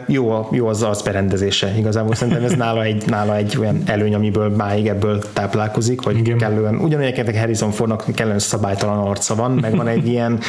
Jó, 0.08 0.48
jó 0.52 0.68
az 0.68 0.84
az 0.84 1.02
berendezése. 1.02 1.74
Igazából 1.78 2.16
szerintem 2.16 2.44
ez 2.44 2.52
nála 2.52 2.84
egy, 2.84 3.04
nála 3.08 3.36
egy 3.36 3.58
olyan 3.58 3.82
előny, 3.86 4.14
amiből 4.14 4.50
máig 4.50 4.88
ebből 4.88 5.24
táplálkozik, 5.34 6.00
hogy 6.00 6.18
Igen. 6.18 6.38
kellően, 6.38 6.76
ugyanilyenként 6.76 7.38
Harrison 7.38 7.72
Fordnak 7.72 8.06
kellően 8.16 8.40
szabálytalan 8.40 9.08
arca 9.08 9.36
van, 9.36 9.52
meg 9.52 9.76
van 9.76 9.88
egy 9.88 10.08
ilyen, 10.08 10.40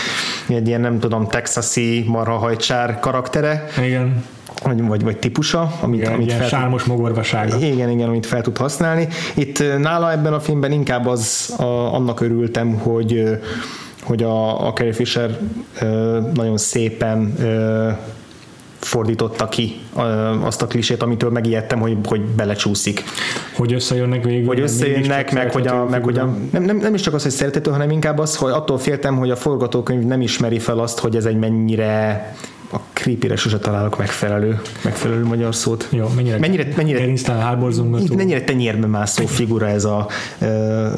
egy 0.49 0.69
ilyen 0.69 0.81
nem 0.81 0.99
tudom, 0.99 1.29
texasi 1.29 2.05
marhahajcsár 2.09 3.01
karaktere. 3.01 3.65
Igen 3.83 4.25
vagy, 4.65 4.87
vagy, 4.87 5.03
vagy 5.03 5.17
típusa, 5.17 5.73
amit, 5.81 6.01
igen, 6.01 6.13
amit 6.13 6.33
fel 6.33 6.49
sármos 6.49 6.85
mogorvasága. 6.85 7.57
Igen, 7.57 7.91
igen, 7.91 8.09
amit 8.09 8.27
fel 8.27 8.41
tud 8.41 8.57
használni. 8.57 9.09
Itt 9.35 9.79
nála 9.79 10.13
ebben 10.13 10.33
a 10.33 10.41
filmben 10.41 10.73
inkább 10.73 11.07
az 11.07 11.55
a, 11.57 11.95
annak 11.95 12.21
örültem, 12.21 12.75
hogy 12.75 13.39
hogy 14.05 14.23
a, 14.23 14.67
a 14.67 14.73
Carrie 14.73 14.93
Fisher 14.93 15.39
nagyon 16.35 16.57
szépen 16.57 17.35
fordította 18.79 19.49
ki 19.49 19.81
azt 20.43 20.63
a 20.63 20.67
klisét, 20.67 21.03
amitől 21.03 21.31
megijedtem, 21.31 21.81
hogy, 21.81 21.97
hogy 22.05 22.21
belecsúszik. 22.21 23.03
Hogy 23.57 23.73
összejönnek 23.73 24.25
végül. 24.25 24.47
Hogy 24.47 24.61
összejönnek, 24.61 25.33
meg 25.33 25.53
hogy, 25.53 25.67
a, 25.67 25.87
meg 25.91 26.05
hogy 26.05 26.19
a, 26.19 26.37
nem, 26.51 26.63
nem, 26.63 26.77
nem 26.77 26.95
is 26.95 27.01
csak 27.01 27.15
az, 27.15 27.23
hogy 27.23 27.33
szeretető, 27.33 27.71
hanem 27.71 27.91
inkább 27.91 28.19
az, 28.19 28.37
hogy 28.37 28.53
attól 28.53 28.79
féltem, 28.79 29.17
hogy 29.17 29.31
a 29.31 29.37
forgatókönyv 29.37 30.03
nem 30.03 30.21
ismeri 30.21 30.59
fel 30.59 30.79
azt, 30.79 30.99
hogy 30.99 31.17
ez 31.17 31.25
egy 31.25 31.39
mennyire 31.39 32.35
a 32.73 32.77
creepy 32.93 33.37
sose 33.37 33.59
találok 33.59 33.99
megfelelő, 33.99 34.61
megfelelő 34.85 35.25
magyar 35.25 35.55
szót. 35.55 35.89
Jó, 35.91 36.09
mennyire, 36.15 36.39
mennyire, 36.39 36.69
mennyire, 36.77 37.15
mennyire 38.17 38.45
tenyérbe 38.45 38.87
mászó 38.87 39.27
figura 39.27 39.69
ez 39.69 39.85
a, 39.85 40.09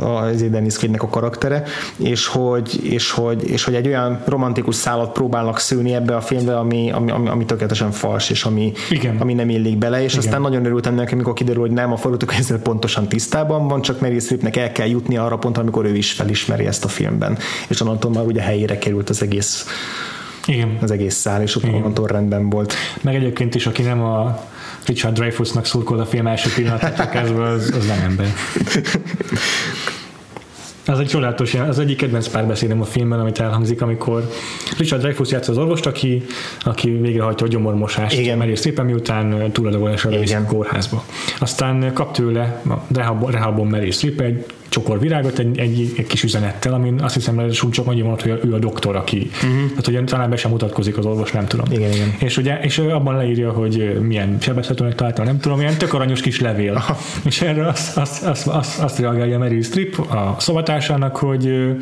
a, 0.00 0.06
a 0.06 0.30
Dennis 0.32 0.76
Quaidnek 0.76 1.02
a 1.02 1.08
karaktere, 1.08 1.62
és 1.96 2.26
hogy, 2.26 2.92
és, 2.92 3.10
hogy, 3.10 3.50
és 3.50 3.64
hogy 3.64 3.74
egy 3.74 3.86
olyan 3.86 4.22
romantikus 4.24 4.74
szállat 4.74 5.12
próbálnak 5.12 5.58
szülni 5.58 5.94
ebbe 5.94 6.16
a 6.16 6.20
filmbe, 6.20 6.58
ami, 6.58 6.90
ami, 6.90 7.10
ami, 7.10 7.28
ami 7.28 7.44
tökéletesen 7.44 7.90
fals, 7.90 8.30
és 8.30 8.44
ami, 8.44 8.72
Igen. 8.90 9.16
ami 9.18 9.34
nem 9.34 9.48
illik 9.48 9.78
bele, 9.78 10.02
és 10.02 10.12
Igen. 10.12 10.24
aztán 10.24 10.40
nagyon 10.40 10.64
örültem 10.64 10.94
neki, 10.94 11.14
amikor 11.14 11.32
kiderül, 11.32 11.60
hogy 11.60 11.70
nem, 11.70 11.92
a 11.92 11.96
forgatók 11.96 12.34
ezzel 12.34 12.58
pontosan 12.58 13.08
tisztában 13.08 13.68
van, 13.68 13.82
csak 13.82 14.00
Mary 14.00 14.18
Streepnek 14.18 14.56
el 14.56 14.72
kell 14.72 14.88
jutni 14.88 15.16
arra 15.16 15.36
pontra, 15.36 15.62
amikor 15.62 15.84
ő 15.84 15.96
is 15.96 16.12
felismeri 16.12 16.66
ezt 16.66 16.84
a 16.84 16.88
filmben. 16.88 17.38
És 17.68 17.80
onnantól 17.80 18.10
már 18.10 18.24
ugye 18.24 18.42
helyére 18.42 18.78
került 18.78 19.10
az 19.10 19.22
egész 19.22 19.66
igen. 20.47 20.78
az 20.80 20.90
egész 20.90 21.14
szál, 21.14 21.42
és 21.42 21.57
ott 21.57 21.64
onnantól 21.64 22.07
rendben 22.07 22.51
volt. 22.51 22.74
Meg 23.01 23.14
egyébként 23.14 23.55
is, 23.55 23.66
aki 23.66 23.82
nem 23.82 24.03
a 24.03 24.44
Richard 24.86 25.14
Dreyfussnak 25.14 25.66
szurkol 25.66 26.01
a 26.01 26.07
film 26.07 26.26
első 26.26 26.51
pillanatától 26.55 27.07
kezdve, 27.07 27.49
az, 27.49 27.74
az 27.76 27.86
nem 27.86 28.01
ember. 28.01 28.32
Az 30.88 30.99
egy 30.99 31.07
csodálatos, 31.07 31.55
az 31.55 31.78
egyik 31.78 31.97
kedvenc 31.97 32.28
párbeszédem 32.28 32.80
a 32.80 32.84
filmben, 32.84 33.20
amit 33.20 33.40
elhangzik, 33.40 33.82
amikor 33.82 34.30
Richard 34.78 35.03
Dreyfuss 35.03 35.30
játsza 35.30 35.51
az 35.53 35.59
orvost, 35.59 35.86
aki, 35.86 36.22
aki 36.61 36.90
végrehajtja 36.90 37.47
a 37.47 37.49
gyomormosást, 37.49 38.18
Igen. 38.18 38.38
mert 38.38 38.57
szépen 38.57 38.84
miután 38.84 39.53
túladagolásra 39.53 40.11
a 40.11 40.44
kórházba. 40.47 41.05
Aztán 41.38 41.92
kap 41.92 42.12
tőle 42.12 42.62
a 42.94 43.30
rehabon 43.30 43.66
Meryl 43.66 43.90
Streep 43.90 44.20
egy 44.20 44.44
csokor 44.68 45.00
virágot 45.00 45.38
egy, 45.38 45.58
egy, 45.58 45.92
egy 45.96 46.06
kis 46.06 46.22
üzenettel, 46.22 46.72
amin 46.72 47.00
azt 47.00 47.14
hiszem, 47.14 47.36
hogy 47.36 47.60
csak 47.70 47.86
annyi 47.86 48.02
van, 48.02 48.18
hogy 48.20 48.40
ő 48.44 48.54
a 48.54 48.58
doktor, 48.58 48.96
aki, 48.96 49.30
uh-huh. 49.34 49.68
tehát 49.68 49.84
hogy 49.84 50.04
talán 50.04 50.30
be 50.30 50.36
sem 50.36 50.50
mutatkozik 50.50 50.98
az 50.98 51.06
orvos, 51.06 51.32
nem 51.32 51.46
tudom. 51.46 51.66
Igen, 51.70 51.92
igen. 51.92 52.14
És, 52.18 52.36
ugye, 52.36 52.60
és 52.60 52.78
abban 52.78 53.16
leírja, 53.16 53.50
hogy 53.50 53.98
milyen 54.00 54.36
sebezhetőnek 54.40 54.94
találta, 54.94 55.24
nem 55.24 55.38
tudom, 55.38 55.60
ilyen 55.60 55.76
tök 55.76 55.94
aranyos 55.94 56.20
kis 56.20 56.40
levél. 56.40 56.74
Aha. 56.74 56.98
És 57.24 57.42
erre 57.42 57.66
azt, 57.66 57.96
azt, 57.96 58.22
azt, 58.22 58.46
azt, 58.46 58.78
azt 58.78 58.98
reagálja 58.98 59.38
Mary 59.38 59.62
Strip 59.62 59.98
a 59.98 60.36
szobatársának, 60.38 61.16
hogy 61.16 61.74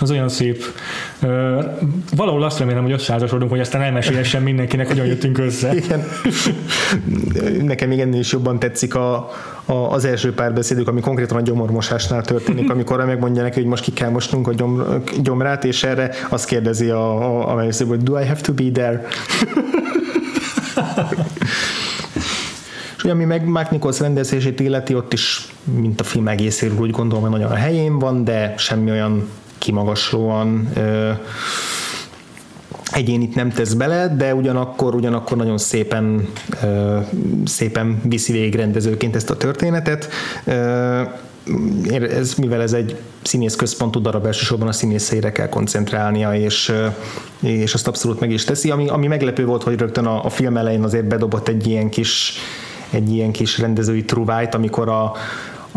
az 0.00 0.10
olyan 0.10 0.28
szép, 0.28 0.64
valahol 2.16 2.42
azt 2.42 2.58
remélem, 2.58 2.82
hogy 2.82 2.92
összeházasodunk, 2.92 3.50
hogy 3.50 3.60
aztán 3.60 3.82
elmesélhessen 3.82 4.42
mindenkinek, 4.42 4.86
hogyan 4.86 5.06
jöttünk 5.06 5.38
össze. 5.38 5.74
Igen. 5.74 6.04
Nekem 7.62 7.88
még 7.88 8.00
ennél 8.00 8.20
is 8.20 8.32
jobban 8.32 8.58
tetszik 8.58 8.94
a, 8.94 9.30
az 9.66 10.04
első 10.04 10.34
párbeszédük, 10.34 10.88
ami 10.88 11.00
konkrétan 11.00 11.36
a 11.36 11.40
gyomormosásnál 11.40 12.22
történik, 12.22 12.70
amikor 12.70 13.04
megmondja 13.04 13.42
neki, 13.42 13.60
hogy 13.60 13.68
most 13.68 13.82
ki 13.82 13.92
kell 13.92 14.10
mosnunk 14.10 14.48
a 14.48 14.52
gyom, 14.52 14.82
gyomrát, 15.22 15.64
és 15.64 15.82
erre 15.84 16.10
azt 16.28 16.46
kérdezi 16.46 16.90
a, 16.90 17.40
a, 17.48 17.56
a 17.56 17.72
hogy 17.86 18.02
do 18.02 18.20
I 18.20 18.26
have 18.26 18.40
to 18.40 18.52
be 18.52 18.70
there? 18.72 19.02
és 22.96 23.02
ugye, 23.04 23.12
ami 23.12 23.24
meg 23.24 23.46
Mark 23.46 23.70
Nichols 23.70 24.00
rendezését 24.00 24.60
illeti, 24.60 24.94
ott 24.94 25.12
is, 25.12 25.48
mint 25.64 26.00
a 26.00 26.04
film 26.04 26.28
egészéről 26.28 26.78
úgy 26.78 26.90
gondolom, 26.90 27.22
hogy 27.22 27.32
nagyon 27.32 27.50
a 27.50 27.54
helyén 27.54 27.98
van, 27.98 28.24
de 28.24 28.54
semmi 28.56 28.90
olyan 28.90 29.28
kimagaslóan 29.58 30.68
ö, 30.74 31.10
egyénit 32.94 33.34
nem 33.34 33.50
tesz 33.50 33.72
bele, 33.72 34.14
de 34.16 34.34
ugyanakkor, 34.34 34.94
ugyanakkor 34.94 35.36
nagyon 35.36 35.58
szépen, 35.58 36.28
szépen 37.44 38.00
viszi 38.04 38.32
végig 38.32 38.54
rendezőként 38.54 39.16
ezt 39.16 39.30
a 39.30 39.36
történetet. 39.36 40.08
Ez, 42.08 42.34
mivel 42.34 42.62
ez 42.62 42.72
egy 42.72 42.96
színész 43.22 43.56
központú 43.56 44.00
darab, 44.00 44.26
elsősorban 44.26 44.68
a 44.68 44.72
színészeire 44.72 45.32
kell 45.32 45.48
koncentrálnia, 45.48 46.34
és, 46.34 46.72
és 47.40 47.74
azt 47.74 47.88
abszolút 47.88 48.20
meg 48.20 48.30
is 48.30 48.44
teszi. 48.44 48.70
Ami, 48.70 48.88
ami 48.88 49.06
meglepő 49.06 49.44
volt, 49.44 49.62
hogy 49.62 49.78
rögtön 49.78 50.06
a, 50.06 50.24
a 50.24 50.28
film 50.28 50.56
elején 50.56 50.82
azért 50.82 51.04
bedobott 51.04 51.48
egy 51.48 51.66
ilyen 51.66 51.88
kis, 51.88 52.32
egy 52.90 53.12
ilyen 53.12 53.32
kis 53.32 53.58
rendezői 53.58 54.04
truvájt, 54.04 54.54
amikor 54.54 54.88
a, 54.88 55.02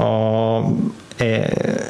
a 0.03 0.61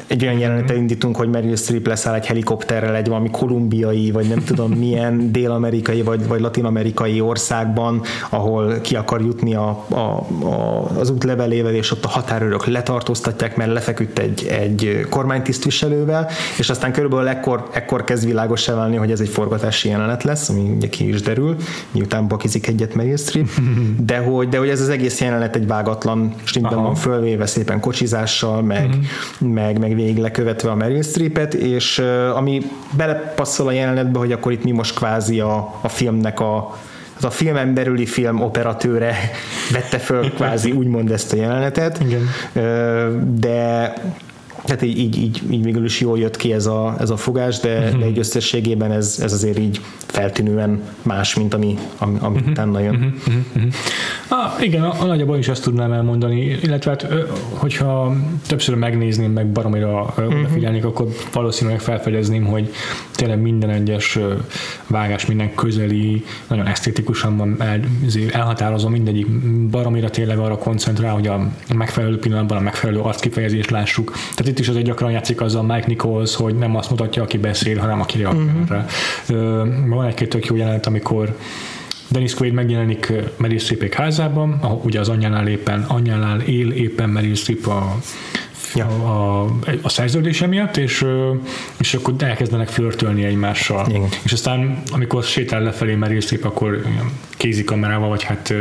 egy 0.06 0.22
olyan 0.22 0.38
jelenetet 0.38 0.76
indítunk, 0.76 1.16
hogy 1.16 1.28
Meryl 1.28 1.56
Streep 1.56 1.86
leszáll 1.86 2.14
egy 2.14 2.26
helikopterrel 2.26 2.94
egy 2.94 3.08
valami 3.08 3.30
kolumbiai, 3.30 4.10
vagy 4.10 4.28
nem 4.28 4.44
tudom 4.44 4.72
milyen 4.84 5.32
dél-amerikai, 5.32 6.02
vagy, 6.02 6.26
vagy 6.26 6.40
latin-amerikai 6.40 7.20
országban, 7.20 8.02
ahol 8.30 8.80
ki 8.80 8.96
akar 8.96 9.20
jutni 9.20 9.54
a, 9.54 9.84
a, 9.88 9.96
a, 9.96 10.88
az 10.98 11.10
útlevelével, 11.10 11.74
és 11.74 11.90
ott 11.90 12.04
a 12.04 12.08
határőrök 12.08 12.66
letartóztatják, 12.66 13.56
mert 13.56 13.72
lefeküdt 13.72 14.18
egy, 14.18 14.46
egy 14.46 15.06
kormánytisztviselővel, 15.10 16.28
és 16.58 16.70
aztán 16.70 16.92
körülbelül 16.92 17.28
ekkor, 17.28 17.68
ekkor 17.72 18.04
kezd 18.04 18.24
világos 18.24 18.66
válni, 18.66 18.96
hogy 18.96 19.10
ez 19.10 19.20
egy 19.20 19.28
forgatási 19.28 19.88
jelenet 19.88 20.22
lesz, 20.22 20.48
ami 20.48 20.60
ugye 20.60 20.88
ki 20.88 21.08
is 21.08 21.22
derül, 21.22 21.56
miután 21.90 22.28
bakizik 22.28 22.66
egyet 22.66 22.94
Meryl 22.94 23.16
Streep, 23.16 23.48
de 24.10 24.18
hogy, 24.18 24.48
de 24.48 24.58
hogy 24.58 24.68
ez 24.68 24.80
az 24.80 24.88
egész 24.88 25.20
jelenet 25.20 25.56
egy 25.56 25.66
vágatlan 25.66 26.34
stimmben 26.44 26.82
van 26.82 26.94
fölvéve 26.94 27.46
szépen 27.46 27.80
kocsizással, 27.80 28.62
meg, 28.62 28.86
uh-huh 28.86 29.04
meg, 29.38 29.78
meg 29.78 29.94
végig 29.94 30.18
lekövetve 30.18 30.70
a 30.70 30.74
Meryl 30.74 31.02
Streepet, 31.02 31.54
és 31.54 31.98
ami 32.34 32.62
belepasszol 32.96 33.66
a 33.66 33.72
jelenetbe, 33.72 34.18
hogy 34.18 34.32
akkor 34.32 34.52
itt 34.52 34.64
mi 34.64 34.70
most 34.70 34.94
kvázi 34.94 35.40
a, 35.40 35.74
a 35.80 35.88
filmnek 35.88 36.40
a 36.40 36.76
az 37.18 37.24
a 37.24 37.30
filmen 37.30 37.74
belüli 37.74 38.06
film 38.06 38.40
operatőre 38.40 39.14
vette 39.72 39.98
föl 39.98 40.32
kvázi 40.32 40.70
úgymond 40.70 41.10
ezt 41.10 41.32
a 41.32 41.36
jelenetet, 41.36 42.00
Igen. 42.00 42.28
de 43.40 43.92
tehát 44.64 44.82
így, 44.82 44.98
így, 44.98 45.18
így, 45.18 45.42
így 45.50 45.62
végül 45.62 45.84
is 45.84 46.00
jól 46.00 46.18
jött 46.18 46.36
ki 46.36 46.52
ez 46.52 46.66
a, 46.66 46.94
ez 46.98 47.10
a 47.10 47.16
fogás, 47.16 47.58
de, 47.58 47.78
uh-huh. 47.78 48.00
de 48.00 48.06
egy 48.06 48.18
összességében 48.18 48.92
ez, 48.92 49.18
ez 49.22 49.32
azért 49.32 49.58
így 49.58 49.80
feltűnően 50.06 50.82
más, 51.02 51.34
mint 51.34 51.54
ami, 51.54 51.78
ami, 51.98 52.18
ami 52.20 52.36
uh-huh. 52.36 52.50
utána 52.50 52.80
jön. 52.80 52.94
Uh-huh. 52.94 53.34
Uh-huh. 53.56 53.72
Ah, 54.28 54.64
igen, 54.64 54.82
a, 54.82 54.94
a 55.00 55.04
nagyjából 55.04 55.38
is 55.38 55.48
ezt 55.48 55.62
tudnám 55.62 55.92
elmondani, 55.92 56.58
illetve 56.62 56.90
hát, 56.90 57.06
hogyha 57.50 58.16
többször 58.46 58.74
megnézném, 58.74 59.32
meg 59.32 59.46
baromira 59.46 60.00
uh-huh. 60.00 60.38
odafigyelnék, 60.38 60.84
akkor 60.84 61.06
valószínűleg 61.32 61.80
felfedezném, 61.80 62.44
hogy 62.44 62.70
tényleg 63.14 63.40
minden 63.40 63.70
egyes 63.70 64.18
vágás, 64.86 65.26
minden 65.26 65.54
közeli, 65.54 66.24
nagyon 66.48 66.66
esztétikusan 66.66 67.36
van 67.36 67.56
el, 67.58 67.80
elhatározom, 68.32 68.92
mindegyik 68.92 69.26
baromira 69.70 70.10
tényleg 70.10 70.38
arra 70.38 70.58
koncentrál, 70.58 71.12
hogy 71.12 71.26
a 71.26 71.50
megfelelő 71.74 72.18
pillanatban 72.18 72.56
a 72.56 72.60
megfelelő 72.60 73.00
arckifejezést 73.00 73.70
lássuk. 73.70 74.12
Tehát 74.34 74.47
itt 74.48 74.58
is 74.58 74.68
azért 74.68 74.84
gyakran 74.84 75.10
játszik 75.10 75.40
azzal 75.40 75.62
Mike 75.62 75.86
Nichols, 75.86 76.36
hogy 76.36 76.54
nem 76.54 76.76
azt 76.76 76.90
mutatja, 76.90 77.22
aki 77.22 77.38
beszél, 77.38 77.78
hanem 77.78 78.00
aki 78.00 78.18
reagál 78.18 78.42
uh-huh. 78.42 78.68
rá. 78.68 78.86
Van 79.86 80.06
egy-két 80.06 80.28
tök 80.28 80.46
jó 80.46 80.56
jelenet, 80.56 80.86
amikor 80.86 81.36
Dennis 82.08 82.34
Quaid 82.34 82.52
megjelenik 82.52 83.12
Meryl 83.36 83.58
Streepék 83.58 83.94
házában, 83.94 84.58
ahol 84.60 84.80
ugye 84.84 85.00
az 85.00 85.08
anyjánál 85.08 85.48
éppen, 85.48 85.82
anyjánál 85.82 86.40
él 86.40 86.70
éppen 86.70 87.08
Meryl 87.08 87.34
Streep 87.34 87.66
a 87.66 87.96
ja. 88.74 88.86
a, 88.86 89.44
a 89.82 89.88
szerződése 89.88 90.46
miatt, 90.46 90.76
és, 90.76 91.04
és 91.78 91.94
akkor 91.94 92.14
elkezdenek 92.18 92.68
flörtölni 92.68 93.24
egymással. 93.24 93.86
Igen. 93.88 94.08
És 94.22 94.32
aztán, 94.32 94.82
amikor 94.90 95.22
sétál 95.22 95.62
lefelé 95.62 95.94
Meryl 95.94 96.20
Streep, 96.20 96.44
akkor 96.44 96.82
kézikamerával, 97.36 98.08
vagy 98.08 98.22
hát 98.22 98.54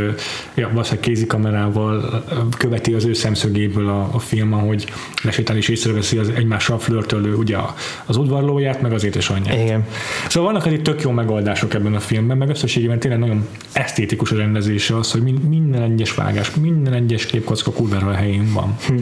ja, 0.54 0.70
valószínűleg 0.70 1.04
kézikamerával 1.04 2.24
követi 2.58 2.94
az 2.94 3.06
ő 3.06 3.14
szemszögéből 3.14 3.88
a, 3.88 4.10
a 4.12 4.20
film, 4.20 4.54
ahogy 4.54 4.86
lesétál 5.24 5.58
és 5.58 5.68
észreveszi 5.68 6.18
az 6.18 6.30
egymással 6.30 6.80
flörtölő 6.80 7.36
ugye 7.36 7.58
az 8.06 8.18
udvarlóját, 8.18 8.82
meg 8.82 8.94
az 8.94 9.04
édesanyját. 9.04 9.60
Igen. 9.60 9.86
Szóval 10.28 10.52
vannak 10.52 10.68
egy 10.68 10.82
tök 10.82 11.02
jó 11.02 11.12
megoldások 11.12 11.74
ebben 11.74 11.94
a 11.94 12.00
filmben, 12.00 12.38
meg 12.38 12.50
összességében 12.50 13.00
tényleg 13.00 13.20
nagyon 13.20 13.48
esztétikus 13.72 14.32
a 14.32 14.36
rendezése 14.36 14.98
az, 14.98 15.12
hogy 15.12 15.22
minden 15.50 15.82
egyes 15.82 16.14
vágás, 16.14 16.52
minden 16.56 16.94
egyes 16.94 17.26
képkocka 17.26 17.72
kurvára 17.72 18.08
a 18.08 18.14
helyén 18.14 18.54
van. 18.54 18.78
Hm. 18.88 18.96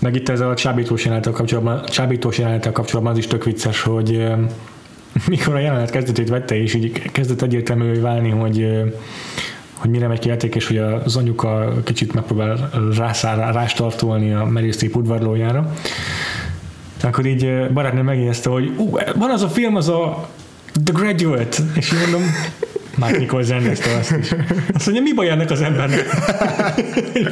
Meg 0.00 0.14
itt 0.14 0.28
ez 0.28 0.40
a 0.40 0.54
csábítós 0.54 1.04
jelenettel 1.04 1.32
kapcsolatban, 1.32 1.84
csábítós 1.84 2.38
jelenettel 2.38 2.72
kapcsolatban 2.72 3.12
az 3.12 3.18
is 3.18 3.26
tök 3.26 3.44
vicces, 3.44 3.82
hogy 3.82 4.26
mikor 5.28 5.54
a 5.54 5.58
jelenet 5.58 5.90
kezdetét 5.90 6.28
vette, 6.28 6.56
és 6.56 6.74
így 6.74 7.10
kezdett 7.12 7.42
egyértelművé 7.42 7.98
válni, 7.98 8.30
hogy 8.30 8.66
hogy 9.80 9.90
mire 9.90 10.06
megy 10.06 10.18
ki 10.18 10.28
játék, 10.28 10.54
és 10.54 10.66
hogy 10.66 10.76
az 10.78 11.16
anyuka 11.16 11.72
kicsit 11.84 12.12
megpróbál 12.12 12.70
rászár, 12.96 13.54
rástartolni 13.54 14.32
a 14.32 14.50
Streep 14.72 14.96
udvarlójára. 14.96 15.72
Akkor 17.02 17.26
így 17.26 17.70
barátnő 17.72 18.02
megjegyezte, 18.02 18.50
hogy 18.50 18.72
ú, 18.76 18.90
van 19.14 19.30
az 19.30 19.42
a 19.42 19.48
film, 19.48 19.76
az 19.76 19.88
a 19.88 20.28
The 20.84 20.94
Graduate, 20.98 21.62
és 21.74 21.92
így 21.92 21.98
mondom, 22.00 22.22
Mark 22.96 23.18
Nichols 23.18 23.48
rendezte 23.48 23.96
azt 23.96 24.16
is. 24.16 24.34
Azt 24.74 24.84
mondja, 24.86 25.02
mi 25.02 25.12
baj 25.12 25.28
ennek 25.28 25.50
az 25.50 25.60
embernek? 25.60 26.04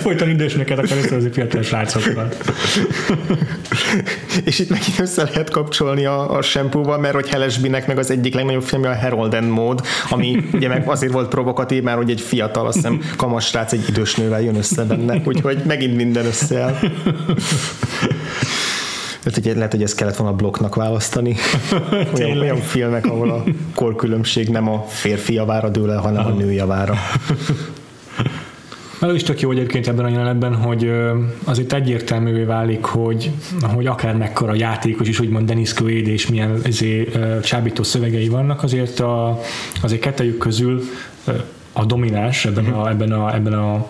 Folyton 0.00 0.28
idősnöket 0.28 0.78
akar 0.78 0.96
összehozni 0.96 1.30
fiatal 1.30 1.62
srácokat. 1.62 2.52
És 4.44 4.58
itt 4.58 4.70
megint 4.70 5.00
össze 5.00 5.22
lehet 5.22 5.50
kapcsolni 5.50 6.04
a, 6.04 6.36
a 6.36 6.42
shampoo 6.42 6.98
mert 6.98 7.14
hogy 7.14 7.28
Helesbinek 7.28 7.86
meg 7.86 7.98
az 7.98 8.10
egyik 8.10 8.34
legnagyobb 8.34 8.62
filmje 8.62 8.90
a 8.90 8.96
Harold 8.96 9.34
and 9.34 9.50
Maud, 9.50 9.80
ami 10.10 10.48
ugye 10.52 10.68
meg 10.68 10.88
azért 10.88 11.12
volt 11.12 11.28
provokatív, 11.28 11.82
mert 11.82 11.96
hogy 11.96 12.10
egy 12.10 12.20
fiatal, 12.20 12.66
azt 12.66 12.76
hiszem 12.76 13.00
kamas 13.16 13.46
srác 13.46 13.72
egy 13.72 13.88
idős 13.88 14.14
nővel 14.14 14.42
jön 14.42 14.56
össze 14.56 14.84
benne, 14.84 15.20
úgyhogy 15.24 15.62
megint 15.66 15.96
minden 15.96 16.26
összeáll. 16.26 16.78
Lehet, 19.28 19.44
hogy, 19.44 19.54
lehet, 19.56 19.72
hogy 19.72 19.82
ezt 19.82 19.96
kellett 19.96 20.16
volna 20.16 20.36
blokknak 20.36 20.74
választani. 20.74 21.36
olyan, 22.14 22.38
olyan 22.38 22.56
filmek, 22.56 23.06
ahol 23.06 23.30
a 23.30 23.44
korkülönbség 23.74 24.48
nem 24.48 24.68
a 24.68 24.82
férfi 24.82 25.32
javára 25.32 25.68
dől 25.68 25.90
el, 25.90 25.98
hanem 25.98 26.26
a 26.26 26.28
nő 26.28 26.52
javára. 26.52 26.94
Mert 29.00 29.14
is 29.14 29.22
tök 29.22 29.40
jó 29.40 29.50
egyébként 29.50 29.88
ebben 29.88 30.04
a 30.04 30.08
jelenetben, 30.08 30.54
hogy 30.54 30.90
az 31.44 31.58
itt 31.58 31.72
egyértelművé 31.72 32.42
válik, 32.42 32.84
hogy, 32.84 33.30
hogy 33.62 33.86
akár 33.86 34.16
mekkora 34.16 34.54
játékos 34.54 35.08
is, 35.08 35.20
úgymond 35.20 35.46
Dennis 35.46 35.74
Quaid 35.74 36.06
és 36.06 36.26
milyen 36.26 36.60
ezért, 36.64 37.42
csábító 37.42 37.82
szövegei 37.82 38.28
vannak, 38.28 38.62
azért, 38.62 39.00
a, 39.00 39.40
azért 39.82 40.00
kettejük 40.00 40.38
közül 40.38 40.82
a 41.72 41.84
domináns 41.84 42.44
ebben 42.44 42.66
a, 42.66 42.88
ebben 42.88 43.12
a, 43.12 43.34
ebben 43.34 43.52
a 43.52 43.86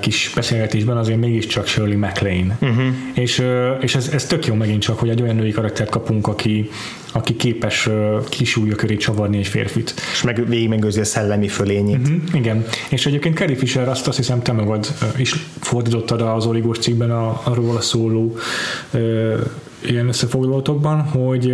kis 0.00 0.32
beszélgetésben 0.34 0.96
azért 0.96 1.18
mégiscsak 1.18 1.66
Shirley 1.66 1.98
MacLaine. 1.98 2.56
Uh-huh. 2.60 2.86
És, 3.14 3.42
és 3.80 3.94
ez, 3.94 4.08
ez 4.12 4.26
tök 4.26 4.46
jó 4.46 4.54
megint 4.54 4.82
csak, 4.82 4.98
hogy 4.98 5.08
egy 5.08 5.22
olyan 5.22 5.36
női 5.36 5.50
karaktert 5.50 5.90
kapunk, 5.90 6.26
aki, 6.26 6.70
aki 7.12 7.36
képes 7.36 7.88
kisúlya 8.28 8.74
köré 8.74 8.96
csavarni 8.96 9.38
egy 9.38 9.46
férfit. 9.46 9.94
És 10.12 10.22
meg 10.22 10.48
végig 10.48 10.68
megőrzi 10.68 11.00
a 11.00 11.04
szellemi 11.04 11.48
fölényét. 11.48 12.08
Uh-huh, 12.08 12.22
igen. 12.32 12.64
És 12.90 13.06
egyébként 13.06 13.36
Carrie 13.36 13.56
Fisher 13.56 13.88
azt, 13.88 14.08
azt 14.08 14.16
hiszem 14.16 14.42
te 14.42 14.52
magad 14.52 14.86
is 15.16 15.34
fordítottad 15.60 16.20
az 16.20 16.46
Origós 16.46 16.78
cikkben 16.78 17.10
a, 17.10 17.40
arról 17.44 17.76
a 17.76 17.80
szóló 17.80 18.36
ilyen 19.82 20.08
összefoglalótokban, 20.08 21.00
hogy 21.02 21.46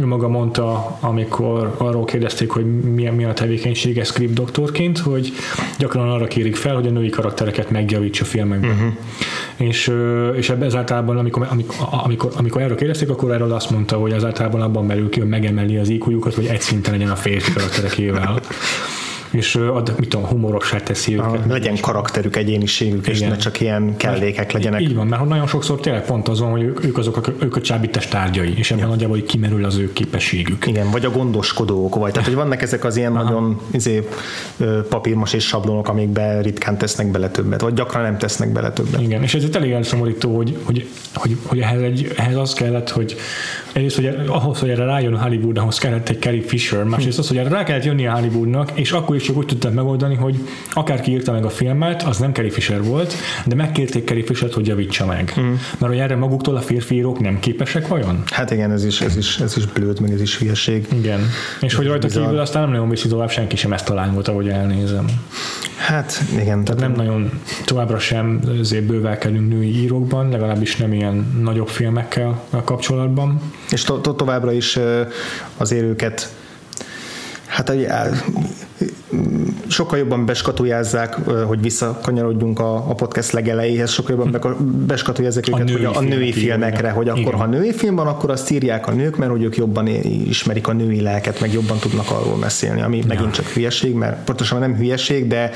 ő 0.00 0.06
maga 0.06 0.28
mondta, 0.28 0.98
amikor 1.00 1.74
arról 1.76 2.04
kérdezték, 2.04 2.50
hogy 2.50 2.80
milyen, 2.82 3.14
milyen 3.14 3.30
a 3.30 3.34
tevékenysége 3.34 4.04
script 4.04 4.32
doktorként, 4.32 4.98
hogy 4.98 5.32
gyakran 5.78 6.10
arra 6.10 6.26
kérik 6.26 6.56
fel, 6.56 6.74
hogy 6.74 6.86
a 6.86 6.90
női 6.90 7.08
karaktereket 7.08 7.70
megjavítsa 7.70 8.24
filmekben. 8.24 8.70
Uh-huh. 8.70 8.92
És, 9.56 9.92
és 10.36 10.50
ebben 10.50 10.66
ezáltalában, 10.66 11.16
amikor, 11.16 11.46
amikor, 11.50 11.76
amikor, 11.90 12.32
amikor 12.36 12.62
erről 12.62 12.76
kérdezték, 12.76 13.10
akkor 13.10 13.32
erről 13.32 13.52
azt 13.52 13.70
mondta, 13.70 13.96
hogy 13.96 14.12
ezáltalában 14.12 14.60
abban 14.60 14.86
merül 14.86 15.08
ki, 15.08 15.20
hogy 15.20 15.28
megemeli 15.28 15.76
az 15.76 15.88
iq 15.88 16.20
hogy 16.34 16.46
egy 16.46 16.60
szinten 16.60 16.92
legyen 16.92 17.10
a 17.10 17.16
férfi 17.16 17.52
karakterekével 17.52 18.40
és 19.32 19.54
ad, 19.54 19.94
mit 19.98 20.08
tudom, 20.08 20.26
humorossá 20.26 20.78
teszi 20.78 21.14
őket. 21.14 21.26
A, 21.26 21.42
legyen 21.48 21.80
karakterük, 21.80 22.36
egyéniségük, 22.36 23.06
Igen. 23.06 23.12
és 23.12 23.20
ne 23.20 23.36
csak 23.36 23.60
ilyen 23.60 23.96
kellékek 23.96 24.52
legyenek. 24.52 24.80
Így 24.80 24.94
van, 24.94 25.06
mert 25.06 25.24
nagyon 25.24 25.46
sokszor 25.46 25.80
tényleg 25.80 26.04
pont 26.04 26.28
azon, 26.28 26.50
hogy 26.50 26.62
ők 26.62 26.98
azok, 26.98 27.16
a, 27.16 27.20
ők 27.38 27.56
a 27.56 27.60
csábítás 27.60 28.06
tárgyai, 28.06 28.58
és 28.58 28.70
ebben 28.70 28.82
ja. 28.82 28.88
nagyjából 28.88 29.16
hogy 29.16 29.26
kimerül 29.26 29.64
az 29.64 29.76
ő 29.76 29.92
képességük. 29.92 30.66
Igen, 30.66 30.90
vagy 30.90 31.04
a 31.04 31.10
gondoskodók, 31.10 31.94
vagy 31.94 32.12
tehát, 32.12 32.26
hogy 32.26 32.36
vannak 32.36 32.62
ezek 32.62 32.84
az 32.84 32.96
ilyen 32.96 33.16
Aha. 33.16 33.22
nagyon 33.22 33.60
izé, 33.70 34.08
papírmos 34.88 35.32
és 35.32 35.46
sablonok, 35.46 35.88
amikbe 35.88 36.40
ritkán 36.40 36.78
tesznek 36.78 37.10
bele 37.10 37.28
többet, 37.28 37.60
vagy 37.60 37.74
gyakran 37.74 38.02
nem 38.02 38.18
tesznek 38.18 38.52
bele 38.52 38.70
többet. 38.72 39.00
Igen, 39.00 39.22
és 39.22 39.34
ez 39.34 39.44
elég 39.52 39.70
elszomorító, 39.70 40.36
hogy, 40.36 40.58
hogy, 40.62 40.88
hogy, 41.14 41.36
hogy 41.46 41.60
ehhez, 41.60 41.80
egy, 41.80 42.12
ehhez 42.16 42.36
az 42.36 42.52
kellett, 42.52 42.90
hogy 42.90 43.16
egyrészt, 43.72 43.96
hogy 43.96 44.06
ahhoz, 44.26 44.58
hogy 44.58 44.68
erre 44.68 44.84
rájön 44.84 45.18
Hollywood, 45.18 45.58
ahhoz 45.58 45.78
kellett 45.78 46.08
egy 46.08 46.20
Carrie 46.20 46.42
Fisher, 46.42 46.84
másrészt 46.84 47.18
az, 47.18 47.28
hogy 47.28 47.36
erre 47.36 47.48
rá 47.48 47.64
kellett 47.64 47.84
jönni 47.84 48.06
a 48.06 48.12
Hollywoodnak, 48.12 48.70
és 48.74 48.92
akkor 48.92 49.16
is 49.16 49.21
csak 49.22 49.36
úgy 49.36 49.46
tudták 49.46 49.72
megoldani, 49.72 50.14
hogy 50.14 50.48
akárki 50.72 51.10
írta 51.10 51.32
meg 51.32 51.44
a 51.44 51.48
filmet, 51.48 52.02
az 52.02 52.18
nem 52.18 52.32
Carrie 52.32 52.50
Fisher 52.52 52.84
volt, 52.84 53.14
de 53.44 53.54
megkérték 53.54 54.06
Carrie 54.06 54.24
Fisher-t, 54.24 54.54
hogy 54.54 54.66
javítsa 54.66 55.06
meg. 55.06 55.34
Mm. 55.40 55.44
Mert 55.50 55.92
hogy 55.92 55.98
erre 55.98 56.16
maguktól 56.16 56.56
a 56.56 56.60
férfi 56.60 56.94
írók 56.94 57.20
nem 57.20 57.38
képesek 57.40 57.88
vajon? 57.88 58.22
Hát 58.26 58.50
igen, 58.50 58.70
ez 58.70 58.84
is, 58.84 59.00
ez 59.00 59.16
is, 59.16 59.38
ez 59.38 59.56
is 59.56 59.66
blőd, 59.66 60.00
meg 60.00 60.12
ez 60.12 60.20
is 60.20 60.38
hülyeség. 60.38 60.86
Igen. 60.92 61.20
És 61.60 61.72
ez 61.72 61.74
hogy 61.74 61.86
rajta 61.86 62.06
bizarr. 62.06 62.24
kívül 62.24 62.38
aztán 62.38 62.62
nem 62.62 62.70
nagyon 62.70 62.88
viszi 62.88 63.08
tovább, 63.08 63.30
senki 63.30 63.56
sem 63.56 63.72
ezt 63.72 63.88
a 63.88 63.94
lángot, 63.94 64.28
ahogy 64.28 64.48
elnézem. 64.48 65.06
Hát 65.76 66.22
igen. 66.40 66.64
Tehát 66.64 66.80
nem 66.80 66.92
nagyon 66.92 67.30
továbbra 67.64 67.98
sem 67.98 68.40
azért 68.60 68.84
bővelkedünk 68.84 69.48
női 69.48 69.80
írókban, 69.80 70.28
legalábbis 70.28 70.76
nem 70.76 70.92
ilyen 70.92 71.40
nagyobb 71.42 71.68
filmekkel 71.68 72.42
kapcsolatban. 72.64 73.40
És 73.70 73.82
to- 73.82 74.02
to- 74.02 74.16
továbbra 74.16 74.52
is 74.52 74.78
azért 75.56 75.84
őket 75.84 76.34
hát 77.52 77.72
sokkal 79.66 79.98
jobban 79.98 80.26
beskatujázzák, 80.26 81.14
hogy 81.46 81.60
visszakanyarodjunk 81.60 82.58
a, 82.58 82.74
a 82.74 82.94
podcast 82.94 83.32
legelejéhez, 83.32 83.90
sokkal 83.90 84.16
jobban 84.16 84.56
beskatujázzák 84.86 85.48
őket, 85.48 85.68
a 85.68 85.72
hogy 85.72 85.84
a, 85.84 85.96
a 85.96 86.00
női 86.00 86.32
filmekre, 86.32 86.90
hogy 86.90 87.08
akkor 87.08 87.20
Igen. 87.20 87.34
ha 87.38 87.46
női 87.46 87.72
film 87.72 87.94
van, 87.94 88.06
akkor 88.06 88.30
azt 88.30 88.50
írják 88.50 88.86
a 88.86 88.92
nők, 88.92 89.16
mert 89.16 89.30
hogy 89.30 89.42
ők 89.42 89.56
jobban 89.56 89.86
ismerik 90.26 90.68
a 90.68 90.72
női 90.72 91.00
lelket, 91.00 91.40
meg 91.40 91.52
jobban 91.52 91.78
tudnak 91.78 92.10
arról 92.10 92.38
beszélni, 92.38 92.82
ami 92.82 92.96
ja. 92.96 93.04
megint 93.06 93.32
csak 93.32 93.46
hülyeség, 93.46 93.94
mert 93.94 94.24
pontosan 94.24 94.58
nem 94.58 94.76
hülyeség, 94.76 95.26
de, 95.26 95.50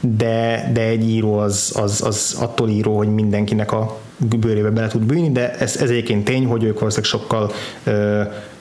de, 0.00 0.70
de 0.72 0.82
egy 0.82 1.08
író 1.08 1.38
az, 1.38 1.72
az, 1.82 2.02
az 2.02 2.36
attól 2.40 2.68
író, 2.68 2.96
hogy 2.96 3.08
mindenkinek 3.08 3.72
a 3.72 3.98
bőrébe 4.38 4.70
bele 4.70 4.88
tud 4.88 5.02
bűnni, 5.02 5.30
de 5.30 5.54
ez, 5.54 5.76
ez 5.76 5.90
egyébként 5.90 6.24
tény, 6.24 6.46
hogy 6.46 6.64
ők 6.64 6.78
valószínűleg 6.78 7.10
sokkal 7.10 7.50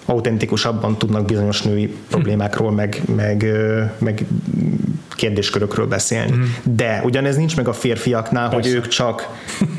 autentikusabban 0.05 0.97
tudnak 0.97 1.25
bizonyos 1.25 1.61
női 1.61 1.95
problémákról, 2.09 2.71
meg, 2.71 3.01
meg, 3.15 3.45
meg 3.97 4.25
kérdéskörökről 5.15 5.87
beszélni. 5.87 6.35
Mm. 6.35 6.43
De 6.63 7.01
ugyanez 7.03 7.35
nincs 7.35 7.55
meg 7.55 7.67
a 7.67 7.73
férfiaknál, 7.73 8.49
Persze. 8.49 8.69
hogy 8.69 8.77
ők 8.77 8.87
csak, 8.87 9.27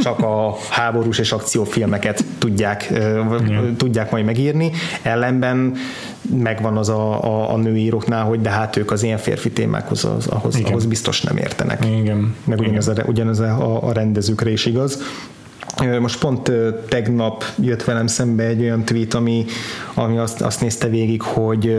csak 0.03 0.19
a 0.19 0.57
háborús 0.71 1.19
és 1.19 1.33
akciófilmeket 1.33 2.25
tudják, 2.39 2.93
mm. 2.93 3.75
tudják 3.77 4.11
majd 4.11 4.25
megírni, 4.25 4.71
ellenben 5.03 5.75
megvan 6.43 6.77
az 6.77 6.89
a, 6.89 7.25
a, 7.25 7.53
a 7.53 7.57
nőíróknál, 7.57 8.25
hogy 8.25 8.41
de 8.41 8.51
hát 8.51 8.77
ők 8.77 8.91
az 8.91 9.03
ilyen 9.03 9.19
férfi 9.19 9.51
témákhoz 9.51 10.05
az, 10.05 10.27
ahhoz, 10.27 10.61
ahhoz 10.65 10.87
biztos 10.87 11.23
nem 11.23 11.37
értenek. 11.37 11.85
Igen. 11.85 12.35
Meg 12.45 12.59
ugyanez, 12.59 12.89
Igen. 12.89 13.05
A, 13.05 13.09
ugyanez 13.09 13.39
a, 13.39 13.87
a 13.87 13.93
rendezőkre 13.93 14.51
is 14.51 14.67
igaz. 14.67 15.03
Most 16.01 16.19
pont 16.19 16.53
tegnap 16.89 17.45
jött 17.59 17.85
velem 17.85 18.07
szembe 18.07 18.45
egy 18.45 18.61
olyan 18.61 18.85
tweet, 18.85 19.15
ami, 19.15 19.45
ami 19.95 20.19
azt, 20.19 20.41
azt 20.41 20.61
nézte 20.61 20.89
végig, 20.89 21.23
hogy 21.23 21.77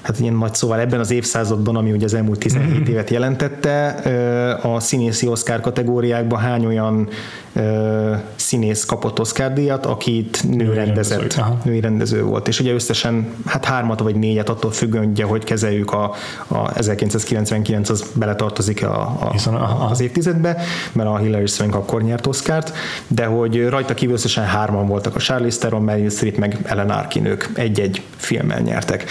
hát 0.00 0.20
ilyen 0.20 0.34
nagy 0.34 0.54
szóval 0.54 0.80
ebben 0.80 1.00
az 1.00 1.10
évszázadban, 1.10 1.76
ami 1.76 1.92
ugye 1.92 2.04
az 2.04 2.14
elmúlt 2.14 2.38
17 2.38 2.68
mm-hmm. 2.68 2.84
évet 2.84 3.10
jelentette, 3.10 3.86
a 4.62 4.80
színészi 4.80 5.26
Oscar 5.26 5.60
kategóriákban 5.60 6.38
hány 6.38 6.66
olyan 6.66 7.08
színész 8.36 8.84
kapott 8.84 9.20
Oscar 9.20 9.52
díjat, 9.52 9.86
akit 9.86 10.42
nő, 10.48 10.56
nő 10.56 10.72
rendezett, 10.72 11.34
rendező, 11.34 11.58
női 11.64 11.80
rendező 11.80 12.22
volt. 12.22 12.48
És 12.48 12.60
ugye 12.60 12.72
összesen 12.72 13.34
hát 13.46 13.64
hármat 13.64 14.00
vagy 14.00 14.14
négyet 14.14 14.48
attól 14.48 14.70
függően, 14.70 15.04
ugye, 15.04 15.24
hogy 15.24 15.44
kezeljük 15.44 15.92
a, 15.92 16.12
a 16.46 16.78
1999 16.78 17.88
az 17.88 18.04
beletartozik 18.14 18.84
a, 18.84 19.00
a, 19.00 19.86
az 19.90 20.00
évtizedbe, 20.00 20.56
mert 20.92 21.08
a 21.08 21.16
Hillary 21.16 21.46
Swank 21.46 21.74
akkor 21.74 22.02
nyert 22.02 22.26
Oscárt, 22.26 22.72
de 23.06 23.24
hogy 23.24 23.68
rajta 23.68 23.94
kívül 23.94 24.14
összesen 24.14 24.44
hárman 24.44 24.86
voltak 24.86 25.14
a 25.16 25.18
Charlize 25.18 25.58
Theron, 25.58 25.82
Meryl 25.82 26.10
Streep 26.10 26.36
meg 26.36 26.58
Ellen 26.64 26.90
Arkin, 26.90 27.24
ők 27.24 27.44
egy-egy 27.54 28.02
filmmel 28.16 28.60
nyertek. 28.60 29.04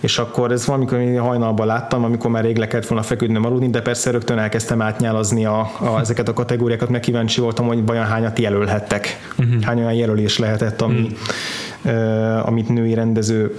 És 0.00 0.18
akkor 0.18 0.52
ez 0.52 0.66
valamikor 0.66 0.98
hajnalban 1.18 1.66
láttam, 1.66 2.04
amikor 2.04 2.30
már 2.30 2.44
rég 2.44 2.56
le 2.56 2.66
kellett 2.66 2.86
volna 2.86 3.04
feküdnöm 3.04 3.44
aludni, 3.44 3.70
de 3.70 3.82
persze 3.82 4.10
rögtön 4.10 4.38
elkezdtem 4.38 4.82
átnyálazni 4.82 5.44
a, 5.44 5.70
a, 5.78 5.98
ezeket 6.00 6.28
a 6.28 6.32
kategóriákat, 6.32 6.88
mert 6.88 7.04
kíváncsi 7.04 7.40
voltam, 7.40 7.66
hogy 7.66 7.82
vajon 7.90 8.04
hányat 8.04 8.38
jelölhettek, 8.38 9.30
uh-huh. 9.38 9.62
hány 9.62 9.78
olyan 9.78 9.92
jelölés 9.92 10.38
lehetett, 10.38 10.80
ami, 10.80 11.10
uh-huh. 11.82 12.38
uh, 12.38 12.48
amit 12.48 12.68
női 12.68 12.94
rendező 12.94 13.54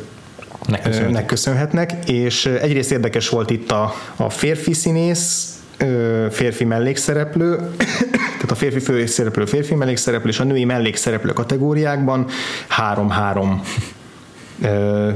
nek 1.11 1.25
köszönhetnek, 1.25 2.09
és 2.09 2.45
egyrészt 2.45 2.91
érdekes 2.91 3.29
volt 3.29 3.49
itt 3.49 3.71
a, 3.71 3.93
a 4.15 4.29
férfi 4.29 4.73
színész, 4.73 5.55
férfi 6.29 6.63
mellékszereplő, 6.63 7.55
tehát 8.37 8.51
a 8.51 8.55
férfi 8.55 8.79
főszereplő, 8.79 9.45
férfi 9.45 9.75
mellékszereplő 9.75 10.29
és 10.29 10.39
a 10.39 10.43
női 10.43 10.65
mellékszereplő 10.65 11.33
kategóriákban 11.33 12.25
három-három 12.67 13.61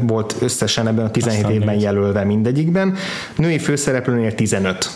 volt 0.01 0.36
összesen 0.39 0.88
ebben 0.88 1.05
a 1.05 1.11
17 1.11 1.43
Aztán 1.43 1.59
évben 1.59 1.80
jelölve 1.80 2.24
mindegyikben. 2.24 2.95
Női 3.36 3.59
főszereplőnél 3.59 4.36
15 4.36 4.89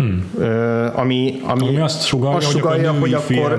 Hmm. 0.00 0.30
Ami, 0.94 1.40
ami, 1.42 1.68
ami 1.68 1.80
azt 1.80 2.06
sugalja, 2.06 2.36
azt 2.36 2.50
sugalja 2.50 2.90
hogy, 2.90 3.00
hogy 3.00 3.12
akkor 3.12 3.52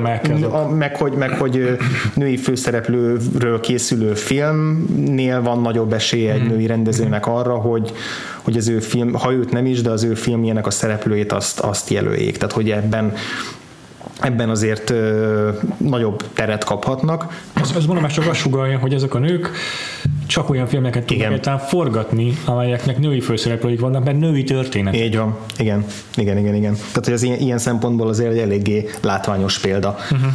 a, 0.51 0.67
meg, 0.67 0.95
hogy, 0.95 1.13
meg 1.13 1.29
hogy 1.29 1.77
női 2.13 2.37
főszereplőről 2.37 3.59
készülő 3.59 4.13
filmnél 4.13 5.41
van 5.41 5.61
nagyobb 5.61 5.93
esélye 5.93 6.33
egy 6.33 6.39
hmm. 6.39 6.49
női 6.49 6.65
rendezőnek 6.65 7.27
arra, 7.27 7.53
hogy, 7.53 7.91
hogy 8.41 8.57
az 8.57 8.67
ő 8.67 8.79
film, 8.79 9.13
ha 9.13 9.33
őt 9.33 9.51
nem 9.51 9.65
is, 9.65 9.81
de 9.81 9.89
az 9.89 10.03
ő 10.03 10.13
filmjének 10.13 10.67
a 10.67 10.71
szereplőjét 10.71 11.31
azt, 11.31 11.59
azt 11.59 11.89
jelöljék. 11.89 12.37
Tehát, 12.37 12.53
hogy 12.53 12.69
ebben 12.69 13.13
ebben 14.21 14.49
azért 14.49 14.89
ö, 14.89 15.49
nagyobb 15.77 16.23
teret 16.33 16.63
kaphatnak. 16.63 17.41
Ez, 17.53 17.73
ez 17.75 17.85
mondom, 17.85 18.07
csak 18.07 18.27
azt 18.27 18.39
sugalja, 18.39 18.77
hogy 18.77 18.93
ezek 18.93 19.13
a 19.13 19.19
nők 19.19 19.51
csak 20.27 20.49
olyan 20.49 20.67
filmeket 20.67 21.05
tudnak 21.05 21.25
egyáltalán 21.25 21.59
forgatni, 21.59 22.37
amelyeknek 22.45 22.99
női 22.99 23.19
főszereplőik 23.19 23.79
vannak, 23.79 24.03
mert 24.03 24.19
női 24.19 24.43
történet. 24.43 24.95
Így 24.95 25.17
van, 25.17 25.37
igen, 25.57 25.85
igen, 26.15 26.37
igen, 26.37 26.55
igen. 26.55 26.73
Tehát, 26.73 27.05
hogy 27.05 27.13
az 27.13 27.23
ilyen, 27.23 27.39
ilyen 27.39 27.57
szempontból 27.57 28.07
azért 28.07 28.31
egy 28.31 28.37
eléggé 28.37 28.89
látványos 29.01 29.59
példa. 29.59 29.95
Uh-huh 30.11 30.31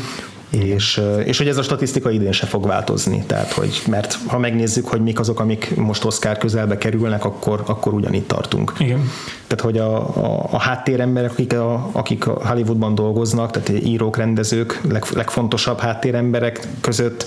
és, 0.50 1.02
és 1.24 1.38
hogy 1.38 1.48
ez 1.48 1.56
a 1.56 1.62
statisztika 1.62 2.10
idén 2.10 2.32
se 2.32 2.46
fog 2.46 2.66
változni, 2.66 3.24
tehát 3.26 3.52
hogy, 3.52 3.82
mert 3.88 4.18
ha 4.26 4.38
megnézzük, 4.38 4.88
hogy 4.88 5.00
mik 5.00 5.18
azok, 5.18 5.40
amik 5.40 5.76
most 5.76 6.04
Oscar 6.04 6.38
közelbe 6.38 6.78
kerülnek, 6.78 7.24
akkor, 7.24 7.62
akkor 7.66 7.94
ugyanitt 7.94 8.28
tartunk. 8.28 8.72
Igen. 8.78 9.10
Tehát, 9.46 9.64
hogy 9.64 9.78
a, 9.78 9.96
a, 9.96 10.48
a 10.50 10.58
háttéremberek, 10.58 11.30
akik 11.30 11.52
a, 11.52 11.88
akik 11.92 12.26
a 12.26 12.48
Hollywoodban 12.48 12.94
dolgoznak, 12.94 13.50
tehát 13.50 13.84
írók, 13.84 14.16
rendezők, 14.16 14.80
leg, 14.88 15.04
legfontosabb 15.14 15.78
háttéremberek 15.78 16.66
között, 16.80 17.24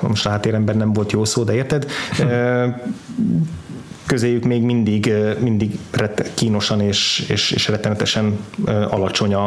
most 0.00 0.26
a 0.26 0.30
háttérember 0.30 0.76
nem 0.76 0.92
volt 0.92 1.12
jó 1.12 1.24
szó, 1.24 1.42
de 1.42 1.54
érted? 1.54 1.86
Közéjük 4.06 4.44
még 4.44 4.62
mindig, 4.62 5.12
mindig 5.40 5.78
kínosan 6.34 6.80
és, 6.80 7.24
és, 7.28 7.50
és 7.50 7.68
rettenetesen 7.68 8.38
alacsony 8.90 9.34
a, 9.34 9.44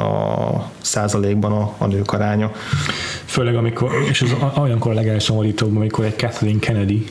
a 0.00 0.70
százalékban 0.80 1.52
a, 1.52 1.74
a 1.78 1.86
nők 1.86 2.12
aránya. 2.12 2.52
Főleg 3.24 3.56
amikor, 3.56 3.90
és 4.08 4.22
ez 4.22 4.30
olyankor 4.56 4.92
a 4.92 4.94
legelszomorítóbb, 4.94 5.76
amikor 5.76 6.04
egy 6.04 6.16
Kathleen 6.16 6.58
Kennedy 6.58 7.06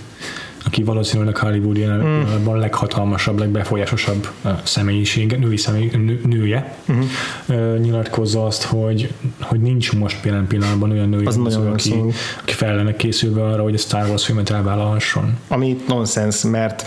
aki 0.65 0.83
valószínűleg 0.83 1.37
Hollywood 1.37 1.77
jelenlegben 1.77 2.55
mm. 2.55 2.59
leghatalmasabb, 2.59 3.39
legbefolyásosabb 3.39 4.27
személyiség, 4.63 5.37
női 5.37 5.57
személy, 5.57 5.89
nő, 5.93 6.21
nője, 6.23 6.75
mm-hmm. 6.91 7.75
nyilatkozza 7.75 8.45
azt, 8.45 8.63
hogy, 8.63 9.13
hogy 9.39 9.59
nincs 9.59 9.93
most 9.93 10.25
jelen 10.25 10.47
pillanatban 10.47 10.91
olyan 10.91 11.09
női, 11.09 11.25
az 11.25 11.35
rendező, 11.35 11.69
aki, 11.69 11.93
aki 12.41 12.53
fel 12.53 12.75
lenne 12.75 12.95
készülve 12.95 13.43
arra, 13.43 13.63
hogy 13.63 13.73
a 13.73 13.77
Star 13.77 14.07
Wars 14.07 14.25
filmet 14.25 14.49
elvállalhasson. 14.49 15.37
Ami 15.47 15.77
nonsens, 15.87 16.41
mert 16.41 16.85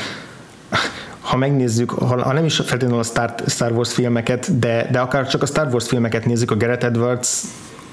ha 1.21 1.37
megnézzük, 1.37 1.91
ha, 1.91 2.23
ha 2.23 2.33
nem 2.33 2.45
is 2.45 2.57
feltétlenül 2.57 2.99
a 2.99 3.03
Star, 3.03 3.35
Star 3.47 3.73
Wars 3.73 3.93
filmeket, 3.93 4.59
de, 4.59 4.89
de 4.91 4.99
akár 4.99 5.29
csak 5.29 5.43
a 5.43 5.47
Star 5.47 5.69
Wars 5.73 5.89
filmeket 5.89 6.25
nézzük, 6.25 6.51
a 6.51 6.57
Gareth 6.57 6.85
Edwards 6.85 7.43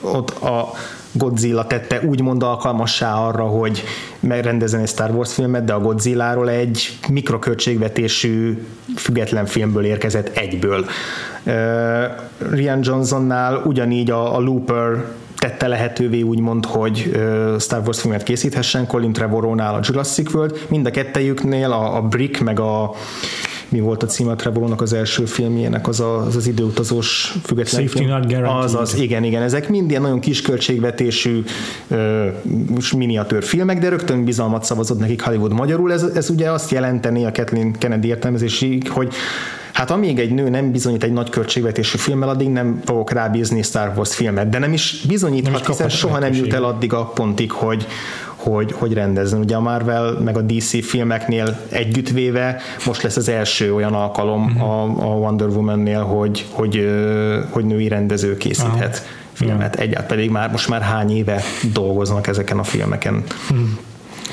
ott 0.01 0.29
a 0.29 0.71
Godzilla 1.11 1.67
tette 1.67 2.01
úgymond 2.05 2.43
alkalmassá 2.43 3.15
arra, 3.15 3.43
hogy 3.43 3.83
megrendezzen 4.19 4.79
egy 4.79 4.87
Star 4.87 5.09
Wars 5.09 5.33
filmet, 5.33 5.63
de 5.63 5.73
a 5.73 5.79
Godzilla-ról 5.79 6.49
egy 6.49 6.97
mikroköltségvetésű 7.09 8.65
független 8.95 9.45
filmből 9.45 9.85
érkezett 9.85 10.37
egyből. 10.37 10.85
Uh, 11.45 11.53
Rian 12.51 12.79
Johnsonnál 12.81 13.61
ugyanígy 13.65 14.11
a, 14.11 14.35
a 14.35 14.39
Looper 14.39 15.05
tette 15.37 15.67
lehetővé 15.67 16.21
úgymond, 16.21 16.65
hogy 16.65 17.11
Star 17.59 17.81
Wars 17.85 18.01
filmet 18.01 18.23
készíthessen, 18.23 18.87
Colin 18.87 19.13
Trevorrownál 19.13 19.73
a 19.73 19.79
Jurassic 19.81 20.33
World, 20.33 20.65
mind 20.69 20.85
a 20.85 20.91
kettejüknél 20.91 21.71
a, 21.71 21.95
a 21.95 22.01
Brick 22.01 22.41
meg 22.41 22.59
a 22.59 22.91
mi 23.71 23.79
volt 23.79 24.03
a 24.03 24.05
címe 24.05 24.31
a 24.31 24.35
Trevorrow-nak 24.35 24.81
az 24.81 24.93
első 24.93 25.25
filmjének, 25.25 25.87
az 25.87 25.99
a, 25.99 26.17
az, 26.17 26.35
az 26.35 26.47
időutazós 26.47 27.35
független 27.43 27.81
Safety 27.81 27.97
film. 27.97 28.09
Not 28.09 28.27
guaranteed. 28.27 28.63
Az, 28.63 28.75
az, 28.75 28.99
igen, 28.99 29.23
igen, 29.23 29.41
ezek 29.41 29.69
mind 29.69 29.89
ilyen 29.89 30.01
nagyon 30.01 30.19
kis 30.19 30.41
költségvetésű 30.41 31.43
uh, 31.87 32.27
miniatűr 32.97 33.43
filmek, 33.43 33.79
de 33.79 33.89
rögtön 33.89 34.23
bizalmat 34.23 34.63
szavazott 34.63 34.99
nekik 34.99 35.21
Hollywood 35.21 35.53
magyarul. 35.53 35.91
Ez, 35.91 36.03
ez 36.03 36.29
ugye 36.29 36.51
azt 36.51 36.71
jelenteni 36.71 37.25
a 37.25 37.31
Kathleen 37.31 37.71
Kennedy 37.71 38.07
értelmezésig, 38.07 38.89
hogy 38.89 39.13
Hát 39.73 39.91
amíg 39.91 40.19
egy 40.19 40.31
nő 40.31 40.49
nem 40.49 40.71
bizonyít 40.71 41.03
egy 41.03 41.13
nagy 41.13 41.29
költségvetésű 41.29 41.97
filmmel, 41.97 42.29
addig 42.29 42.49
nem 42.49 42.81
fogok 42.85 43.11
rábízni 43.11 43.61
Star 43.61 43.93
Wars 43.95 44.15
filmet, 44.15 44.49
de 44.49 44.59
nem 44.59 44.73
is 44.73 45.03
bizonyíthat, 45.07 45.51
nem 45.51 45.61
is 45.61 45.67
hiszen 45.67 45.89
soha 45.89 46.19
nem 46.19 46.33
jut 46.33 46.53
el 46.53 46.63
addig 46.63 46.93
a 46.93 47.05
pontig, 47.05 47.51
hogy, 47.51 47.85
hogy, 48.43 48.71
hogy 48.71 48.93
rendezzen. 48.93 49.39
Ugye 49.39 49.55
a 49.55 49.59
Marvel 49.59 50.11
meg 50.11 50.37
a 50.37 50.41
DC 50.41 50.85
filmeknél 50.85 51.59
együttvéve 51.69 52.61
most 52.85 53.01
lesz 53.01 53.17
az 53.17 53.29
első 53.29 53.73
olyan 53.73 53.93
alkalom 53.93 54.45
uh-huh. 54.45 54.69
a, 54.69 54.83
a 54.83 55.15
Wonder 55.15 55.47
Woman-nél, 55.47 56.01
hogy, 56.01 56.45
hogy, 56.49 56.89
hogy 57.49 57.65
női 57.65 57.87
rendező 57.87 58.37
készíthet 58.37 58.89
uh-huh. 58.89 59.07
filmet. 59.33 59.75
Egyáltalán 59.75 60.07
pedig 60.07 60.29
már 60.29 60.51
most 60.51 60.69
már 60.69 60.81
hány 60.81 61.15
éve 61.15 61.41
dolgoznak 61.73 62.27
ezeken 62.27 62.59
a 62.59 62.63
filmeken. 62.63 63.23
Uh-huh. 63.49 63.67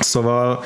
Szóval 0.00 0.64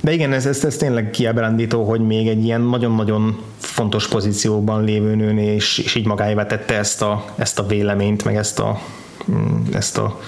de 0.00 0.12
igen, 0.12 0.32
ez, 0.32 0.46
ez, 0.46 0.64
ez 0.64 0.76
tényleg 0.76 1.10
kiábrándító, 1.10 1.84
hogy 1.84 2.00
még 2.00 2.28
egy 2.28 2.44
ilyen 2.44 2.60
nagyon-nagyon 2.60 3.42
fontos 3.58 4.08
pozícióban 4.08 4.84
lévő 4.84 5.14
nőnél, 5.14 5.54
és, 5.54 5.78
és 5.78 5.94
így 5.94 6.06
magáévá 6.06 6.46
tette 6.46 6.74
ezt 6.74 7.02
a, 7.02 7.24
ezt 7.36 7.58
a 7.58 7.66
véleményt, 7.66 8.24
meg 8.24 8.36
ezt 8.36 8.58
a, 8.58 8.80
mm, 9.30 9.56
ezt 9.72 9.98
a 9.98 10.20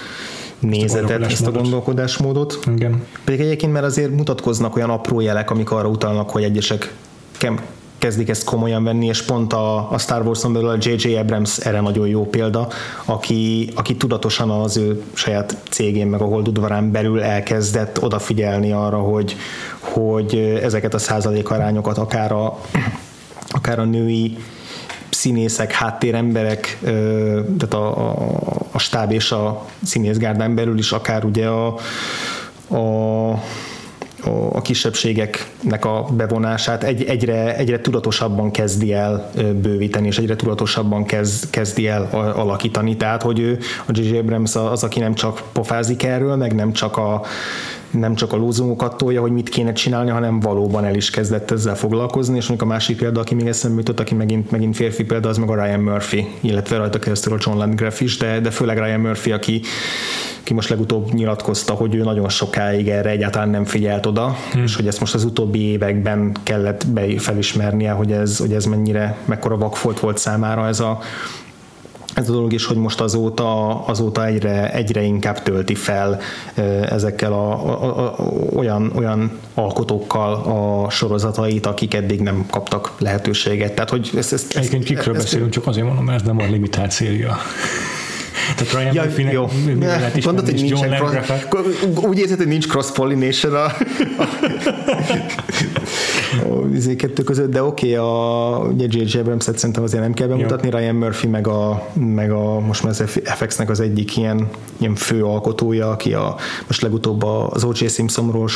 nézetet, 0.58 1.22
ezt 1.24 1.46
a 1.46 1.50
gondolkodásmódot. 1.50 2.58
Igen. 2.74 3.02
Pedig 3.24 3.40
egyébként 3.40 3.72
mert 3.72 3.84
azért 3.84 4.10
mutatkoznak 4.10 4.76
olyan 4.76 4.90
apró 4.90 5.20
jelek, 5.20 5.50
amik 5.50 5.70
arra 5.70 5.88
utalnak, 5.88 6.30
hogy 6.30 6.42
egyesek 6.42 6.94
kezdik 7.98 8.28
ezt 8.28 8.44
komolyan 8.44 8.84
venni, 8.84 9.06
és 9.06 9.22
pont 9.22 9.52
a, 9.52 9.92
a 9.92 9.98
Star 9.98 10.26
Wars-on 10.26 10.52
belül 10.52 10.68
a 10.68 10.76
J.J. 10.80 11.16
Abrams 11.16 11.58
erre 11.58 11.80
nagyon 11.80 12.06
jó 12.06 12.26
példa, 12.26 12.68
aki, 13.04 13.70
aki 13.74 13.96
tudatosan 13.96 14.50
az 14.50 14.76
ő 14.76 15.02
saját 15.12 15.56
cégén, 15.70 16.06
meg 16.06 16.20
a 16.20 16.24
Holdudvarán 16.24 16.90
belül 16.90 17.22
elkezdett 17.22 18.02
odafigyelni 18.02 18.72
arra, 18.72 18.98
hogy, 18.98 19.36
hogy 19.78 20.34
ezeket 20.62 20.94
a 20.94 20.98
százalékarányokat 20.98 21.98
akár 21.98 22.32
a, 22.32 22.60
akár 23.48 23.78
a 23.78 23.84
női 23.84 24.36
színészek, 25.18 25.72
háttéremberek, 25.72 26.78
tehát 27.58 27.74
a, 27.74 28.08
a, 28.08 28.16
a 28.72 28.78
stáb 28.78 29.12
és 29.12 29.32
a 29.32 29.66
színészgárdán 29.82 30.54
belül 30.54 30.78
is 30.78 30.92
akár 30.92 31.24
ugye 31.24 31.46
a, 31.46 31.66
a 32.74 33.42
a 34.52 34.62
kisebbségeknek 34.62 35.84
a 35.84 36.06
bevonását 36.16 36.84
egy, 36.84 37.02
egyre, 37.02 37.56
egyre 37.56 37.80
tudatosabban 37.80 38.50
kezdi 38.50 38.92
el 38.92 39.30
bővíteni, 39.62 40.06
és 40.06 40.18
egyre 40.18 40.36
tudatosabban 40.36 41.04
kezd, 41.04 41.50
kezdi 41.50 41.86
el 41.88 42.08
alakítani. 42.36 42.96
Tehát, 42.96 43.22
hogy 43.22 43.38
ő, 43.38 43.58
a 43.86 43.90
J.J. 43.92 44.18
Abrams 44.18 44.56
az, 44.56 44.82
aki 44.82 45.00
nem 45.00 45.14
csak 45.14 45.42
pofázik 45.52 46.02
erről, 46.02 46.36
meg 46.36 46.54
nem 46.54 46.72
csak 46.72 46.96
a 46.96 47.22
nem 47.90 48.14
csak 48.14 48.32
a 48.32 48.36
lózungokat 48.36 48.96
tolja, 48.96 49.20
hogy 49.20 49.32
mit 49.32 49.48
kéne 49.48 49.72
csinálni, 49.72 50.10
hanem 50.10 50.40
valóban 50.40 50.84
el 50.84 50.94
is 50.94 51.10
kezdett 51.10 51.50
ezzel 51.50 51.76
foglalkozni, 51.76 52.36
és 52.36 52.46
mondjuk 52.48 52.70
a 52.70 52.72
másik 52.72 52.96
példa, 52.96 53.20
aki 53.20 53.34
még 53.34 53.46
eszembe 53.46 53.76
jutott, 53.78 54.00
aki 54.00 54.14
megint, 54.14 54.50
megint 54.50 54.76
férfi 54.76 55.04
példa, 55.04 55.28
az 55.28 55.38
meg 55.38 55.50
a 55.50 55.64
Ryan 55.64 55.80
Murphy, 55.80 56.26
illetve 56.40 56.76
rajta 56.76 56.98
keresztül 56.98 57.32
a 57.32 57.36
John 57.40 57.58
Landgraf 57.58 58.00
is, 58.00 58.16
de, 58.16 58.40
de 58.40 58.50
főleg 58.50 58.78
Ryan 58.78 59.00
Murphy, 59.00 59.32
aki, 59.32 59.60
aki 60.40 60.54
most 60.54 60.68
legutóbb 60.68 61.12
nyilatkozta, 61.12 61.72
hogy 61.72 61.94
ő 61.94 62.02
nagyon 62.02 62.28
sokáig 62.28 62.88
erre 62.88 63.10
egyáltalán 63.10 63.48
nem 63.48 63.64
figyelt 63.64 64.06
oda, 64.06 64.36
hmm. 64.52 64.62
és 64.62 64.76
hogy 64.76 64.86
ezt 64.86 65.00
most 65.00 65.14
az 65.14 65.24
utóbbi 65.24 65.60
években 65.60 66.36
kellett 66.42 66.86
be 66.86 67.18
felismernie, 67.18 67.90
hogy 67.90 68.12
ez, 68.12 68.38
hogy 68.38 68.52
ez 68.52 68.64
mennyire, 68.64 69.16
mekkora 69.24 69.56
vakfolt 69.56 70.00
volt 70.00 70.18
számára 70.18 70.66
ez 70.66 70.80
a, 70.80 70.98
ez 72.18 72.28
a 72.28 72.32
dolog 72.32 72.52
is, 72.52 72.64
hogy 72.64 72.76
most 72.76 73.00
azóta, 73.00 73.80
azóta 73.84 74.26
egyre, 74.26 74.72
egyre 74.72 75.02
inkább 75.02 75.42
tölti 75.42 75.74
fel 75.74 76.20
ezekkel 76.88 77.32
a, 77.32 77.52
a, 77.52 78.06
a, 78.06 78.24
olyan, 78.54 78.92
olyan 78.96 79.38
alkotókkal 79.54 80.32
a 80.34 80.90
sorozatait, 80.90 81.66
akik 81.66 81.94
eddig 81.94 82.20
nem 82.20 82.46
kaptak 82.50 82.92
lehetőséget. 82.98 83.72
Tehát, 83.72 83.90
hogy 83.90 84.10
ezt, 84.16 84.32
ezt, 84.32 84.56
Egyébként 84.56 84.84
kikről 84.84 85.14
ezt, 85.14 85.24
beszélünk, 85.24 85.50
csak 85.50 85.66
azért 85.66 85.86
mondom, 85.86 86.04
mert 86.04 86.20
ez 86.20 86.26
nem 86.26 86.38
a 86.38 86.44
limitált 86.50 86.90
széria. 86.90 87.36
Tehát 88.56 88.72
Ryan 88.72 88.94
ja, 88.94 89.02
Murphy-nek 89.02 89.32
jó. 89.32 89.50
is 90.14 90.24
Mondod, 90.24 90.44
hogy 90.44 90.62
nincsen 90.62 90.90
cross, 91.48 91.64
úgy 91.94 92.18
érzed, 92.18 92.36
hogy 92.36 92.46
nincs 92.46 92.66
cross-pollination 92.66 93.54
a, 93.54 93.64
a, 93.64 93.72
a 95.74 95.88
izé 96.74 96.96
kettő 96.96 97.22
között, 97.22 97.50
de 97.50 97.62
oké, 97.62 97.98
okay, 97.98 98.08
a 98.08 98.58
ugye 98.72 98.86
J.J. 98.90 99.18
Abrams-et 99.18 99.58
szerintem 99.58 99.82
azért 99.82 100.02
nem 100.02 100.14
kell 100.14 100.26
bemutatni, 100.26 100.68
jó. 100.72 100.78
Ryan 100.78 100.94
Murphy 100.94 101.26
meg 101.26 101.46
a, 101.46 101.86
meg 101.92 102.30
a 102.30 102.60
most 102.60 102.82
már 102.82 102.92
az 102.92 103.20
FX-nek 103.24 103.70
az 103.70 103.80
egyik 103.80 104.16
ilyen, 104.16 104.48
ilyen 104.76 104.94
fő 104.94 105.24
alkotója, 105.24 105.90
aki 105.90 106.14
a, 106.14 106.36
most 106.66 106.82
legutóbb 106.82 107.22
az 107.22 107.64
O.J. 107.64 107.86
Simpsonról 107.86 108.48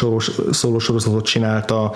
szóló 0.51 0.79
sorozatot 0.79 1.25
csinálta, 1.25 1.93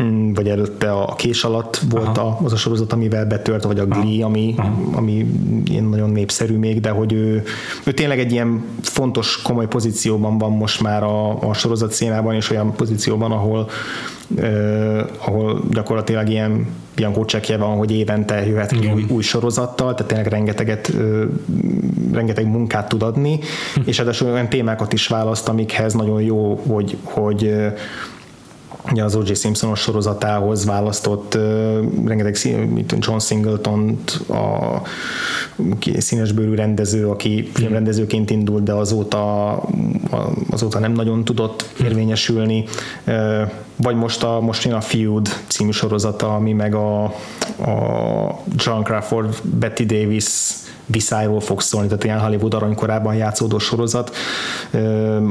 mm, 0.00 0.32
vagy 0.32 0.48
előtte 0.48 0.92
a 0.92 1.14
Kés 1.14 1.44
alatt 1.44 1.80
volt 1.90 2.18
a, 2.18 2.38
az 2.42 2.52
a 2.52 2.56
sorozat, 2.56 2.92
amivel 2.92 3.26
betört, 3.26 3.64
vagy 3.64 3.78
a 3.78 3.86
Glee, 3.86 4.24
ami, 4.24 4.54
ami 4.92 5.26
ilyen 5.64 5.84
nagyon 5.84 6.10
népszerű 6.10 6.56
még, 6.56 6.80
de 6.80 6.90
hogy 6.90 7.12
ő, 7.12 7.42
ő 7.84 7.92
tényleg 7.92 8.18
egy 8.18 8.32
ilyen 8.32 8.64
fontos, 8.82 9.42
komoly 9.42 9.66
pozícióban 9.66 10.38
van 10.38 10.52
most 10.52 10.82
már 10.82 11.02
a, 11.02 11.48
a 11.48 11.54
sorozat 11.54 11.92
színában, 11.92 12.34
és 12.34 12.50
olyan 12.50 12.72
pozícióban, 12.72 13.32
ahol 13.32 13.68
Uh, 14.36 15.00
ahol 15.18 15.62
gyakorlatilag 15.70 16.28
ilyen 16.28 16.66
Bianco 16.94 17.24
csekje 17.24 17.56
van, 17.56 17.76
hogy 17.76 17.90
évente 17.90 18.46
jöhet 18.46 18.70
ki 18.70 18.90
új, 18.94 19.04
új 19.08 19.22
sorozattal, 19.22 19.94
tehát 19.94 20.06
tényleg 20.06 20.26
rengeteget, 20.26 20.88
uh, 20.88 21.22
rengeteg 22.12 22.46
munkát 22.46 22.88
tud 22.88 23.02
adni, 23.02 23.38
hm. 23.74 23.80
és 23.84 23.98
ráadásul 23.98 24.30
olyan 24.30 24.48
témákat 24.48 24.92
is 24.92 25.06
választ, 25.06 25.48
amikhez 25.48 25.92
nagyon 25.92 26.22
jó, 26.22 26.54
hogy, 26.54 26.96
hogy 27.02 27.54
ugye 28.90 29.04
az 29.04 29.14
O.J. 29.14 29.34
Simpson 29.34 29.74
sorozatához 29.74 30.64
választott 30.64 31.34
uh, 31.34 31.42
rengeteg 32.06 32.68
mint 32.70 32.96
John 32.98 33.18
Singleton 33.18 33.98
a 34.28 34.80
színesbőrű 35.98 36.54
rendező, 36.54 37.08
aki 37.08 37.50
filmrendezőként 37.52 38.30
indult, 38.30 38.62
de 38.62 38.72
azóta, 38.72 39.52
azóta 40.50 40.78
nem 40.78 40.92
nagyon 40.92 41.24
tudott 41.24 41.72
érvényesülni. 41.82 42.64
Uh, 43.06 43.50
vagy 43.76 43.96
most, 43.96 44.22
a, 44.22 44.40
most 44.40 44.64
jön 44.64 44.74
a 44.74 44.80
Feud 44.80 45.28
című 45.46 45.70
sorozata, 45.70 46.34
ami 46.34 46.52
meg 46.52 46.74
a, 46.74 47.04
a 47.04 47.14
John 48.56 48.82
Crawford, 48.82 49.36
Betty 49.42 49.82
Davis 49.82 50.24
viszályról 50.90 51.40
fog 51.40 51.60
szólni, 51.60 51.86
tehát 51.86 52.04
ilyen 52.04 52.20
Hollywood 52.20 52.54
aranykorában 52.54 53.14
játszódó 53.14 53.58
sorozat, 53.58 54.16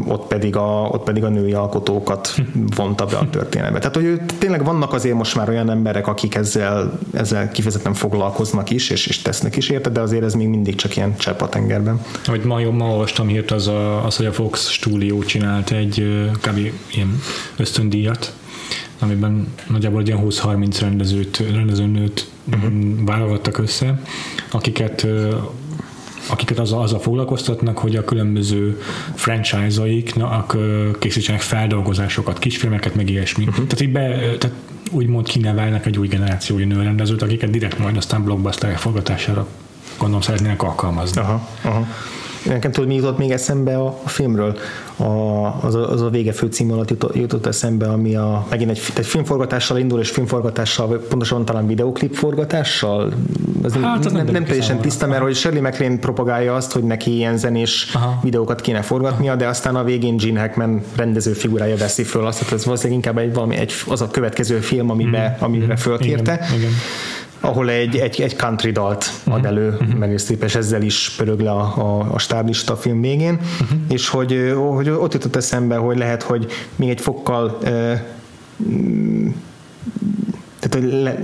ott 0.07 0.27
pedig 0.27 0.55
a, 0.55 0.89
ott 0.91 1.03
pedig 1.03 1.23
a 1.23 1.29
női 1.29 1.53
alkotókat 1.53 2.35
vonta 2.75 3.05
be 3.05 3.17
a 3.17 3.29
történetbe. 3.29 3.79
Tehát, 3.79 3.95
hogy 3.95 4.21
tényleg 4.37 4.63
vannak 4.63 4.93
azért 4.93 5.15
most 5.15 5.35
már 5.35 5.49
olyan 5.49 5.69
emberek, 5.69 6.07
akik 6.07 6.35
ezzel, 6.35 6.99
ezzel 7.13 7.49
kifejezetten 7.51 7.93
foglalkoznak 7.93 8.69
is, 8.69 8.89
és, 8.89 9.07
és 9.07 9.21
tesznek 9.21 9.55
is 9.55 9.69
érte, 9.69 9.89
de 9.89 9.99
azért 9.99 10.23
ez 10.23 10.33
még 10.33 10.47
mindig 10.47 10.75
csak 10.75 10.95
ilyen 10.95 11.17
csepp 11.17 11.41
a 11.41 11.49
tengerben. 11.49 12.01
Hogy 12.25 12.43
ma, 12.43 12.71
ma 12.71 12.85
olvastam 12.85 13.27
hírt 13.27 13.51
az, 13.51 13.67
a, 13.67 14.05
az, 14.05 14.15
hogy 14.15 14.25
a 14.25 14.31
Fox 14.31 14.69
stúdió 14.69 15.23
csinált 15.23 15.71
egy 15.71 16.07
kb. 16.41 16.57
ilyen 16.91 17.21
ösztöndíjat, 17.57 18.33
amiben 18.99 19.53
nagyjából 19.67 20.01
ilyen 20.01 20.19
20-30 20.23 20.77
rendezőt, 20.79 21.43
rendezőnőt 21.53 22.27
uh-huh. 22.53 22.71
válogattak 23.05 23.57
össze, 23.57 24.01
akiket 24.51 25.07
akiket 26.31 26.59
az 26.59 26.71
a 26.71 26.99
foglalkoztatnak, 26.99 27.77
hogy 27.77 27.95
a 27.95 28.03
különböző 28.03 28.81
franchise-aiknak 29.15 30.57
készítsenek 30.99 31.41
feldolgozásokat, 31.41 32.39
kisfilmeket, 32.39 32.95
meg 32.95 33.09
ilyesmi. 33.09 33.43
Uh-huh. 33.43 33.65
Tehát 33.67 33.81
így 33.81 33.91
be, 33.91 34.37
tehát 34.37 34.55
úgymond 34.91 35.27
kinevelnek 35.27 35.85
egy 35.85 35.97
új 35.97 36.07
generációi 36.07 36.63
nőrendezőt, 36.63 37.21
akiket 37.21 37.49
direkt 37.49 37.79
majd 37.79 37.97
aztán 37.97 38.23
blockbuster 38.23 38.77
forgatására 38.77 39.47
gondolom 39.99 40.21
szeretnének 40.21 40.63
alkalmazni. 40.63 41.21
Aha, 41.21 41.47
aha. 41.61 41.87
Nekem 42.45 42.71
tudod, 42.71 42.89
mi 42.89 42.95
jutott 42.95 43.17
még 43.17 43.31
eszembe 43.31 43.77
a, 43.77 43.99
a 44.03 44.09
filmről? 44.09 44.57
A, 44.95 45.03
az, 45.61 45.75
a, 45.75 45.91
az 45.91 46.01
a 46.01 46.09
vége 46.09 46.31
főcím 46.31 46.71
alatt 46.71 46.89
jutott, 46.89 47.15
jutott 47.15 47.45
eszembe, 47.45 47.87
ami 47.87 48.15
a, 48.15 48.45
megint 48.49 48.69
egy, 48.69 48.81
egy 48.95 49.05
filmforgatással 49.05 49.77
indul, 49.77 49.99
és 49.99 50.09
filmforgatással, 50.09 50.87
pontosabban 50.87 51.45
talán 51.45 51.67
videoklip 51.67 52.15
forgatással. 52.15 53.13
Ez 53.63 53.73
hát, 53.73 54.03
nem, 54.03 54.13
nem, 54.13 54.25
nem 54.25 54.45
teljesen 54.45 54.79
tiszta, 54.79 55.07
mert 55.07 55.21
hogy 55.21 55.35
Shirley 55.35 55.61
MacLaine 55.61 55.97
propagálja 55.97 56.55
azt, 56.55 56.71
hogy 56.71 56.83
neki 56.83 57.15
ilyen 57.15 57.37
zenés 57.37 57.91
Aha. 57.93 58.19
videókat 58.23 58.61
kéne 58.61 58.81
forgatnia, 58.81 59.35
de 59.35 59.47
aztán 59.47 59.75
a 59.75 59.83
végén 59.83 60.17
Gene 60.17 60.39
Hackman 60.39 60.81
rendező 60.95 61.31
figurája 61.31 61.77
veszi 61.77 62.03
föl 62.03 62.25
azt, 62.25 62.43
hogy 62.43 62.57
ez 62.57 62.65
valószínűleg 62.65 63.03
inkább 63.03 63.17
egy, 63.23 63.33
valami, 63.33 63.55
egy, 63.55 63.73
az 63.87 64.01
a 64.01 64.07
következő 64.07 64.57
film, 64.57 64.89
amibe, 64.89 65.37
mm. 65.39 65.43
amire 65.43 65.75
fölkérte. 65.75 66.33
Igen, 66.33 66.57
igen 66.57 66.71
ahol 67.39 67.69
egy, 67.69 67.97
egy, 67.97 68.21
egy 68.21 68.35
country 68.35 68.71
dalt 68.71 69.11
ad 69.23 69.45
elő 69.45 69.69
uh-huh. 69.69 69.93
Meryl 69.93 70.17
Streep, 70.17 70.43
és 70.43 70.55
ezzel 70.55 70.81
is 70.81 71.13
pörög 71.17 71.39
le 71.39 71.51
a, 71.51 71.73
a, 71.77 72.13
a 72.13 72.19
stáblista 72.19 72.75
film 72.75 73.01
végén, 73.01 73.33
uh-huh. 73.33 73.79
és 73.89 74.09
hogy, 74.09 74.53
hogy 74.75 74.89
ott 74.89 75.13
jutott 75.13 75.35
eszembe, 75.35 75.75
hogy 75.75 75.97
lehet, 75.97 76.23
hogy 76.23 76.51
még 76.75 76.89
egy 76.89 77.01
fokkal 77.01 77.57
uh, 77.61 77.99
tehát, 80.59 80.73
hogy 80.73 81.01
le, 81.01 81.19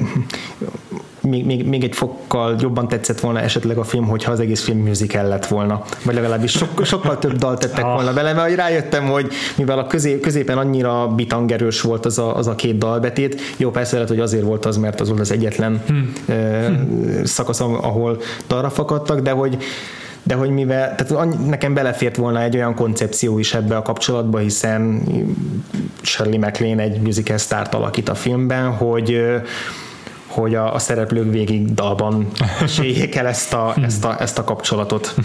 még, 1.25 1.45
még, 1.45 1.67
még 1.67 1.83
egy 1.83 1.95
fokkal 1.95 2.55
jobban 2.59 2.87
tetszett 2.87 3.19
volna 3.19 3.39
esetleg 3.39 3.77
a 3.77 3.83
film, 3.83 4.07
hogyha 4.07 4.31
az 4.31 4.39
egész 4.39 4.63
film 4.63 4.77
musical 4.77 5.27
lett 5.27 5.45
volna. 5.45 5.81
Vagy 6.03 6.15
legalábbis 6.15 6.51
sok, 6.51 6.85
sokkal 6.85 7.19
több 7.19 7.35
dalt 7.35 7.59
tettek 7.59 7.83
volna 7.83 8.13
bele, 8.13 8.33
mert 8.33 8.55
rájöttem, 8.55 9.05
hogy 9.05 9.31
mivel 9.57 9.79
a 9.79 9.87
közé, 9.87 10.19
középen 10.19 10.57
annyira 10.57 11.07
bitangerős 11.07 11.81
volt 11.81 12.05
az 12.05 12.19
a, 12.19 12.35
az 12.37 12.47
a 12.47 12.55
két 12.55 12.77
dalbetét, 12.77 13.41
jó 13.57 13.69
persze 13.69 13.93
lehet, 13.93 14.09
hogy 14.09 14.19
azért 14.19 14.43
volt 14.43 14.65
az, 14.65 14.77
mert 14.77 15.01
az 15.01 15.07
volt 15.07 15.19
az 15.19 15.31
egyetlen 15.31 15.81
hmm. 15.87 16.13
hmm. 16.25 17.25
szakasz, 17.25 17.59
ahol 17.59 18.21
dalra 18.47 18.69
fakadtak, 18.69 19.19
de 19.19 19.31
hogy 19.31 19.57
de 20.27 20.35
hogy 20.35 20.49
mivel, 20.49 20.95
tehát 20.95 21.47
nekem 21.47 21.73
belefért 21.73 22.15
volna 22.15 22.41
egy 22.41 22.55
olyan 22.55 22.75
koncepció 22.75 23.39
is 23.39 23.53
ebbe 23.53 23.75
a 23.75 23.81
kapcsolatba, 23.81 24.37
hiszen 24.37 25.03
Shirley 26.01 26.39
MacLaine 26.39 26.81
egy 26.81 27.01
musical 27.01 27.37
sztárt 27.37 27.73
alakít 27.73 28.09
a 28.09 28.15
filmben, 28.15 28.71
hogy 28.71 29.21
hogy 30.35 30.55
a, 30.55 30.73
a 30.73 30.79
szereplők 30.79 31.31
végig 31.31 31.73
dalban 31.73 32.27
séljék 32.67 33.15
el 33.15 33.27
ezt 33.27 33.53
a, 33.53 33.75
ezt 33.81 34.05
a, 34.05 34.21
ezt 34.21 34.37
a 34.37 34.43
kapcsolatot. 34.43 35.15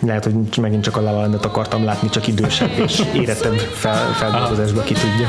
Lehet, 0.00 0.24
hogy 0.24 0.34
megint 0.60 0.82
csak 0.82 0.96
a 0.96 1.00
La 1.00 1.28
akartam 1.42 1.84
látni, 1.84 2.08
csak 2.08 2.26
idősebb 2.26 2.70
és 2.84 3.02
érettebb 3.14 3.58
fel, 3.58 4.12
feldolgozásba, 4.12 4.82
ki 4.82 4.94
tudja. 4.94 5.28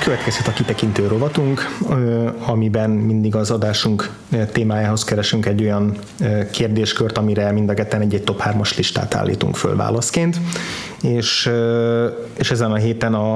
Következhet 0.00 0.46
a 0.46 0.52
kitekintő 0.52 1.06
rovatunk, 1.06 1.78
amiben 2.46 2.90
mindig 2.90 3.34
az 3.34 3.50
adásunk 3.50 4.16
témájához 4.52 5.04
keresünk 5.04 5.46
egy 5.46 5.62
olyan 5.62 5.96
kérdéskört, 6.50 7.18
amire 7.18 7.52
mind 7.52 7.68
a 7.68 7.74
ketten 7.74 8.00
egy-egy 8.00 8.22
top 8.22 8.42
3-as 8.44 8.76
listát 8.76 9.14
állítunk 9.14 9.56
föl 9.56 9.76
válaszként, 9.76 10.40
és, 11.02 11.50
és 12.34 12.50
ezen 12.50 12.72
a 12.72 12.76
héten 12.76 13.14
a, 13.14 13.34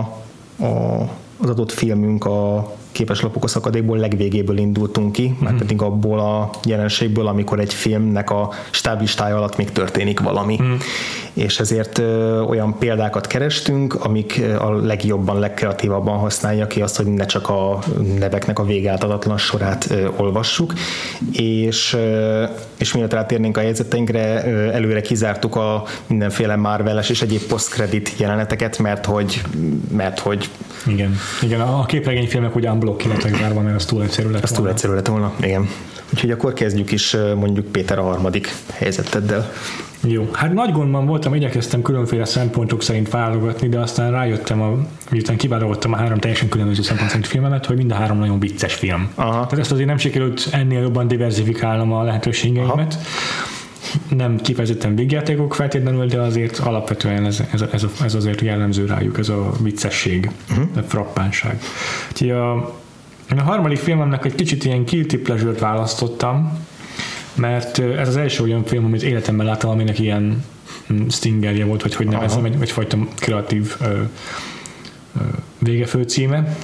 a, 0.59 1.01
az 1.37 1.49
adott 1.49 1.73
filmünk 1.73 2.25
a 2.25 2.73
képeslapok 2.95 3.45
a 3.45 3.49
szakadékból 3.49 3.99
legvégéből 3.99 4.59
indultunk 4.59 5.12
ki, 5.12 5.36
már 5.38 5.57
pedig 5.57 5.82
abból 5.82 6.20
a 6.20 6.51
jelenségből, 6.64 7.26
amikor 7.26 7.61
egy 7.61 7.74
filmnek 7.74 8.30
a 8.30 8.51
stáblistája 8.70 9.36
alatt 9.36 9.57
még 9.57 9.72
történik 9.72 10.20
valami. 10.20 10.59
Mm. 10.62 10.74
És 11.32 11.61
ezért 11.61 11.99
ö, 11.99 12.40
olyan 12.40 12.78
példákat 12.78 13.26
kerestünk, 13.26 13.95
amik 13.95 14.42
a 14.59 14.70
legjobban, 14.70 15.38
legkreatívabban 15.38 16.18
használja 16.18 16.66
ki 16.66 16.82
azt, 16.82 16.97
hogy 16.97 17.07
ne 17.07 17.26
csak 17.26 17.49
a 17.49 17.78
neveknek 18.18 18.59
a 18.59 18.64
végáltatatlan 18.64 19.38
sorát 19.38 19.90
ö, 19.90 20.09
olvassuk, 20.16 20.72
és, 21.32 21.92
ö, 21.92 22.45
és 22.77 22.93
mielőtt 22.93 23.12
rátérnénk 23.12 23.57
a 23.57 23.61
jegyzeteinkre, 23.61 24.47
ö, 24.47 24.68
előre 24.68 25.01
kizártuk 25.01 25.57
a 25.57 25.85
mindenféle 26.07 26.57
Marveles 26.57 27.11
és 27.11 27.22
egyéb 27.22 27.43
post-credit 27.43 28.12
jeleneteket, 28.16 28.79
mert 28.79 29.07
hogy, 29.07 29.43
mert 29.91 30.18
hogy 30.18 30.49
igen, 30.87 31.18
igen 31.43 31.61
a 31.61 31.85
képregényfilmek 31.87 32.55
ugye 32.57 32.70
unblock 32.70 32.99
ki 32.99 33.09
lettek 33.09 33.37
zárva, 33.37 33.61
mert 33.61 33.77
az 33.77 33.85
túl 33.85 34.03
egyszerű 34.03 34.31
lett 34.31 34.43
Az 34.43 34.51
túl 34.51 34.68
egyszerű 34.68 34.93
lett 34.93 35.07
volna, 35.07 35.33
igen. 35.41 35.68
Úgyhogy 36.12 36.31
akkor 36.31 36.53
kezdjük 36.53 36.93
is 36.93 37.16
mondjuk 37.37 37.66
Péter 37.66 37.99
a 37.99 38.03
harmadik 38.03 38.55
helyzeteddel. 38.72 39.53
Jó, 40.07 40.29
hát 40.33 40.53
nagy 40.53 40.73
gondban 40.73 41.07
voltam, 41.07 41.35
igyekeztem 41.35 41.83
különféle 41.83 42.25
szempontok 42.25 42.83
szerint 42.83 43.11
válogatni, 43.11 43.69
de 43.69 43.79
aztán 43.79 44.11
rájöttem, 44.11 44.63
a, 44.63 44.77
miután 45.11 45.37
kiválogattam 45.37 45.93
a 45.93 45.97
három 45.97 46.19
teljesen 46.19 46.49
különböző 46.49 46.83
szempont 46.83 47.09
szerint 47.09 47.27
filmemet, 47.27 47.67
hogy 47.67 47.77
mind 47.77 47.91
a 47.91 47.95
három 47.95 48.19
nagyon 48.19 48.39
vicces 48.39 48.75
film. 48.75 49.11
Aha. 49.15 49.31
Tehát 49.31 49.59
ezt 49.59 49.73
azért 49.73 49.89
nem 49.89 49.97
sikerült 49.97 50.49
ennél 50.51 50.81
jobban 50.81 51.09
diversifikálnom 51.09 51.93
a 51.93 52.03
lehetőségeimet. 52.03 52.95
Aha 52.95 53.53
nem 54.09 54.37
kifejezetten 54.37 54.95
végjátékok 54.95 55.55
feltétlenül, 55.55 56.07
de 56.07 56.21
azért 56.21 56.59
alapvetően 56.59 57.25
ez, 57.25 57.43
ez, 57.53 57.65
ez, 57.73 57.87
ez 58.05 58.15
azért 58.15 58.41
jellemző 58.41 58.87
rájuk, 58.87 59.19
ez 59.19 59.29
a 59.29 59.53
viccesség, 59.63 60.31
uh-huh. 60.51 60.67
a 60.77 60.81
frappánság. 60.81 61.59
Úgyhogy 62.11 62.31
a, 62.31 62.55
a 63.29 63.43
harmadik 63.45 63.79
filmemnek 63.79 64.25
egy 64.25 64.35
kicsit 64.35 64.65
ilyen 64.65 64.85
guilty 64.85 65.17
pleasure-t 65.17 65.59
választottam, 65.59 66.59
mert 67.35 67.78
ez 67.78 68.09
az 68.09 68.16
első 68.16 68.43
olyan 68.43 68.64
film, 68.64 68.85
amit 68.85 69.03
életemben 69.03 69.47
láttam, 69.47 69.70
aminek 69.70 69.99
ilyen 69.99 70.45
hm, 70.87 71.09
stingerje 71.09 71.64
volt, 71.64 71.82
vagy 71.82 71.95
hogy 71.95 72.07
nevezem, 72.07 72.45
egy, 72.45 72.57
egyfajta 72.61 72.99
kreatív 73.18 73.76
ö, 73.80 73.85
ö, 73.85 75.22
végefő 75.59 76.03
címe 76.03 76.57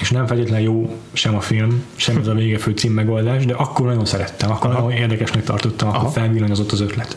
és 0.00 0.10
nem 0.10 0.26
feltétlenül 0.26 0.64
jó 0.64 0.96
sem 1.12 1.34
a 1.34 1.40
film, 1.40 1.84
sem 1.96 2.16
ez 2.16 2.26
a 2.26 2.34
végefő 2.34 2.70
cím 2.70 2.92
megoldás, 2.92 3.46
de 3.46 3.54
akkor 3.54 3.86
nagyon 3.86 4.04
szerettem, 4.04 4.50
akkor 4.50 4.70
Aha. 4.70 4.80
nagyon 4.80 4.98
érdekesnek 4.98 5.44
tartottam, 5.44 5.88
akkor 5.88 6.10
felvillanyozott 6.10 6.72
az 6.72 6.80
ötlet. 6.80 7.16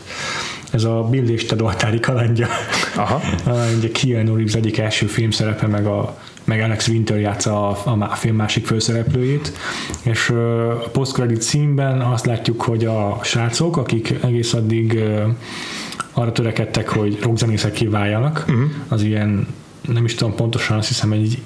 Ez 0.70 0.84
a 0.84 1.02
Bill 1.10 1.28
és 1.28 1.44
Ted 1.44 1.60
oltári 1.60 2.00
kalandja. 2.00 2.48
Aha. 2.96 3.20
Ugye 3.78 3.90
Keanu 3.90 4.34
Reeves 4.34 4.54
egyik 4.54 4.78
első 4.78 5.06
filmszerepe, 5.06 5.66
meg 5.66 5.86
a 5.86 6.18
meg 6.52 6.60
Alex 6.60 6.88
Winter 6.88 7.18
játsza 7.18 7.68
a, 7.68 7.96
a 7.98 8.14
film 8.14 8.36
másik 8.36 8.66
főszereplőjét, 8.66 9.52
és 10.02 10.30
a 10.30 10.88
post-credit 10.92 11.42
címben 11.42 12.00
azt 12.00 12.26
látjuk, 12.26 12.62
hogy 12.62 12.84
a 12.84 13.18
srácok, 13.22 13.76
akik 13.76 14.14
egész 14.22 14.52
addig 14.52 15.02
arra 16.12 16.32
törekedtek, 16.32 16.88
hogy 16.88 17.18
rockzenészek 17.20 17.72
kiváljanak, 17.72 18.44
uh-huh. 18.48 18.70
az 18.88 19.02
ilyen 19.02 19.46
nem 19.80 20.04
is 20.04 20.14
tudom 20.14 20.34
pontosan, 20.34 20.78
azt 20.78 20.88
hiszem 20.88 21.12
egy 21.12 21.42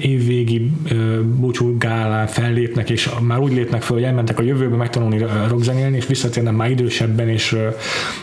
évvégi 0.00 0.72
búcsú 1.22 1.78
gálán 1.78 2.26
fellépnek, 2.26 2.90
és 2.90 3.10
már 3.20 3.38
úgy 3.38 3.52
lépnek 3.52 3.82
fel, 3.82 3.96
hogy 3.96 4.04
elmentek 4.04 4.38
a 4.38 4.42
jövőbe 4.42 4.76
megtanulni 4.76 5.24
rockzenélni, 5.48 5.96
és 5.96 6.06
visszatérnek 6.06 6.54
már 6.54 6.70
idősebben, 6.70 7.28
és, 7.28 7.56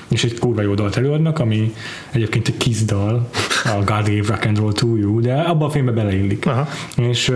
és 0.08 0.24
egy 0.24 0.40
kurva 0.40 0.62
jó 0.62 0.74
dalt 0.74 0.98
előadnak, 0.98 1.40
ami 1.40 1.74
egyébként 2.12 2.48
egy 2.48 2.58
Kiss 2.58 2.80
dal, 2.82 3.30
a 3.64 3.76
God 3.76 4.08
Gave 4.08 4.28
Rock 4.28 4.46
and 4.46 4.58
Roll 4.58 4.74
to 4.74 4.96
You, 4.96 5.20
de 5.20 5.34
abban 5.34 5.68
a 5.68 5.72
filmbe 5.72 5.92
beleillik. 5.92 6.46
Aha. 6.46 6.68
És 6.98 7.32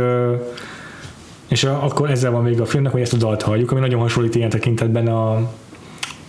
és 1.47 1.63
akkor 1.63 2.09
ezzel 2.09 2.31
van 2.31 2.43
vége 2.43 2.61
a 2.61 2.65
filmnek, 2.65 2.91
hogy 2.91 3.01
ezt 3.01 3.13
a 3.13 3.17
dalt 3.17 3.41
halljuk, 3.41 3.71
ami 3.71 3.79
nagyon 3.79 3.99
hasonlít 3.99 4.35
ilyen 4.35 4.49
tekintetben 4.49 5.07
a 5.07 5.51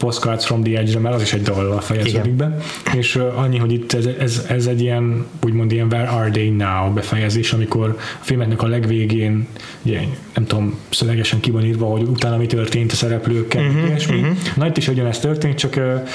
Postcards 0.01 0.45
from 0.45 0.63
the 0.63 0.79
Edge-re, 0.79 0.99
mert 0.99 1.15
az 1.15 1.23
is 1.23 1.33
egy 1.33 1.43
dallal 1.43 1.81
fejeződik 1.81 2.33
be, 2.33 2.57
és 2.97 3.19
annyi, 3.35 3.59
hogy 3.59 3.73
itt 3.73 3.93
ez, 3.93 4.07
ez, 4.19 4.45
ez 4.49 4.67
egy 4.67 4.81
ilyen, 4.81 5.27
úgymond 5.45 5.73
ilyen 5.73 5.87
Where 5.87 6.09
are 6.09 6.31
they 6.31 6.51
now 6.51 6.93
befejezés, 6.93 7.53
amikor 7.53 7.97
a 7.99 8.25
filmeknek 8.25 8.63
a 8.63 8.67
legvégén, 8.67 9.47
ugye, 9.83 10.01
nem 10.35 10.47
tudom, 10.47 10.79
szövegesen 10.91 11.41
ki 11.41 11.51
van 11.51 11.65
írva, 11.65 11.87
hogy 11.87 12.03
utána 12.03 12.37
mi 12.37 12.47
történt 12.47 12.93
a 12.93 12.95
szereplőkkel, 12.95 13.65
uh-huh, 13.65 13.87
ilyesmi. 13.87 14.21
Uh-huh. 14.21 14.37
Na 14.57 14.67
itt 14.67 14.77
is 14.77 14.89
ugyanezt 14.89 15.21
történt, 15.21 15.59
csak 15.59 15.77
uh, 15.77 16.09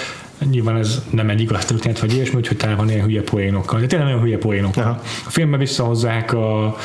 nyilván 0.49 0.77
ez 0.77 1.03
nem 1.09 1.29
egy 1.29 1.41
igaz 1.41 1.65
történet, 1.65 1.99
vagy 1.99 2.13
ilyesmi, 2.13 2.35
úgyhogy 2.37 2.57
tele 2.57 2.75
van 2.75 2.89
ilyen 2.89 3.05
hülye 3.05 3.21
poénokkal. 3.21 3.79
De 3.79 3.85
tényleg 3.85 4.07
nagyon 4.07 4.23
hülye 4.23 4.37
poénokkal. 4.37 4.83
Aha. 4.83 5.01
A 5.25 5.29
filmbe 5.29 5.57
visszahozzák, 5.57 6.33
a, 6.33 6.75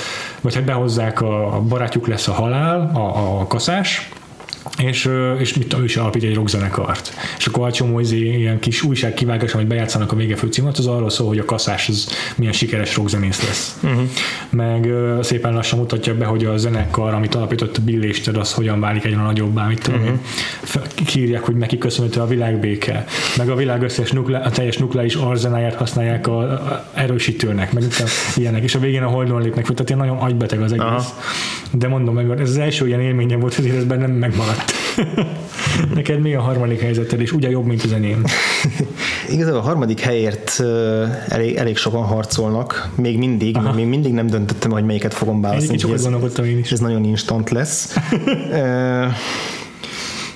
vagy 0.41 0.55
hát 0.55 0.65
behozzák 0.65 1.21
a, 1.21 1.57
a 1.57 1.61
barátjuk 1.61 2.07
lesz 2.07 2.29
a 2.29 2.33
halál, 2.33 2.91
a, 2.95 3.41
a 3.41 3.47
kaszás, 3.47 4.09
és, 4.79 5.11
és 5.39 5.55
mit 5.55 5.75
ő 5.79 5.85
is 5.85 5.97
alapít 5.97 6.23
egy 6.23 6.35
rockzenekart. 6.35 7.13
És 7.39 7.47
akkor 7.47 7.67
a 7.67 7.73
csomó 7.73 8.01
izé, 8.01 8.39
ilyen 8.39 8.59
kis 8.59 8.83
újság 8.83 9.15
kivágás, 9.15 9.55
amit 9.55 9.67
bejátszanak 9.67 10.13
a 10.13 10.17
vége 10.17 10.37
főcímet, 10.37 10.79
az 10.79 10.87
arról 10.87 11.11
szól, 11.11 11.29
hogy 11.29 11.39
a 11.39 11.45
kaszás 11.45 11.89
az 11.89 12.09
milyen 12.37 12.53
sikeres 12.53 12.97
rockzenész 12.97 13.43
lesz. 13.43 13.79
Uh-huh. 13.83 14.03
Meg 14.51 14.89
szépen 15.23 15.53
lassan 15.53 15.79
mutatja 15.79 16.15
be, 16.15 16.25
hogy 16.25 16.45
a 16.45 16.57
zenekar, 16.57 17.15
amit 17.15 17.35
alapított 17.35 17.77
a 17.77 17.81
Bill 17.85 18.09
az 18.35 18.53
hogyan 18.53 18.81
válik 18.81 19.05
egyre 19.05 19.17
nagyobbá, 19.17 19.65
amit 19.65 19.89
uh-huh. 19.89 20.19
kírják, 21.07 21.43
hogy 21.43 21.57
neki 21.57 21.79
köszönhető 21.79 22.21
a 22.21 22.27
világbéke. 22.27 23.05
Meg 23.37 23.49
a 23.49 23.55
világ 23.55 23.83
összes 23.83 24.11
nuklea, 24.11 24.41
a 24.41 24.51
teljes 24.51 24.77
nukleáris 24.77 25.15
arzenáját 25.15 25.75
használják 25.75 26.27
a, 26.27 26.39
a 26.39 26.85
erősítőnek, 26.95 27.73
meg 27.73 27.85
ilyenek. 28.37 28.63
És 28.63 28.75
a 28.75 28.79
végén 28.79 29.03
a 29.03 29.09
holdon 29.09 29.43
lépnek 29.43 29.65
tehát 29.65 29.89
ilyen 29.89 30.01
nagyon 30.01 30.17
agybeteg 30.17 30.61
az 30.61 30.73
egész. 30.73 30.85
Uh-huh. 30.85 31.05
De 31.73 31.89
mondom 31.89 32.19
ez 32.19 32.49
az 32.49 32.59
első 32.59 32.87
ilyen 32.87 33.01
élményem 33.01 33.41
volt, 33.41 33.55
hogy 33.55 33.67
ez 33.67 33.87
nem 33.87 34.11
megmaradt 34.11 34.70
Neked 35.95 36.21
mi 36.21 36.35
a 36.35 36.41
harmadik 36.41 36.81
helyzeted, 36.81 37.21
és 37.21 37.33
ugye 37.33 37.51
jobb, 37.51 37.65
mint 37.65 37.83
az 37.83 37.93
enyém? 37.93 38.25
Igazából 39.33 39.59
a 39.59 39.63
harmadik 39.63 40.01
helyért 40.01 40.63
elég, 41.29 41.57
elég 41.57 41.77
sokan 41.77 42.03
harcolnak, 42.03 42.91
még 42.95 43.19
mindig, 43.19 43.57
Aha. 43.57 43.73
még 43.73 43.87
mindig 43.87 44.13
nem 44.13 44.27
döntöttem, 44.27 44.71
hogy 44.71 44.85
melyiket 44.85 45.15
fogom 45.15 45.41
választani. 45.41 45.79
Én 45.87 45.95
ez, 45.95 46.03
gondolkodtam 46.03 46.45
én 46.45 46.59
is. 46.59 46.73
Ez 46.73 46.81
nagyon 46.81 47.05
instant 47.05 47.51
lesz. 47.51 47.95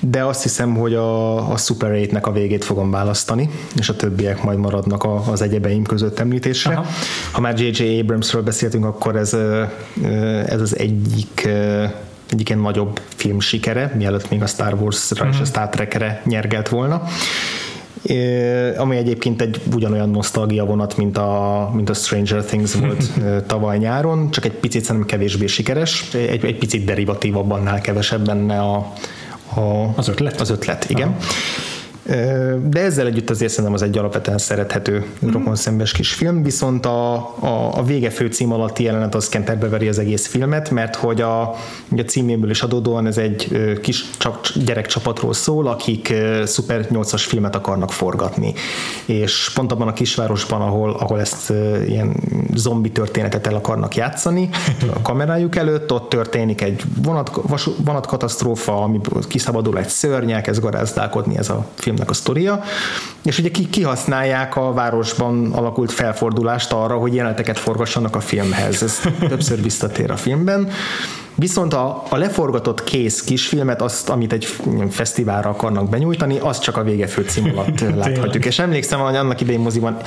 de 0.09 0.23
azt 0.23 0.43
hiszem, 0.43 0.75
hogy 0.75 0.93
a, 0.93 1.51
a 1.51 1.57
Super 1.57 1.91
8-nek 1.93 2.21
a 2.21 2.31
végét 2.31 2.63
fogom 2.63 2.91
választani, 2.91 3.49
és 3.75 3.89
a 3.89 3.95
többiek 3.95 4.43
majd 4.43 4.57
maradnak 4.57 5.03
a, 5.03 5.31
az 5.31 5.41
egyebeim 5.41 5.83
között 5.83 6.19
említésre. 6.19 6.73
Aha. 6.73 6.85
Ha 7.31 7.41
már 7.41 7.59
J.J. 7.59 7.99
Abramsről 7.99 8.41
beszéltünk, 8.41 8.85
akkor 8.85 9.15
ez, 9.15 9.33
ez 10.45 10.61
az 10.61 10.77
egyik 10.77 11.49
egyik 12.29 12.49
ilyen 12.49 12.61
nagyobb 12.61 12.99
film 13.07 13.39
sikere, 13.39 13.91
mielőtt 13.97 14.29
még 14.29 14.41
a 14.41 14.47
Star 14.47 14.73
Wars-ra 14.73 15.25
uh-huh. 15.25 15.29
és 15.29 15.35
a 15.35 15.41
mhm. 15.41 15.49
Star 15.49 15.69
Trek-re 15.69 16.21
nyergelt 16.25 16.69
volna 16.69 17.01
ami 18.77 18.95
egyébként 18.95 19.41
egy 19.41 19.61
ugyanolyan 19.73 20.09
nosztalgia 20.09 20.65
vonat, 20.65 20.97
mint 20.97 21.17
a, 21.17 21.69
mint 21.73 21.89
a 21.89 21.93
Stranger 21.93 22.43
Things 22.43 22.73
volt 22.73 23.11
tavaly 23.45 23.77
nyáron, 23.77 24.31
csak 24.31 24.45
egy 24.45 24.51
picit 24.51 24.83
szerintem 24.83 25.09
kevésbé 25.09 25.45
sikeres, 25.45 26.13
egy, 26.13 26.45
egy 26.45 26.57
picit 26.57 26.85
derivatívabb 26.85 27.51
annál 27.51 27.81
kevesebb 27.81 28.25
benne 28.25 28.59
a, 28.59 28.93
a, 29.55 29.93
az 29.95 30.07
ötlet. 30.07 30.41
Az 30.41 30.49
ötlet, 30.49 30.89
igen. 30.89 31.07
Aha. 31.07 31.17
De 32.69 32.81
ezzel 32.81 33.05
együtt 33.05 33.29
azért 33.29 33.51
szerintem 33.51 33.73
az 33.73 33.81
egy 33.81 33.97
alapvetően 33.97 34.37
szerethető 34.37 35.05
mm. 35.25 35.29
rokon 35.29 35.55
szembes 35.55 35.91
kis 35.91 36.13
film, 36.13 36.43
viszont 36.43 36.85
a, 36.85 37.13
a, 37.39 37.77
a 37.77 37.83
vége 37.83 38.09
főcím 38.09 38.51
alatti 38.51 38.83
jelenet 38.83 39.15
az 39.15 39.29
kenterbe 39.29 39.69
veri 39.69 39.87
az 39.87 39.99
egész 39.99 40.27
filmet, 40.27 40.69
mert 40.69 40.95
hogy 40.95 41.21
a, 41.21 41.41
a 41.41 42.01
címéből 42.05 42.49
is 42.49 42.61
adódóan 42.61 43.07
ez 43.07 43.17
egy 43.17 43.59
kis 43.81 44.05
gyerekcsapatról 44.65 45.33
szól, 45.33 45.67
akik 45.67 46.13
Super 46.45 46.87
8-as 46.91 47.23
filmet 47.27 47.55
akarnak 47.55 47.91
forgatni. 47.91 48.53
És 49.05 49.51
pont 49.53 49.71
abban 49.71 49.87
a 49.87 49.93
kisvárosban, 49.93 50.61
ahol, 50.61 50.89
ahol 50.99 51.19
ezt 51.19 51.53
ilyen 51.87 52.15
zombi 52.53 52.91
történetet 52.91 53.47
el 53.47 53.55
akarnak 53.55 53.95
játszani, 53.95 54.49
a 54.93 55.01
kamerájuk 55.01 55.55
előtt, 55.55 55.91
ott 55.91 56.09
történik 56.09 56.61
egy 56.61 56.83
vonat, 57.03 57.31
vonatkatasztrófa, 57.77 58.81
ami 58.81 58.99
kiszabadul 59.27 59.77
egy 59.77 59.87
szörnyek, 59.87 60.47
ez 60.47 60.59
garázdálkodni 60.59 61.37
ez 61.37 61.49
a 61.49 61.65
film 61.75 61.94
filmnek 61.95 62.09
a 62.09 62.13
sztoria, 62.13 62.63
és 63.23 63.39
ugye 63.39 63.49
kihasználják 63.69 64.55
a 64.55 64.73
városban 64.73 65.51
alakult 65.53 65.91
felfordulást 65.91 66.71
arra, 66.71 66.95
hogy 66.97 67.13
jeleneteket 67.13 67.59
forgassanak 67.59 68.15
a 68.15 68.19
filmhez. 68.19 68.83
Ez 68.83 68.99
többször 69.29 69.61
visszatér 69.61 70.11
a 70.11 70.17
filmben. 70.17 70.69
Viszont 71.37 71.73
a, 71.73 72.03
a 72.09 72.17
leforgatott 72.17 72.83
kész 72.83 73.21
kisfilmet, 73.21 73.81
azt, 73.81 74.09
amit 74.09 74.33
egy 74.33 74.47
fesztiválra 74.89 75.49
akarnak 75.49 75.89
benyújtani, 75.89 76.37
azt 76.39 76.61
csak 76.61 76.77
a 76.77 76.83
vége 76.83 77.07
főcím 77.07 77.51
alatt 77.57 77.79
láthatjuk. 78.03 78.45
És 78.45 78.59
emlékszem, 78.59 78.99
hogy 78.99 79.15
annak 79.15 79.41
idején 79.41 79.59
moziban 79.59 79.97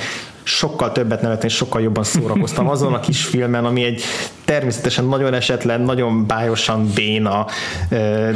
sokkal 0.43 0.91
többet 0.91 1.21
nevetni, 1.21 1.47
és 1.47 1.55
sokkal 1.55 1.81
jobban 1.81 2.03
szórakoztam 2.03 2.69
azon 2.69 2.93
a 2.93 2.99
kis 2.99 3.25
filmen, 3.25 3.65
ami 3.65 3.83
egy 3.83 4.03
természetesen 4.49 5.05
nagyon 5.05 5.33
esetlen, 5.33 5.81
nagyon 5.81 6.27
bájosan 6.27 6.91
béna, 6.95 7.45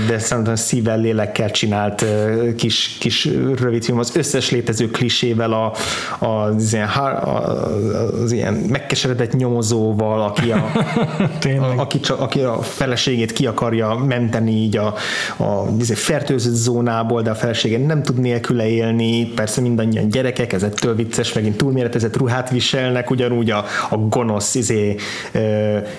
de 0.07 0.19
szerintem 0.19 0.55
szívvel, 0.55 0.99
lélekkel 0.99 1.51
csinált 1.51 2.05
kis, 2.55 2.97
kis 2.99 3.29
rövid 3.55 3.83
film, 3.83 3.99
az 3.99 4.15
összes 4.15 4.49
létező 4.49 4.91
klisével, 4.91 5.53
a, 5.53 5.73
a, 6.25 6.25
az, 6.25 6.73
ilyen, 6.73 6.87
az 8.23 8.31
ilyen 8.31 8.53
megkeseredett 8.53 9.33
nyomozóval, 9.33 10.21
aki 10.21 10.51
a, 10.51 10.71
a, 11.59 11.73
aki, 11.75 11.99
csak, 11.99 12.19
aki 12.19 12.39
a 12.39 12.61
feleségét 12.61 13.31
ki 13.33 13.45
akarja 13.45 13.95
menteni 13.95 14.51
így 14.51 14.77
a, 14.77 14.93
a 15.37 15.67
izé, 15.79 15.93
fertőzött 15.93 16.53
zónából, 16.53 17.21
de 17.21 17.29
a 17.29 17.35
felesége 17.35 17.77
nem 17.77 18.03
tud 18.03 18.19
nélküle 18.19 18.67
élni, 18.67 19.25
persze 19.25 19.61
mindannyian 19.61 20.09
gyerekek, 20.09 20.53
ez 20.53 20.63
ettől 20.63 20.95
vicces, 20.95 21.33
megint 21.33 21.57
túlméretezett 21.57 22.17
ruhát 22.17 22.49
viselnek, 22.49 23.09
ugyanúgy 23.09 23.49
a, 23.49 23.65
a 23.89 23.97
gonosz 23.97 24.55
izé, 24.55 24.95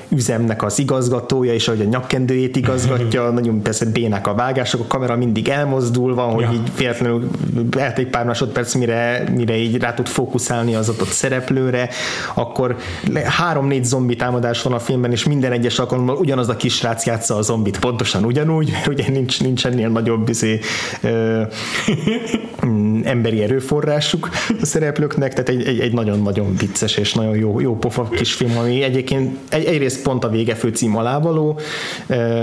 üzemnek 0.08 0.62
az 0.62 0.78
igazgatója, 0.78 1.52
és 1.54 1.68
ahogy 1.68 1.80
a 1.80 1.84
nyakkendőjét 1.84 2.56
igazgatja, 2.56 3.30
nagyon 3.30 3.62
persze 3.62 3.84
bénák 3.84 4.26
a 4.26 4.34
vágások, 4.34 4.80
a 4.80 4.86
kamera 4.86 5.16
mindig 5.16 5.48
elmozdul 5.48 6.14
van, 6.14 6.32
hogy 6.32 6.42
ja. 6.42 6.52
így 6.52 6.70
véletlenül 6.76 7.30
eltelik 7.78 8.10
pár 8.10 8.24
másodperc, 8.24 8.74
mire, 8.74 9.24
mire 9.34 9.56
így 9.56 9.76
rá 9.76 9.94
tud 9.94 10.06
fókuszálni 10.06 10.74
az 10.74 10.88
adott 10.88 11.08
szereplőre, 11.08 11.88
akkor 12.34 12.76
három-négy 13.24 13.84
zombi 13.84 14.16
támadás 14.16 14.62
van 14.62 14.72
a 14.72 14.78
filmben, 14.78 15.12
és 15.12 15.24
minden 15.24 15.52
egyes 15.52 15.78
alkalommal 15.78 16.16
ugyanaz 16.16 16.48
a 16.48 16.56
kisrác 16.56 17.06
játsza 17.06 17.36
a 17.36 17.42
zombit 17.42 17.78
pontosan 17.78 18.24
ugyanúgy, 18.24 18.70
mert 18.70 18.86
ugye 18.94 19.10
nincs, 19.10 19.40
nincs 19.42 19.66
ennél 19.66 19.88
nagyobb 19.88 20.28
izé, 20.28 20.60
ö, 21.00 21.42
emberi 23.02 23.42
erőforrásuk 23.42 24.28
a 24.60 24.66
szereplőknek, 24.66 25.32
tehát 25.32 25.48
egy, 25.48 25.66
egy, 25.66 25.80
egy 25.80 25.92
nagyon-nagyon 25.92 26.56
vicces 26.56 26.96
és 26.96 27.12
nagyon 27.14 27.36
jó, 27.36 27.60
jó 27.60 27.76
pofa 27.76 28.08
kis 28.08 28.32
film, 28.32 28.58
ami 28.58 28.82
egyébként 28.82 29.38
egy, 29.48 29.64
egyrészt 29.64 29.93
pont 30.02 30.24
a 30.24 30.28
vége 30.28 30.54
cím 30.54 30.96
alávaló, 30.96 31.58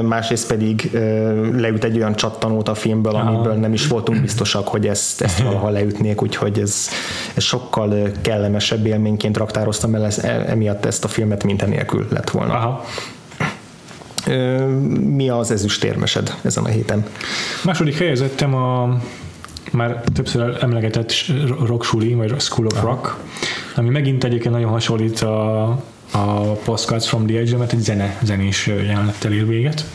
másrészt 0.02 0.48
pedig 0.48 0.90
leüt 1.54 1.84
egy 1.84 1.98
olyan 1.98 2.16
csattanót 2.16 2.68
a 2.68 2.74
filmből, 2.74 3.16
amiből 3.16 3.54
nem 3.54 3.74
is 3.74 3.88
voltunk 3.88 4.22
biztosak, 4.22 4.68
hogy 4.68 4.88
ezt, 4.88 5.22
ezt 5.22 5.40
valaha 5.44 5.70
leütnék, 5.70 6.22
úgyhogy 6.22 6.60
ez, 6.60 6.88
ez 7.34 7.44
sokkal 7.44 8.12
kellemesebb 8.22 8.86
élményként 8.86 9.38
raktároztam 9.38 9.96
el 9.96 10.08
e, 10.22 10.28
emiatt 10.48 10.86
ezt 10.86 11.04
a 11.04 11.08
filmet, 11.08 11.44
mint 11.44 11.62
enélkül 11.62 12.08
lett 12.10 12.30
volna. 12.30 12.54
Aha. 12.54 12.86
Mi 15.00 15.30
az 15.30 15.52
ezüstérmesed 15.52 16.34
ezen 16.42 16.64
a 16.64 16.68
héten? 16.68 17.06
Második 17.64 17.98
helyezettem 17.98 18.56
a 18.56 18.98
már 19.72 20.04
többször 20.14 20.58
emlegetett 20.62 21.14
Rock 21.66 21.84
Suli, 21.84 22.14
vagy 22.14 22.40
School 22.40 22.66
of 22.66 22.82
Rock, 22.82 23.18
ami 23.76 23.90
megint 23.90 24.24
egyébként 24.24 24.54
nagyon 24.54 24.70
hasonlít 24.70 25.20
a, 25.20 25.62
a 26.12 26.52
Postcards 26.52 27.08
from 27.08 27.26
the 27.26 27.38
Edge, 27.38 27.58
mert 27.58 27.74
egy 27.74 27.80
zene, 27.80 28.18
zenés 28.24 28.68
jelenettel 28.68 29.34
ér 29.34 29.48
véget. 29.48 29.86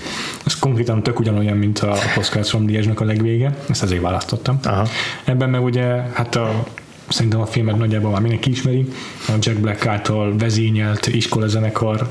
Ez 0.44 0.58
konkrétan 0.58 1.02
tök 1.02 1.18
ugyanolyan, 1.18 1.56
mint 1.56 1.78
a 1.78 1.96
Postcards 2.14 2.50
from 2.50 2.66
the 2.66 2.76
Edge-nek 2.76 3.00
a 3.00 3.04
legvége, 3.04 3.56
ezt 3.68 3.82
azért 3.82 4.02
választottam. 4.02 4.58
Aha. 4.64 4.86
Ebben 5.24 5.50
meg 5.50 5.64
ugye, 5.64 5.84
hát 6.12 6.36
a 6.36 6.64
szerintem 7.08 7.40
a 7.40 7.46
filmet 7.46 7.78
nagyjából 7.78 8.10
már 8.10 8.20
mindenki 8.20 8.50
ismeri, 8.50 8.88
a 9.28 9.32
Jack 9.40 9.60
Black 9.60 9.86
által 9.86 10.36
vezényelt 10.38 11.06
iskolazenekar 11.06 12.08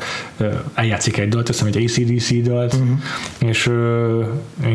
eljátszik 0.74 1.18
egy 1.18 1.30
dalt, 1.30 1.50
azt 1.50 1.64
hiszem 1.64 1.82
egy 1.82 1.84
ACDC 1.84 2.44
dalt, 2.44 2.74
uh-huh. 2.74 2.90
és, 3.38 3.70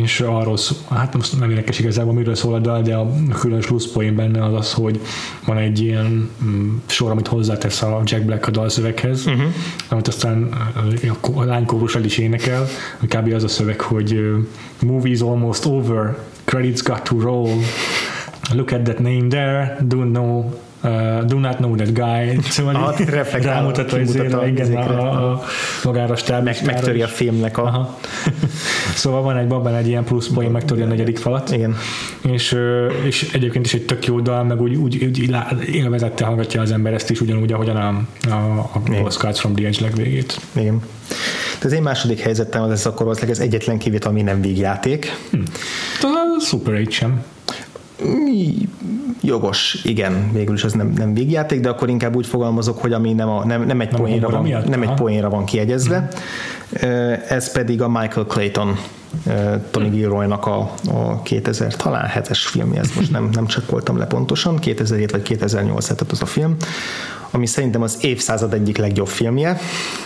és 0.02 0.20
arról 0.20 0.56
szó, 0.56 0.76
hát 0.88 1.14
most 1.14 1.38
nem 1.38 1.50
érdekes 1.50 1.78
igazából, 1.78 2.12
miről 2.12 2.34
szól 2.34 2.54
a 2.54 2.58
dal, 2.58 2.82
de 2.82 2.94
a 2.94 3.12
különös 3.40 3.66
pluszpoén 3.66 4.14
benne 4.16 4.44
az 4.44 4.54
az, 4.54 4.72
hogy 4.72 5.00
van 5.46 5.56
egy 5.56 5.80
ilyen 5.80 6.30
mm, 6.44 6.76
sor, 6.86 7.10
amit 7.10 7.26
hozzátesz 7.26 7.82
a 7.82 8.02
Jack 8.04 8.24
Black 8.24 8.46
a 8.46 8.50
dalszöveghez, 8.50 9.26
uh-huh. 9.26 9.42
amit 9.88 10.08
aztán 10.08 10.48
a 11.34 11.44
lánykórus 11.44 11.94
el 11.94 12.04
is 12.04 12.18
énekel, 12.18 12.66
kb. 13.00 13.32
az 13.34 13.44
a 13.44 13.48
szöveg, 13.48 13.80
hogy 13.80 14.20
movie 14.80 15.24
almost 15.24 15.66
over, 15.66 16.16
credits 16.44 16.82
got 16.82 17.02
to 17.02 17.20
roll, 17.20 17.58
look 18.54 18.72
at 18.72 18.82
that 18.82 18.98
name 18.98 19.28
there, 19.28 19.76
don't 19.88 20.12
know 20.12 20.52
Uh, 20.82 21.24
do 21.26 21.38
not 21.38 21.56
know 21.56 21.76
that 21.76 21.92
guy, 21.92 22.38
szóval 22.50 22.74
ah, 22.74 23.42
rámutat, 23.42 23.90
hogy 23.90 24.14
igen, 24.46 24.76
a, 24.76 25.30
a, 25.32 25.42
magára 25.84 26.16
stáb. 26.16 26.44
Meg, 26.44 26.56
megtöri 26.64 27.02
a 27.02 27.06
filmnek 27.06 27.58
a... 27.58 27.62
Aha. 27.62 27.98
szóval 28.94 29.22
van 29.22 29.36
egy 29.36 29.46
babban 29.46 29.74
egy 29.74 29.86
ilyen 29.86 30.04
plusz 30.04 30.28
poén, 30.28 30.50
megtöri 30.50 30.82
a 30.82 30.86
negyedik 30.86 31.18
falat. 31.18 31.50
Igen. 31.50 31.76
És, 32.22 32.56
és 33.04 33.30
egyébként 33.32 33.66
is 33.66 33.74
egy 33.74 33.84
tök 33.84 34.06
jó 34.06 34.20
dal, 34.20 34.44
meg 34.44 34.60
úgy, 34.60 34.74
úgy, 34.74 35.04
úgy 35.04 35.36
élvezette 35.72 36.24
hallgatja 36.24 36.60
az 36.60 36.70
ember 36.72 36.92
ezt 36.92 37.10
is 37.10 37.20
ugyanúgy, 37.20 37.52
ahogyan 37.52 37.76
a, 37.76 37.88
a, 38.30 38.70
a 38.72 38.80
Postcards 39.02 39.40
from 39.40 39.54
the 39.54 39.66
Edge 39.66 39.80
legvégét. 39.80 40.40
Igen. 40.52 40.82
De 41.60 41.66
az 41.66 41.72
én 41.72 41.82
második 41.82 42.18
helyzetem 42.18 42.62
az 42.62 42.70
ez 42.70 42.86
akkor 42.86 43.08
az 43.08 43.24
ez 43.28 43.38
egyetlen 43.38 43.78
kivétel, 43.78 44.10
ami 44.10 44.22
nem 44.22 44.40
vígjáték. 44.40 45.16
Hm. 45.30 45.40
A 46.00 46.40
Super 46.40 46.74
8 46.74 46.92
sem. 46.92 47.24
Jogos, 49.22 49.78
igen, 49.84 50.30
végül 50.32 50.54
is 50.54 50.64
ez 50.64 50.72
nem, 50.72 50.92
nem 50.96 51.14
végjáték, 51.14 51.60
de 51.60 51.68
akkor 51.68 51.88
inkább 51.88 52.16
úgy 52.16 52.26
fogalmazok, 52.26 52.78
hogy 52.78 52.92
ami 52.92 53.12
nem, 53.12 53.28
a, 53.28 53.44
nem, 53.44 53.66
nem, 53.66 53.80
egy, 53.80 53.90
nem, 53.90 54.00
poénra 54.00 54.28
van, 54.28 54.64
nem 54.68 54.82
egy 54.82 54.94
poénra 54.94 55.28
van 55.28 55.44
kiegyezve. 55.44 56.08
Mm. 56.86 56.88
Ez 57.28 57.52
pedig 57.52 57.82
a 57.82 57.88
Michael 57.88 58.26
Clayton 58.26 58.76
Tony 59.70 59.90
Gilroynak 59.90 60.46
a, 60.46 60.72
a 60.92 61.22
2000 61.22 61.76
talán 61.76 62.10
7-es 62.14 62.38
filmje, 62.38 62.80
ezt 62.80 62.94
most 62.94 63.10
nem, 63.10 63.28
nem 63.32 63.46
csekkoltam 63.46 63.98
le 63.98 64.06
pontosan, 64.06 64.58
2007 64.58 65.10
vagy 65.10 65.22
2008 65.22 65.84
tehát 65.84 66.12
az 66.12 66.22
a 66.22 66.26
film, 66.26 66.56
ami 67.30 67.46
szerintem 67.46 67.82
az 67.82 67.98
évszázad 68.00 68.52
egyik 68.52 68.76
legjobb 68.76 69.08
filmje. 69.08 69.58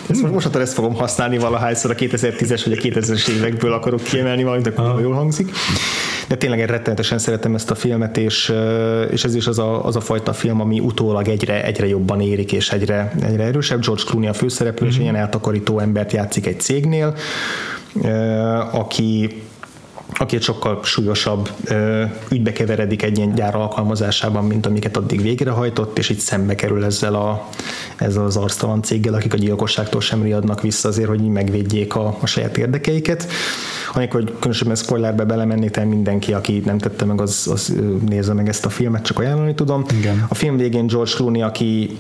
Ezt 0.07 0.23
most, 0.23 0.33
most 0.33 0.55
ezt 0.55 0.73
fogom 0.73 0.95
használni 0.95 1.39
valahányszor 1.39 1.91
a 1.91 1.95
2010-es 1.95 2.63
vagy 2.65 2.79
a 2.79 3.01
2000-es 3.01 3.29
évekből 3.29 3.73
akarok 3.73 4.03
kiemelni 4.03 4.45
valamit, 4.45 4.67
akkor 4.67 5.01
jól 5.01 5.15
hangzik 5.15 5.51
de 6.29 6.37
tényleg 6.37 6.59
én 6.59 6.67
rettenetesen 6.67 7.19
szeretem 7.19 7.55
ezt 7.55 7.71
a 7.71 7.75
filmet, 7.75 8.17
és, 8.17 8.55
és 9.11 9.25
ez 9.25 9.35
is 9.35 9.47
az 9.47 9.59
a, 9.59 9.85
az 9.85 9.97
a 9.97 10.01
fajta 10.01 10.33
film, 10.33 10.61
ami 10.61 10.81
utólag 10.81 11.29
egyre, 11.29 11.65
egyre 11.65 11.87
jobban 11.87 12.21
érik, 12.21 12.53
és 12.53 12.71
egyre, 12.71 13.13
egyre 13.23 13.43
erősebb. 13.43 13.85
George 13.85 14.03
Clooney 14.07 14.29
a 14.29 14.33
főszereplő, 14.33 14.87
mm-hmm. 14.87 14.95
és 14.95 15.01
mhm. 15.01 15.11
ilyen 15.11 15.23
eltakarító 15.23 15.79
embert 15.79 16.13
játszik 16.13 16.47
egy 16.47 16.61
cégnél, 16.61 17.15
aki 18.73 19.43
aki 20.19 20.37
egy 20.37 20.43
sokkal 20.43 20.81
súlyosabb 20.83 21.51
ö, 21.65 22.05
ügybe 22.31 22.53
keveredik 22.53 23.03
egy 23.03 23.17
ilyen 23.17 23.35
gyár 23.35 23.55
alkalmazásában, 23.55 24.45
mint 24.45 24.67
amiket 24.67 24.97
addig 24.97 25.23
végrehajtott, 25.23 25.99
és 25.99 26.09
így 26.11 26.19
szembe 26.19 26.55
kerül 26.55 26.85
ezzel, 26.85 27.15
a, 27.15 27.49
ezzel 27.97 28.25
az 28.25 28.37
arctalan 28.37 28.83
céggel, 28.83 29.15
akik 29.15 29.33
a 29.33 29.37
gyilkosságtól 29.37 30.01
sem 30.01 30.23
riadnak 30.23 30.61
vissza 30.61 30.89
azért, 30.89 31.09
hogy 31.09 31.21
megvédjék 31.21 31.95
a, 31.95 32.17
a 32.21 32.27
saját 32.27 32.57
érdekeiket. 32.57 33.27
Amikor 33.95 34.21
hogy 34.21 34.33
különösebben 34.35 34.77
spoilerbe 34.77 35.25
belemenni, 35.25 35.71
tehát 35.71 35.89
mindenki, 35.89 36.33
aki 36.33 36.63
nem 36.65 36.79
tette 36.79 37.05
meg, 37.05 37.21
az, 37.21 37.49
az 37.53 37.75
nézze 38.09 38.33
meg 38.33 38.49
ezt 38.49 38.65
a 38.65 38.69
filmet, 38.69 39.05
csak 39.05 39.19
ajánlani 39.19 39.55
tudom. 39.55 39.85
Igen. 39.99 40.27
A 40.29 40.35
film 40.35 40.57
végén 40.57 40.87
George 40.87 41.11
Clooney, 41.15 41.43
aki 41.43 41.99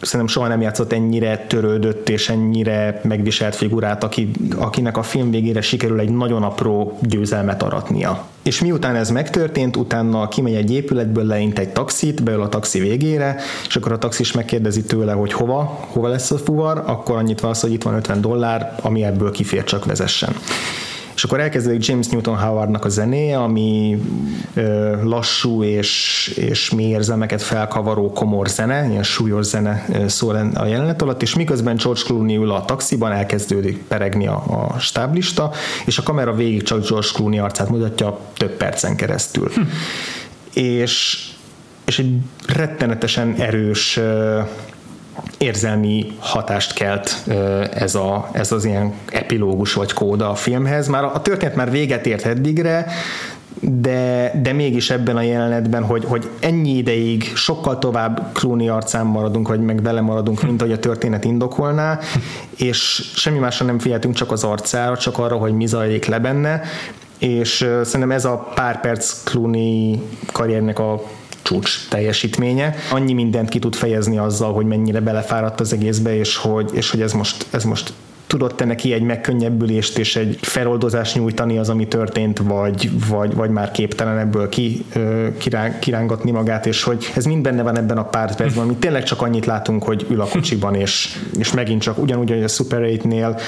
szerintem 0.00 0.28
soha 0.28 0.48
nem 0.48 0.60
játszott 0.60 0.92
ennyire 0.92 1.44
törődött 1.48 2.08
és 2.08 2.28
ennyire 2.28 3.00
megviselt 3.04 3.54
figurát, 3.54 4.04
aki, 4.04 4.30
akinek 4.56 4.96
a 4.96 5.02
film 5.02 5.30
végére 5.30 5.60
sikerül 5.60 6.00
egy 6.00 6.10
nagyon 6.10 6.42
apró 6.42 6.98
győzelmet 7.02 7.62
aratnia. 7.62 8.26
És 8.42 8.60
miután 8.60 8.94
ez 8.94 9.10
megtörtént, 9.10 9.76
utána 9.76 10.28
kimegy 10.28 10.54
egy 10.54 10.72
épületből, 10.72 11.24
leint 11.24 11.58
egy 11.58 11.68
taxit, 11.68 12.22
beül 12.22 12.42
a 12.42 12.48
taxi 12.48 12.78
végére, 12.78 13.36
és 13.68 13.76
akkor 13.76 13.92
a 13.92 13.98
taxis 13.98 14.32
megkérdezi 14.32 14.82
tőle, 14.82 15.12
hogy 15.12 15.32
hova, 15.32 15.86
hova 15.92 16.08
lesz 16.08 16.30
a 16.30 16.38
fuvar, 16.38 16.82
akkor 16.86 17.16
annyit 17.16 17.40
van 17.40 17.54
hogy 17.60 17.72
itt 17.72 17.82
van 17.82 17.94
50 17.94 18.20
dollár, 18.20 18.74
ami 18.82 19.04
ebből 19.04 19.30
kifér 19.30 19.64
csak 19.64 19.84
vezessen 19.84 20.34
és 21.16 21.24
akkor 21.24 21.40
elkezdődik 21.40 21.86
James 21.86 22.06
Newton 22.06 22.36
Howardnak 22.36 22.84
a 22.84 22.88
zenéje, 22.88 23.38
ami 23.38 24.02
ö, 24.54 24.96
lassú 25.04 25.62
és, 25.62 26.26
és 26.36 26.70
mély 26.70 26.88
érzelmeket 26.88 27.42
felkavaró 27.42 28.12
komor 28.12 28.48
zene, 28.48 28.88
ilyen 28.88 29.02
súlyos 29.02 29.46
zene 29.46 29.86
szól 30.06 30.50
a 30.54 30.66
jelenet 30.66 31.02
alatt, 31.02 31.22
és 31.22 31.34
miközben 31.34 31.76
George 31.76 32.00
Clooney 32.04 32.36
ül 32.36 32.50
a 32.50 32.64
taxiban, 32.64 33.12
elkezdődik 33.12 33.82
peregni 33.88 34.26
a, 34.26 34.42
a 34.74 34.78
stáblista, 34.78 35.50
és 35.86 35.98
a 35.98 36.02
kamera 36.02 36.34
végig 36.34 36.62
csak 36.62 36.88
George 36.88 37.08
Clooney 37.12 37.38
arcát 37.38 37.68
mutatja 37.68 38.18
több 38.36 38.56
percen 38.56 38.96
keresztül. 38.96 39.50
Hm. 39.54 39.60
És 40.52 41.24
és 41.86 41.98
egy 41.98 42.16
rettenetesen 42.46 43.34
erős 43.34 44.00
érzelmi 45.38 46.16
hatást 46.18 46.74
kelt 46.74 47.24
ez, 47.74 47.94
a, 47.94 48.28
ez 48.32 48.52
az 48.52 48.64
ilyen 48.64 48.92
epilógus 49.10 49.72
vagy 49.72 49.92
kóda 49.92 50.30
a 50.30 50.34
filmhez. 50.34 50.88
Már 50.88 51.04
a 51.04 51.22
történet 51.22 51.54
már 51.54 51.70
véget 51.70 52.06
ért 52.06 52.26
eddigre, 52.26 52.86
de, 53.60 54.32
de 54.42 54.52
mégis 54.52 54.90
ebben 54.90 55.16
a 55.16 55.22
jelenetben, 55.22 55.84
hogy, 55.84 56.04
hogy 56.04 56.30
ennyi 56.40 56.76
ideig 56.76 57.32
sokkal 57.34 57.78
tovább 57.78 58.30
Clooney 58.32 58.68
arcán 58.68 59.06
maradunk, 59.06 59.48
vagy 59.48 59.60
meg 59.60 59.82
vele 59.82 60.00
maradunk, 60.00 60.42
mint 60.42 60.60
ahogy 60.62 60.72
a 60.72 60.78
történet 60.78 61.24
indokolná, 61.24 61.98
és 62.56 63.10
semmi 63.14 63.38
másra 63.38 63.66
nem 63.66 63.78
figyeltünk 63.78 64.14
csak 64.14 64.32
az 64.32 64.44
arcára, 64.44 64.96
csak 64.96 65.18
arra, 65.18 65.36
hogy 65.36 65.52
mi 65.52 65.66
zajlik 65.66 66.04
le 66.04 66.18
benne, 66.18 66.62
és 67.18 67.68
szerintem 67.82 68.10
ez 68.10 68.24
a 68.24 68.48
pár 68.54 68.80
perc 68.80 69.22
Clooney 69.24 70.02
karriernek 70.32 70.78
a 70.78 71.02
csúcs 71.46 71.88
teljesítménye. 71.88 72.74
Annyi 72.90 73.12
mindent 73.12 73.48
ki 73.48 73.58
tud 73.58 73.74
fejezni 73.74 74.18
azzal, 74.18 74.52
hogy 74.52 74.66
mennyire 74.66 75.00
belefáradt 75.00 75.60
az 75.60 75.72
egészbe, 75.72 76.16
és 76.16 76.36
hogy, 76.36 76.70
és 76.72 76.90
hogy 76.90 77.00
ez 77.00 77.12
most, 77.12 77.46
ez 77.50 77.64
most 77.64 77.92
tudott-e 78.26 78.64
neki 78.64 78.92
egy 78.92 79.02
megkönnyebbülést 79.02 79.98
és 79.98 80.16
egy 80.16 80.38
feloldozást 80.40 81.14
nyújtani 81.14 81.58
az, 81.58 81.68
ami 81.68 81.88
történt, 81.88 82.38
vagy, 82.38 82.90
vagy, 83.08 83.34
vagy 83.34 83.50
már 83.50 83.70
képtelen 83.70 84.18
ebből 84.18 84.48
ki, 84.48 84.84
kiráng, 85.38 85.78
kirángatni 85.78 86.30
magát, 86.30 86.66
és 86.66 86.82
hogy 86.82 87.12
ez 87.14 87.24
mind 87.24 87.42
benne 87.42 87.62
van 87.62 87.78
ebben 87.78 87.98
a 87.98 88.04
pár 88.04 88.36
percben, 88.36 88.64
amit 88.64 88.78
tényleg 88.78 89.02
csak 89.02 89.22
annyit 89.22 89.46
látunk, 89.46 89.82
hogy 89.82 90.06
ül 90.10 90.20
a 90.20 90.26
kocsiban, 90.26 90.74
és, 90.74 91.18
és 91.38 91.52
megint 91.52 91.82
csak 91.82 91.98
ugyanúgy, 91.98 92.30
hogy 92.30 92.42
a 92.42 92.48
Super 92.48 92.80
8-nél 92.82 93.40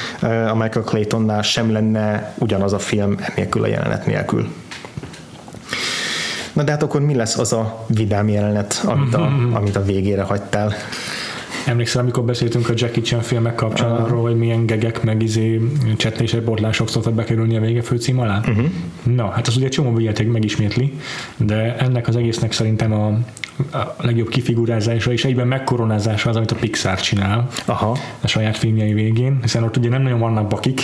a 0.51 0.55
Michael 0.55 0.85
Claytonnál 0.85 1.43
sem 1.43 1.73
lenne 1.73 2.35
ugyanaz 2.39 2.73
a 2.73 2.79
film 2.79 3.17
nélkül 3.35 3.63
a 3.63 3.67
jelenet 3.67 4.07
nélkül. 4.07 4.49
Na 6.59 6.65
de 6.65 6.71
hát 6.71 6.83
akkor 6.83 7.01
mi 7.01 7.15
lesz 7.15 7.39
az 7.39 7.53
a 7.53 7.85
vidám 7.87 8.29
jelenet, 8.29 8.83
amit 8.85 9.15
a, 9.15 9.33
amit 9.53 9.77
a 9.77 9.83
végére 9.83 10.23
hagytál? 10.23 10.73
Emlékszel, 11.67 12.03
amikor 12.03 12.25
beszéltünk 12.25 12.69
a 12.69 12.73
Jackie 12.77 13.03
Chan 13.03 13.21
filmek 13.21 13.55
kapcsán 13.55 13.91
uh-huh. 13.91 14.07
arról, 14.07 14.23
hogy 14.23 14.37
milyen 14.37 14.67
gegek, 14.67 15.03
meg 15.03 15.23
izé 15.23 15.61
csetlések, 15.97 16.45
botlások 16.45 16.89
szoktak 16.89 17.15
bekerülni 17.15 17.57
a 17.57 17.61
vége 17.61 17.83
főcím 17.83 18.19
alá? 18.19 18.39
Uh-huh. 18.39 18.65
Na, 19.03 19.31
hát 19.31 19.47
az 19.47 19.57
ugye 19.57 19.69
csomó 19.69 19.95
vigyáték 19.95 20.31
megismétli, 20.31 20.93
de 21.37 21.77
ennek 21.77 22.09
az 22.09 22.17
egésznek 22.17 22.53
szerintem 22.53 22.93
a, 22.93 23.07
a 23.77 23.95
legjobb 24.01 24.29
kifigurázása 24.29 25.13
és 25.13 25.25
egyben 25.25 25.47
megkoronázása 25.47 26.29
az, 26.29 26.37
amit 26.37 26.51
a 26.51 26.55
Pixar 26.55 27.01
csinál 27.01 27.49
Aha. 27.65 27.99
a 28.21 28.27
saját 28.27 28.57
filmjei 28.57 28.93
végén, 28.93 29.39
hiszen 29.43 29.63
ott 29.63 29.77
ugye 29.77 29.89
nem 29.89 30.03
nagyon 30.03 30.19
vannak 30.19 30.49
bakik, 30.49 30.81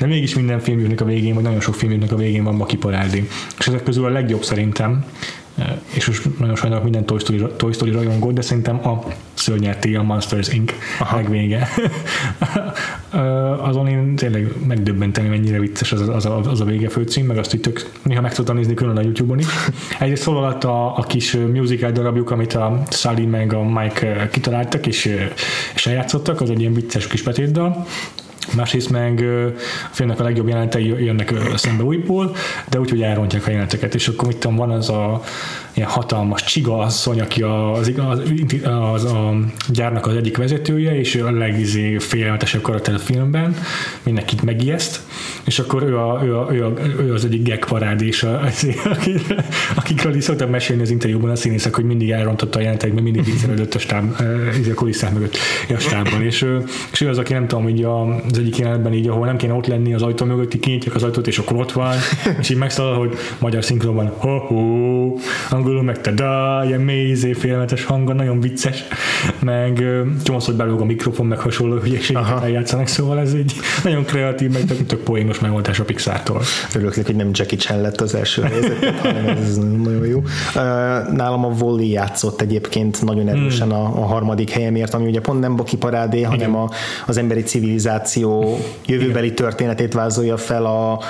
de 0.00 0.06
mégis 0.06 0.34
minden 0.34 0.60
filmjüknek 0.60 1.00
a 1.00 1.04
végén, 1.04 1.34
vagy 1.34 1.42
nagyon 1.42 1.60
sok 1.60 1.74
filmjüknek 1.74 2.12
a 2.12 2.16
végén 2.16 2.44
van 2.44 2.58
baki 2.58 2.76
parádi. 2.76 3.28
És 3.58 3.66
ezek 3.66 3.82
közül 3.82 4.04
a 4.04 4.08
legjobb 4.08 4.42
szerintem 4.42 5.04
és 5.94 6.06
most 6.06 6.38
nagyon 6.38 6.56
sajnálok 6.56 6.84
minden 6.84 7.04
Toy 7.04 7.18
Story, 7.18 7.46
Toy 7.56 7.72
Story 7.72 7.90
rajongót, 7.90 8.32
de 8.32 8.40
szerintem 8.40 8.88
a 8.88 9.04
szörnyerté 9.34 9.94
a 9.94 10.02
Monsters 10.02 10.48
Inc. 10.48 10.72
Aha. 10.98 11.16
legvége. 11.16 11.68
Azon 13.60 13.86
én 13.86 14.16
tényleg 14.16 14.52
megdöbbentem, 14.66 15.22
hogy 15.22 15.38
mennyire 15.38 15.58
vicces 15.58 15.92
az, 15.92 16.08
az, 16.08 16.26
a, 16.26 16.38
az 16.38 16.60
a 16.60 16.64
vége 16.64 16.88
főcím, 16.88 17.26
meg 17.26 17.38
azt 17.38 17.54
így 17.54 17.60
tök, 17.60 17.90
néha 18.02 18.20
meg 18.20 18.34
tudtam 18.34 18.56
nézni 18.56 18.74
külön 18.74 18.96
a 18.96 19.00
YouTube-on 19.00 19.38
is. 19.38 19.46
Egyrészt 19.98 20.22
szól 20.22 20.36
alatt 20.36 20.64
a, 20.64 20.98
a 20.98 21.02
kis 21.02 21.36
musical 21.52 21.90
darabjuk, 21.90 22.30
amit 22.30 22.52
a 22.52 22.82
Sally 22.90 23.24
meg 23.24 23.52
a 23.52 23.62
Mike 23.62 24.28
kitaláltak, 24.32 24.86
és, 24.86 25.16
és 25.74 25.86
eljátszottak, 25.86 26.40
az 26.40 26.50
egy 26.50 26.60
ilyen 26.60 26.74
vicces 26.74 27.06
kis 27.06 27.22
betétdal 27.22 27.86
másrészt 28.56 28.90
meg 28.90 29.20
a 29.20 29.58
filmnek 29.90 30.20
a 30.20 30.22
legjobb 30.22 30.48
jelenetei 30.48 31.04
jönnek 31.04 31.34
szembe 31.56 31.82
újból, 31.82 32.36
de 32.68 32.80
úgy, 32.80 32.90
hogy 32.90 33.02
elrontják 33.02 33.46
a 33.46 33.50
jeleneteket, 33.50 33.94
és 33.94 34.08
akkor 34.08 34.34
tudom, 34.34 34.56
van 34.56 34.70
az 34.70 34.88
a 34.88 35.22
ilyen 35.72 35.88
hatalmas 35.88 36.44
csiga 36.44 36.78
asszony, 36.78 37.20
aki 37.20 37.42
az, 37.42 37.92
az, 37.96 38.24
az, 38.64 39.04
a 39.04 39.34
gyárnak 39.68 40.06
az 40.06 40.16
egyik 40.16 40.36
vezetője, 40.36 40.98
és 40.98 41.14
a 41.14 41.30
legizé 41.30 41.98
félelmetesebb 41.98 42.62
karakter 42.62 42.94
a 42.94 42.98
filmben, 42.98 43.56
mindenkit 44.02 44.42
megijeszt, 44.42 45.00
és 45.48 45.58
akkor 45.58 45.82
ő, 45.82 45.98
a, 45.98 46.20
ő, 46.24 46.36
a, 46.36 46.52
ő, 46.52 46.64
a, 46.64 46.72
ő 47.00 47.12
az 47.12 47.24
egyik 47.24 47.48
gag 47.48 47.64
parád, 47.64 48.02
és 48.02 48.22
a, 48.22 48.40
akikről, 48.84 49.38
akikről 49.76 50.14
is 50.14 50.24
szoktam 50.24 50.50
mesélni 50.50 50.82
az 50.82 50.90
interjúban 50.90 51.30
a 51.30 51.36
színészek, 51.36 51.74
hogy 51.74 51.84
mindig 51.84 52.10
elrontotta 52.10 52.58
a 52.58 52.62
jelentek, 52.62 52.92
mert 52.92 53.02
mindig 53.02 53.24
viccelődött 53.24 53.74
a 53.74 53.78
stáb, 53.78 54.16
a 54.70 54.74
kulisszák 54.74 55.12
mögött 55.12 55.36
a 55.68 55.78
stábban, 55.78 56.22
és, 56.22 56.46
és 56.92 57.00
ő 57.00 57.08
az, 57.08 57.18
aki 57.18 57.32
nem 57.32 57.46
tudom, 57.46 57.68
így 57.68 57.82
az 57.82 58.38
egyik 58.38 58.56
jelenetben 58.56 58.92
így, 58.92 59.08
ahol 59.08 59.26
nem 59.26 59.36
kéne 59.36 59.52
ott 59.52 59.66
lenni 59.66 59.94
az 59.94 60.02
ajtó 60.02 60.24
mögött, 60.24 60.54
így 60.54 60.60
kinyitják 60.60 60.94
az 60.94 61.02
ajtót, 61.02 61.26
és 61.26 61.38
akkor 61.38 61.56
ott 61.56 61.72
van, 61.72 61.94
és 62.40 62.48
így 62.48 62.56
megszólal, 62.56 62.98
hogy 62.98 63.16
magyar 63.38 63.64
szinkronban 63.64 64.12
ho-ho, 64.16 65.14
angolul 65.50 65.82
meg 65.82 66.00
te 66.00 66.12
da, 66.12 66.62
ilyen 66.66 66.80
mély, 66.80 67.08
izé, 67.08 67.32
félelmetes 67.32 67.84
hangon, 67.84 68.16
nagyon 68.16 68.40
vicces, 68.40 68.84
meg 69.38 69.84
csomószor 70.24 70.54
belóg 70.54 70.80
a 70.80 70.84
mikrofon, 70.84 71.26
meg 71.26 71.38
hasonló 71.38 71.76
hülyeségeket 71.76 72.42
eljátszanak, 72.42 72.86
szóval 72.86 73.18
ez 73.18 73.32
egy 73.32 73.52
nagyon 73.84 74.04
kreatív, 74.04 74.52
meg 74.52 74.64
tök, 74.64 74.86
tök 74.86 75.00
poénos 75.00 75.37
megoldás 75.40 75.80
a 75.80 75.84
Pixar-tól. 75.84 76.42
Örülök, 76.74 76.94
hogy 76.94 77.16
nem 77.16 77.30
Jackie 77.32 77.58
Chan 77.58 77.80
lett 77.80 78.00
az 78.00 78.14
első 78.14 78.42
nézet, 78.42 78.84
hanem 79.02 79.26
ez 79.26 79.56
nagyon 79.56 80.06
jó. 80.06 80.22
Nálam 81.12 81.44
a 81.44 81.48
Volley 81.48 81.90
játszott 81.90 82.40
egyébként 82.40 83.02
nagyon 83.02 83.28
erősen 83.28 83.70
a, 83.70 83.82
a 83.82 84.06
harmadik 84.06 84.50
helyemért, 84.50 84.94
ami 84.94 85.06
ugye 85.06 85.20
pont 85.20 85.40
nem 85.40 85.56
Boki 85.56 85.76
parádé, 85.76 86.22
hanem 86.22 86.56
a, 86.56 86.70
az 87.06 87.16
emberi 87.16 87.42
civilizáció 87.42 88.58
jövőbeli 88.86 89.34
történetét 89.34 89.92
vázolja 89.92 90.36
fel 90.36 90.64
a, 90.66 91.00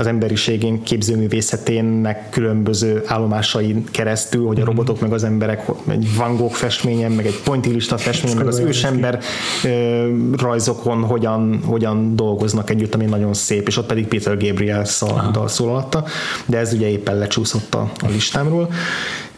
az 0.00 0.06
emberiségén 0.06 0.82
képzőművészetének 0.82 2.30
különböző 2.30 3.02
állomásain 3.06 3.84
keresztül, 3.90 4.46
hogy 4.46 4.56
a 4.56 4.60
mhm. 4.60 4.68
robotok 4.68 5.00
meg 5.00 5.12
az 5.12 5.24
emberek 5.24 5.64
egy 5.88 6.16
Van 6.16 6.36
Gogh 6.36 6.54
festményen, 6.54 7.12
meg 7.12 7.26
egy 7.26 7.40
pointillista 7.44 7.98
festményen, 7.98 8.38
meg 8.38 8.46
az 8.46 8.58
ősember 8.58 9.20
rajzokon 10.36 11.02
hogyan, 11.02 11.60
hogyan 11.66 12.16
dolgoznak 12.16 12.70
együtt, 12.70 12.94
ami 12.94 13.04
nagyon 13.04 13.34
szép, 13.34 13.66
és 13.66 13.76
ott 13.76 13.86
pedig 13.86 14.06
Peter 14.06 14.36
Gabriel 14.36 14.84
szal, 14.84 15.46
szól 15.46 15.68
alatta, 15.68 16.04
de 16.46 16.58
ez 16.58 16.72
ugye 16.72 16.88
éppen 16.88 17.18
lecsúszott 17.18 17.74
a, 17.74 17.90
a 17.98 18.08
listámról 18.08 18.68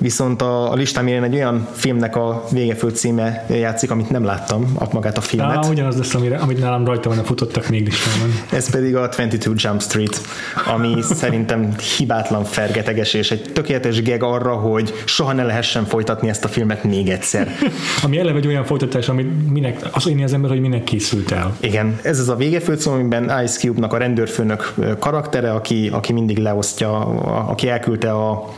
viszont 0.00 0.42
a, 0.42 0.72
a 0.72 0.74
listám 0.74 1.06
én 1.06 1.22
egy 1.22 1.34
olyan 1.34 1.68
filmnek 1.72 2.16
a 2.16 2.44
végefő 2.50 2.88
címe 2.88 3.46
játszik, 3.48 3.90
amit 3.90 4.10
nem 4.10 4.24
láttam, 4.24 4.76
magát 4.92 5.16
a 5.16 5.20
filmet. 5.20 5.64
Á, 5.64 5.68
ugyanaz 5.68 5.96
lesz, 5.96 6.14
amire, 6.14 6.36
amit 6.36 6.58
nálam 6.58 6.84
rajta 6.84 7.08
van, 7.08 7.18
a 7.18 7.22
futottak 7.22 7.68
még 7.68 7.84
listámon. 7.84 8.30
Ez 8.52 8.70
pedig 8.70 8.96
a 8.96 9.06
22 9.06 9.52
Jump 9.56 9.82
Street, 9.82 10.20
ami 10.64 11.02
szerintem 11.02 11.74
hibátlan 11.96 12.44
fergeteges, 12.44 13.14
és 13.14 13.30
egy 13.30 13.50
tökéletes 13.52 14.02
geg 14.02 14.22
arra, 14.22 14.54
hogy 14.54 14.94
soha 15.04 15.32
ne 15.32 15.42
lehessen 15.42 15.84
folytatni 15.84 16.28
ezt 16.28 16.44
a 16.44 16.48
filmet 16.48 16.84
még 16.84 17.08
egyszer. 17.08 17.48
ami 18.04 18.18
eleve 18.18 18.38
egy 18.38 18.46
olyan 18.46 18.64
folytatás, 18.64 19.08
amit 19.08 19.50
minek, 19.52 19.80
az 19.92 20.08
én 20.08 20.22
az 20.22 20.32
ember, 20.32 20.50
hogy 20.50 20.60
minek 20.60 20.84
készült 20.84 21.30
el. 21.30 21.56
Igen, 21.60 21.98
ez 22.02 22.18
az 22.18 22.28
a 22.28 22.34
végefő 22.36 22.74
cím, 22.74 22.92
amiben 22.92 23.42
Ice 23.44 23.58
Cube-nak 23.58 23.92
a 23.92 23.96
rendőrfőnök 23.96 24.74
karaktere, 24.98 25.52
aki, 25.52 25.88
aki 25.92 26.12
mindig 26.12 26.38
leosztja, 26.38 26.98
aki 27.46 27.68
elküldte 27.68 28.10
a 28.12 28.48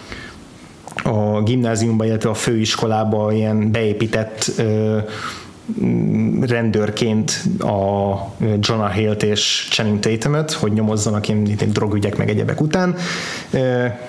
a 1.04 1.42
gimnáziumban, 1.42 2.06
illetve 2.06 2.30
a 2.30 2.34
főiskolába 2.34 3.32
ilyen 3.32 3.70
beépített 3.70 4.52
ö, 4.58 4.98
rendőrként 6.40 7.42
a 7.58 8.14
Jonah 8.60 8.92
Hill-t 8.92 9.22
és 9.22 9.68
Channing 9.70 9.98
Tatumot, 9.98 10.52
hogy 10.52 10.72
nyomozzanak 10.72 11.28
ilyen 11.28 11.56
drogügyek 11.66 12.16
meg 12.16 12.28
egyebek 12.28 12.60
után. 12.60 12.96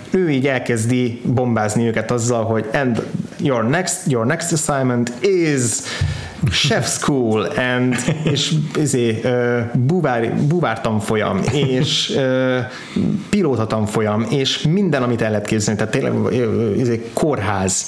Ő 0.09 0.29
így 0.29 0.47
elkezdi 0.47 1.21
bombázni 1.25 1.87
őket 1.87 2.11
azzal, 2.11 2.43
hogy 2.43 2.69
and 2.73 3.07
your 3.39 3.63
next, 3.63 3.97
your 4.07 4.25
next 4.25 4.51
assignment 4.51 5.13
is 5.21 5.61
chef 6.51 6.87
school, 6.87 7.45
and, 7.57 7.95
és 8.23 8.53
izé, 8.75 9.21
buvár, 9.73 10.33
buvár 10.47 10.81
tanfolyam, 10.81 11.39
és 11.51 12.13
uh, 12.15 12.57
pilóta 13.29 13.67
tanfolyam, 13.67 14.25
és 14.29 14.61
minden, 14.61 15.03
amit 15.03 15.21
el 15.21 15.29
lehet 15.29 15.45
képzelni, 15.45 15.79
tehát 15.79 15.93
tényleg 15.93 16.33
izé, 16.77 17.09
kórház, 17.13 17.85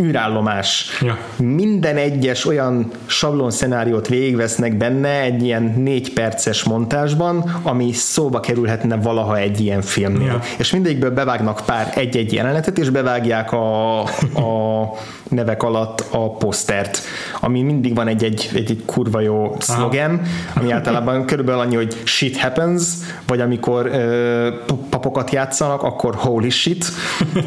űrállomás, 0.00 0.98
ja. 1.00 1.18
minden 1.36 1.96
egyes 1.96 2.46
olyan 2.46 2.90
sablon 3.06 3.50
szenáriót 3.50 4.08
végigvesznek 4.08 4.76
benne 4.76 5.20
egy 5.20 5.42
ilyen 5.42 5.74
négy 5.76 6.12
perces 6.12 6.64
montásban, 6.64 7.60
ami 7.62 7.92
szóba 7.92 8.40
kerülhetne 8.40 8.96
valaha 8.96 9.36
egy 9.36 9.60
ilyen 9.60 9.82
filmnél. 9.82 10.26
Ja. 10.26 10.40
És 10.58 10.72
mindegyikből 10.72 11.10
bevágnak 11.10 11.62
pár 11.66 11.92
egy-egy 11.94 12.32
jelenetet, 12.32 12.78
és 12.78 12.90
bevágják 12.90 13.52
a, 13.52 14.00
a 14.34 14.92
nevek 15.28 15.62
alatt 15.62 16.04
a 16.10 16.36
posztert, 16.36 17.02
ami 17.40 17.62
mindig 17.72 17.94
van 17.94 18.08
egy, 18.08 18.24
egy, 18.24 18.50
egy, 18.54 18.70
egy 18.70 18.82
kurva 18.84 19.20
jó 19.20 19.56
szlogen, 19.58 20.22
ami 20.54 20.70
általában 20.76 21.24
körülbelül 21.24 21.60
annyi, 21.60 21.74
hogy 21.74 21.96
shit 22.04 22.36
happens, 22.36 22.82
vagy 23.26 23.40
amikor 23.40 23.86
ö, 23.86 24.48
papokat 24.90 25.30
játszanak, 25.30 25.82
akkor 25.82 26.14
holy 26.14 26.48
shit. 26.48 26.84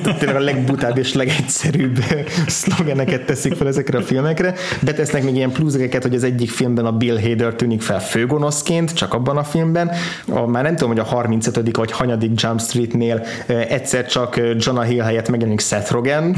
Tehát 0.03 0.19
tényleg 0.19 0.37
a 0.37 0.43
legbutább 0.43 0.97
és 0.97 1.13
legegyszerűbb 1.13 1.97
szlogeneket 2.47 3.25
teszik 3.25 3.53
fel 3.53 3.67
ezekre 3.67 3.97
a 3.97 4.01
filmekre. 4.01 4.53
Betesznek 4.81 5.23
még 5.23 5.35
ilyen 5.35 5.51
pluszeket, 5.51 6.01
hogy 6.01 6.15
az 6.15 6.23
egyik 6.23 6.49
filmben 6.49 6.85
a 6.85 6.91
Bill 6.91 7.21
Hader 7.21 7.53
tűnik 7.53 7.81
fel 7.81 8.01
főgonoszként, 8.01 8.93
csak 8.93 9.13
abban 9.13 9.37
a 9.37 9.43
filmben. 9.43 9.91
A, 10.27 10.45
már 10.45 10.63
nem 10.63 10.75
tudom, 10.75 10.89
hogy 10.89 10.99
a 10.99 11.03
35. 11.03 11.75
vagy 11.75 11.91
hanyadik 11.91 12.41
Jump 12.41 12.61
Streetnél 12.61 13.25
egyszer 13.47 14.05
csak 14.05 14.41
Jonah 14.57 14.85
Hill 14.85 15.03
helyett 15.03 15.29
megjelenik 15.29 15.59
Seth 15.59 15.91
Rogen, 15.91 16.37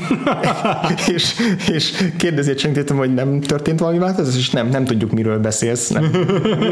és, 1.16 1.34
és 1.72 2.12
kérdezi 2.18 2.52
a 2.52 2.94
hogy 2.94 3.14
nem 3.14 3.42
történt 3.42 3.75
valami 3.80 3.98
változás, 3.98 4.38
és 4.38 4.50
nem, 4.50 4.68
nem 4.68 4.86
tudjuk, 4.86 5.12
miről 5.12 5.40
beszélsz. 5.40 5.90
Nem. 5.90 6.12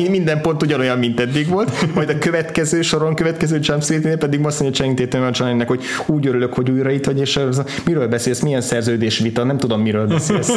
Minden 0.09 0.41
pont 0.41 0.63
ugyanolyan, 0.63 0.97
mint 0.97 1.19
eddig 1.19 1.47
volt. 1.47 1.93
Majd 1.95 2.09
a 2.09 2.17
következő 2.17 2.81
soron, 2.81 3.15
következő 3.15 3.59
Jump 3.61 3.83
Street-nél 3.83 4.17
pedig 4.17 4.45
azt 4.45 4.59
mondja 4.59 4.77
Channing 4.77 5.09
Tatum 5.09 5.27
a 5.27 5.29
Johnnynek, 5.33 5.67
hogy 5.67 5.83
úgy 6.05 6.27
örülök, 6.27 6.53
hogy 6.53 6.69
újra 6.69 6.89
itt 6.89 7.05
vagy, 7.05 7.19
és 7.19 7.39
miről 7.85 8.07
beszélsz, 8.07 8.39
milyen 8.39 8.61
szerződés 8.61 9.19
vita, 9.19 9.43
nem 9.43 9.57
tudom, 9.57 9.81
miről 9.81 10.07
beszélsz. 10.07 10.53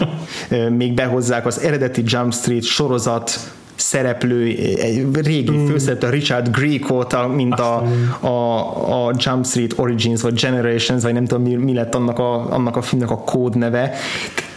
Még 0.78 0.94
behozzák 0.94 1.46
az 1.46 1.60
eredeti 1.60 2.02
Jump 2.06 2.34
Street 2.34 2.64
sorozat 2.64 3.40
szereplő, 3.76 4.46
egy 4.80 5.06
régi 5.22 5.56
mm. 5.56 5.66
főszereplő, 5.66 6.08
Richard 6.08 6.56
Grieco, 6.56 7.04
mint 7.34 7.60
a, 7.60 7.84
a, 8.20 9.06
a 9.06 9.12
Jump 9.16 9.46
Street 9.46 9.72
Origins, 9.76 10.20
vagy 10.22 10.40
Generations, 10.40 11.02
vagy 11.02 11.12
nem 11.12 11.24
tudom, 11.24 11.42
mi, 11.42 11.54
mi 11.54 11.74
lett 11.74 11.94
annak 11.94 12.18
a, 12.18 12.52
annak 12.52 12.76
a 12.76 12.82
filmnek 12.82 13.10
a 13.10 13.18
kódneve 13.18 13.92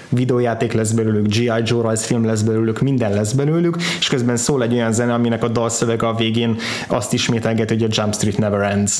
videójáték 0.09 0.73
lesz 0.73 0.91
belőlük, 0.91 1.27
G.I. 1.27 1.51
Joe 1.63 1.81
rajzfilm 1.81 2.25
lesz 2.25 2.41
belőlük, 2.41 2.81
minden 2.81 3.13
lesz 3.13 3.31
belőlük, 3.31 3.77
és 3.99 4.07
közben 4.07 4.37
szól 4.37 4.63
egy 4.63 4.73
olyan 4.73 4.93
zene, 4.93 5.13
aminek 5.13 5.43
a 5.43 5.47
dalszövege 5.47 6.07
a 6.07 6.15
végén 6.15 6.55
azt 6.87 7.13
ismételget, 7.13 7.69
hogy 7.69 7.83
a 7.83 7.87
Jump 7.89 8.13
Street 8.13 8.37
never 8.37 8.71
ends. 8.71 8.97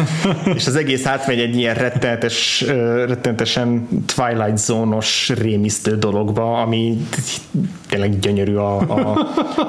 és 0.56 0.66
az 0.66 0.76
egész 0.76 1.06
átmegy 1.06 1.38
egy 1.38 1.56
ilyen 1.56 1.74
rettenetes, 1.74 2.64
rettenetesen 3.06 3.88
Twilight 4.14 4.58
Zone-os 4.58 5.32
rémisztő 5.38 5.96
dologba, 5.96 6.60
ami 6.60 7.06
tényleg 7.88 8.18
gyönyörű 8.18 8.54
a, 8.54 8.78
a, 8.80 9.28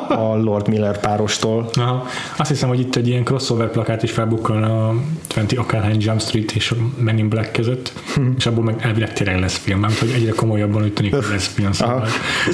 a 0.09 0.35
Lord 0.35 0.67
Miller 0.67 0.99
párostól. 0.99 1.69
Aha. 1.73 2.05
Azt 2.37 2.49
hiszem, 2.49 2.69
hogy 2.69 2.79
itt 2.79 2.95
egy 2.95 3.07
ilyen 3.07 3.23
crossover 3.23 3.71
plakát 3.71 4.03
is 4.03 4.11
felbukkalna 4.11 4.87
a 4.87 4.95
20 5.35 5.57
akárhány 5.57 5.97
Jump 5.99 6.21
Street 6.21 6.51
és 6.51 6.71
a 6.71 6.75
Men 6.97 7.17
in 7.17 7.29
Black 7.29 7.51
között, 7.51 7.93
hm. 8.15 8.21
és 8.37 8.45
abból 8.45 8.63
meg 8.63 8.75
elvileg 8.79 9.13
tényleg 9.13 9.39
lesz 9.39 9.57
film, 9.57 9.79
mert 9.79 9.97
hogy 9.97 10.11
egyre 10.15 10.31
komolyabban 10.31 10.80
Tűnik, 10.89 11.15
hogy 11.15 11.41
film. 11.41 11.71
Szóval. 11.71 12.07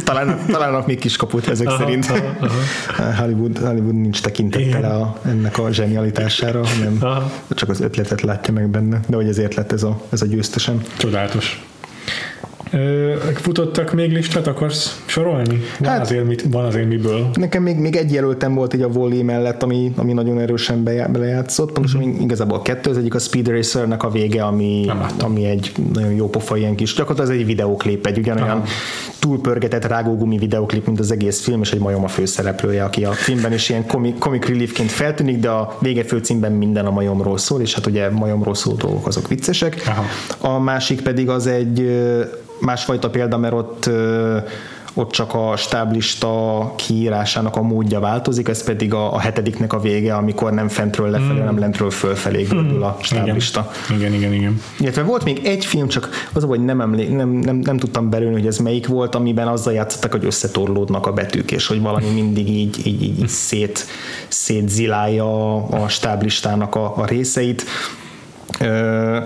Talán, 0.04 0.46
találnak 0.48 0.86
még 0.86 1.00
kiskaput 1.00 1.48
ezek 1.48 1.68
aha, 1.68 1.78
szerint. 1.78 2.06
Aha, 2.06 2.38
aha. 2.98 3.16
Hollywood, 3.22 3.58
Hollywood 3.58 4.02
nincs 4.02 4.22
tekintettel 4.22 4.92
a, 5.02 5.20
ennek 5.30 5.58
a 5.58 5.72
zsenialitására, 5.72 6.68
hanem 6.68 6.98
aha. 7.02 7.32
csak 7.50 7.70
az 7.70 7.82
ötletet 7.82 8.22
látja 8.22 8.54
meg 8.54 8.70
benne, 8.70 9.00
de 9.08 9.16
hogy 9.16 9.28
ezért 9.28 9.56
lett 9.56 9.72
ez 9.72 9.84
a, 9.84 10.02
ez 10.10 10.22
a 10.22 10.26
győztesem. 10.26 10.82
Csodálatos. 10.98 11.67
Ö, 12.72 13.14
futottak 13.34 13.94
még 13.94 14.12
listát, 14.12 14.48
akarsz 14.48 15.02
sorolni? 15.06 15.62
Van, 15.80 15.90
hát, 15.90 16.02
azért, 16.02 16.26
mit, 16.26 16.46
van 16.52 16.66
azért 16.66 16.88
miből. 16.88 17.30
Nekem 17.34 17.64
még, 17.64 17.78
még 17.78 17.96
egy 17.96 18.12
jelöltem 18.12 18.54
volt 18.54 18.74
így 18.74 18.82
a 18.82 18.88
volley 18.88 19.24
mellett, 19.24 19.64
ami, 19.64 19.92
ami 19.96 20.14
nagyon 20.14 20.40
erősen 20.40 20.84
belejátszott. 20.84 21.72
Pontosan 21.72 22.02
mm-hmm. 22.02 22.22
igazából 22.22 22.62
kettő, 22.62 22.90
az 22.90 22.98
egyik 22.98 23.16
a 23.16 23.20
Speed 23.20 23.48
Racernek 23.48 24.04
a 24.04 24.10
vége, 24.10 24.44
ami, 24.44 24.86
ami 25.20 25.46
egy 25.46 25.72
nagyon 25.94 26.12
jó 26.12 26.30
pofa 26.30 26.58
ilyen 26.58 26.76
kis, 26.76 26.94
gyakorlatilag 26.94 27.36
ez 27.36 27.40
egy 27.40 27.46
videoklip, 27.46 28.06
egy 28.06 28.18
ugyanolyan 28.18 28.58
Aha. 28.58 28.66
túlpörgetett 29.20 29.86
rágógumi 29.86 30.38
videoklip, 30.38 30.86
mint 30.86 31.00
az 31.00 31.12
egész 31.12 31.44
film, 31.44 31.62
és 31.62 31.72
egy 31.72 31.80
majom 31.80 32.04
a 32.04 32.08
főszereplője, 32.08 32.84
aki 32.84 33.06
a 33.06 33.12
filmben 33.12 33.54
is 33.54 33.70
ilyen 33.70 33.88
comic, 33.88 34.20
comic 34.20 34.48
reliefként 34.48 34.92
feltűnik, 34.92 35.40
de 35.40 35.50
a 35.50 35.78
vége 35.80 36.04
főcímben 36.04 36.52
minden 36.52 36.86
a 36.86 36.92
majomról 36.92 37.38
szól, 37.38 37.62
és 37.62 37.74
hát 37.74 37.86
ugye 37.86 38.10
majomról 38.10 38.56
szóló 38.56 38.76
dolgok 38.76 39.08
azok 39.08 39.28
viccesek. 39.28 39.84
Aha. 39.86 40.04
A 40.56 40.60
másik 40.60 41.02
pedig 41.02 41.30
az 41.30 41.48
egy 41.48 42.02
másfajta 42.60 43.10
példa, 43.10 43.38
mert 43.38 43.54
ott 43.54 43.90
ott 44.98 45.12
csak 45.12 45.34
a 45.34 45.54
stáblista 45.56 46.74
kiírásának 46.76 47.56
a 47.56 47.62
módja 47.62 48.00
változik, 48.00 48.48
ez 48.48 48.64
pedig 48.64 48.94
a, 48.94 49.14
a 49.14 49.20
hetediknek 49.20 49.74
a 49.74 49.80
vége, 49.80 50.16
amikor 50.16 50.52
nem 50.54 50.68
fentről 50.68 51.10
lefelé, 51.10 51.34
mm. 51.34 51.40
hanem 51.40 51.60
lentről 51.60 51.90
fölfelé 51.90 52.44
gördül 52.44 52.84
a 52.84 52.98
stáblista. 53.02 53.72
Igen, 53.90 54.14
igen, 54.14 54.14
igen. 54.14 54.34
igen. 54.34 54.62
Illetve 54.80 55.04
volt 55.04 55.24
még 55.24 55.46
egy 55.46 55.66
film, 55.66 55.88
csak 55.88 56.10
az, 56.34 56.44
hogy 56.44 56.66
nem, 56.66 56.82
emlé- 56.82 57.16
nem, 57.16 57.30
nem, 57.30 57.56
nem 57.56 57.78
tudtam 57.78 58.10
belőni, 58.10 58.34
hogy 58.34 58.48
ez 58.48 58.58
melyik 58.58 58.88
volt, 58.88 59.16
amiben 59.16 59.48
azzal 59.48 59.74
játszottak, 59.74 60.12
hogy 60.12 60.26
összetorlódnak 60.26 61.08
a 61.08 61.14
betűk, 61.14 61.52
és 61.52 61.68
hogy 61.68 61.82
valami 61.82 62.10
mindig 62.10 62.50
így, 62.50 62.88
így, 62.88 63.04
így 63.04 63.28
szét, 63.28 63.86
szétzilálja 64.28 65.56
a 65.56 65.88
stáblistának 65.88 66.76
a, 66.76 66.98
a 66.98 67.06
részeit. 67.06 67.66
Ö, 68.60 69.18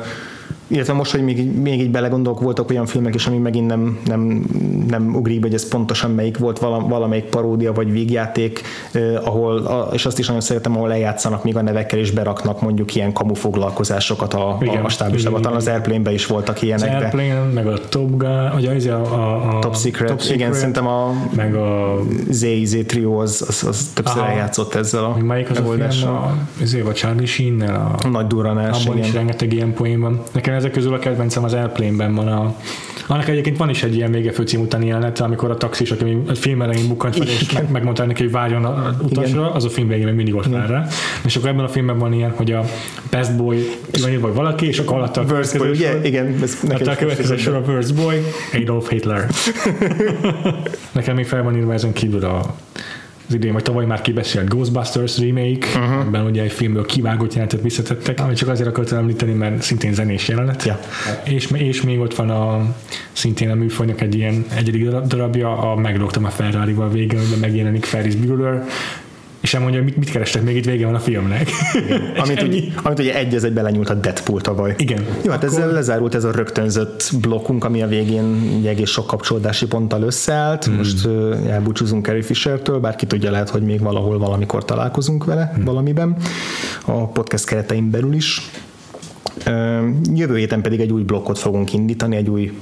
illetve 0.71 0.93
most, 0.93 1.11
hogy 1.11 1.23
még, 1.23 1.55
még 1.55 1.79
így 1.79 1.91
belegondolok, 1.91 2.39
voltak 2.39 2.69
olyan 2.69 2.85
filmek 2.85 3.15
is, 3.15 3.27
ami 3.27 3.37
megint 3.37 3.67
nem, 3.67 3.99
nem, 4.05 4.45
nem 4.87 5.15
ugrik 5.15 5.39
be, 5.39 5.45
hogy 5.45 5.55
ez 5.55 5.67
pontosan 5.67 6.11
melyik 6.11 6.37
volt, 6.37 6.59
valamelyik 6.59 7.23
paródia 7.23 7.73
vagy 7.73 7.91
vígjáték, 7.91 8.61
eh, 8.91 9.27
ahol, 9.27 9.89
és 9.93 10.05
azt 10.05 10.19
is 10.19 10.25
nagyon 10.25 10.41
szeretem, 10.41 10.75
ahol 10.75 10.87
lejátszanak 10.87 11.43
még 11.43 11.55
a 11.55 11.61
nevekkel, 11.61 11.99
és 11.99 12.11
beraknak 12.11 12.61
mondjuk 12.61 12.95
ilyen 12.95 13.13
kamufoglalkozásokat 13.13 14.33
a, 14.33 14.57
igen, 14.61 14.83
a 14.85 14.89
stáblistába. 14.89 15.39
Talán 15.39 15.57
az 15.57 15.67
Airplane-be 15.67 16.13
is 16.13 16.25
voltak 16.25 16.61
ilyenek. 16.61 16.95
Az 16.95 17.01
Airplane, 17.01 17.51
meg 17.53 17.67
a 17.67 17.79
Top 17.89 18.17
Gun, 18.17 18.49
vagy 18.53 18.65
az 18.65 18.85
a, 18.85 19.01
a, 19.01 19.57
a 19.57 19.59
Top 19.59 19.75
Secret, 19.75 20.09
Top 20.09 20.21
Secret, 20.21 20.39
igen, 20.39 20.53
szerintem 20.53 20.87
a, 20.87 21.13
meg 21.35 21.55
a 21.55 21.99
Z-Z 22.29 22.75
Trio 22.85 23.21
az, 23.21 23.45
az, 23.47 23.63
az 23.67 23.89
többször 23.93 24.23
eljátszott 24.23 24.73
ezzel 24.73 25.03
a 25.03 25.17
Melyik 25.17 25.49
az 25.49 25.57
a 25.57 25.63
film, 25.63 26.85
a, 26.85 26.89
a 26.89 26.93
Charlie 26.93 27.25
Sheen-nel 27.25 27.75
a, 27.75 28.05
a 28.05 28.09
nagy 28.09 28.27
durranás, 28.27 28.85
abban 28.85 28.97
igen. 28.97 29.07
is 29.07 29.13
rengeteg 29.13 29.53
ilyen 29.53 29.73
poén 29.73 29.99
van. 29.99 30.21
Nekem 30.31 30.53
ezek 30.61 30.73
közül 30.73 30.93
a 30.93 30.99
kedvencem 30.99 31.43
az 31.43 31.53
Airplane-ben 31.53 32.15
van 32.15 32.27
a 32.27 32.55
annak 33.07 33.27
egyébként 33.27 33.57
van 33.57 33.69
is 33.69 33.83
egy 33.83 33.95
ilyen 33.95 34.11
vége 34.11 34.31
főcím 34.31 34.61
utáni 34.61 34.85
jelenet, 34.85 35.19
amikor 35.19 35.51
a 35.51 35.55
taxis, 35.55 35.91
aki 35.91 36.17
a 36.27 36.33
film 36.33 36.61
elején 36.61 36.87
bukkant 36.87 37.15
fel, 37.15 37.27
és 37.27 37.51
meg, 37.51 37.71
megmondta 37.71 38.05
neki, 38.05 38.23
hogy 38.23 38.31
várjon 38.31 38.65
a 38.65 38.95
utasra, 39.01 39.39
igen. 39.39 39.51
az 39.51 39.65
a 39.65 39.69
film 39.69 39.87
végén 39.87 40.05
még 40.05 40.15
mindig 40.15 40.35
ott 40.35 40.45
vár 40.45 40.69
rá. 40.69 40.87
És 41.25 41.35
akkor 41.35 41.49
ebben 41.49 41.63
a 41.63 41.67
filmben 41.67 41.97
van 41.97 42.13
ilyen, 42.13 42.31
hogy 42.31 42.51
a 42.51 42.65
best 43.09 43.35
boy 43.35 43.65
vagy 44.19 44.33
valaki, 44.33 44.67
és 44.67 44.79
akkor 44.79 44.97
alatta 44.97 45.21
a 45.21 45.25
következő 45.25 45.57
boy, 45.57 45.75
sor, 45.75 45.99
igen, 46.05 46.35
ez 46.41 46.87
a 46.87 46.95
következő 46.95 47.37
sor 47.37 47.55
a 47.55 47.61
worst 47.67 47.95
boy, 47.95 48.23
Adolf 48.53 48.89
Hitler. 48.89 49.27
Nekem 50.91 51.15
még 51.15 51.25
fel 51.25 51.43
van 51.43 51.55
írva 51.55 51.73
ezen 51.73 51.93
kívül 51.93 52.25
a 52.25 52.55
az 53.31 53.37
idén 53.37 53.53
vagy 53.53 53.63
tavaly 53.63 53.85
már 53.85 54.01
kibeszélt 54.01 54.49
Ghostbusters 54.49 55.17
remake, 55.17 55.67
uh-huh. 55.67 55.99
ebben 55.99 56.25
ugye 56.25 56.41
egy 56.41 56.51
filmből 56.51 56.85
kivágott 56.85 57.33
jelentet 57.33 57.61
visszatettek, 57.61 58.19
amit 58.19 58.37
csak 58.37 58.49
azért 58.49 58.69
akartam 58.69 58.97
említeni, 58.97 59.33
mert 59.33 59.61
szintén 59.61 59.93
zenés 59.93 60.27
jelenet. 60.27 60.63
Ja. 60.63 60.79
És, 61.23 61.47
és 61.51 61.81
még 61.81 61.99
ott 61.99 62.15
van 62.15 62.29
a 62.29 62.75
szintén 63.11 63.49
a 63.49 63.55
műfajnak 63.55 64.01
egy 64.01 64.15
ilyen 64.15 64.45
egyedik 64.55 64.89
darabja, 64.89 65.57
a 65.57 65.75
Meglógtam 65.75 66.25
a 66.25 66.29
Ferrari-val 66.29 66.89
végén, 66.89 67.19
amiben 67.19 67.39
megjelenik 67.39 67.85
Ferris 67.85 68.15
Bueller, 68.15 68.63
és 69.41 69.53
elmondja, 69.53 69.79
hogy 69.79 69.87
mit, 69.87 69.97
mit 69.97 70.09
kerestek 70.09 70.41
még 70.41 70.55
itt 70.55 70.65
vége 70.65 70.85
van 70.85 70.95
a 70.95 70.99
filmnek. 70.99 71.49
amit, 72.23 72.43
úgy, 72.43 72.73
amit 72.83 72.99
ugye 72.99 73.15
egy 73.15 73.35
az 73.35 73.43
egy 73.43 73.53
belenyúlt 73.53 73.89
a 73.89 73.93
Deadpool 73.93 74.41
tavaly. 74.41 74.75
Igen. 74.77 75.05
Jó, 75.23 75.31
hát 75.31 75.43
Akkor... 75.43 75.57
ezzel 75.57 75.71
lezárult 75.71 76.15
ez 76.15 76.23
a 76.23 76.31
rögtönzött 76.31 77.11
blokkunk, 77.21 77.63
ami 77.63 77.81
a 77.81 77.87
végén 77.87 78.61
egész 78.65 78.89
sok 78.89 79.07
kapcsolódási 79.07 79.67
ponttal 79.67 80.01
összeállt. 80.01 80.65
Hmm. 80.65 80.75
Most 80.75 81.05
uh, 81.05 81.37
elbúcsúzunk 81.49 82.05
Carrie 82.05 82.23
Fishertől, 82.23 82.79
bárki 82.79 83.05
tudja 83.05 83.31
lehet, 83.31 83.49
hogy 83.49 83.61
még 83.61 83.79
valahol 83.79 84.17
valamikor 84.17 84.65
találkozunk 84.65 85.25
vele 85.25 85.51
hmm. 85.55 85.63
valamiben. 85.63 86.15
A 86.85 87.07
podcast 87.07 87.45
keretein 87.45 87.89
belül 87.89 88.13
is. 88.13 88.41
Jövő 90.13 90.37
héten 90.37 90.61
pedig 90.61 90.79
egy 90.79 90.91
új 90.91 91.03
blokkot 91.03 91.39
fogunk 91.39 91.73
indítani, 91.73 92.15
egy 92.15 92.29
új 92.29 92.59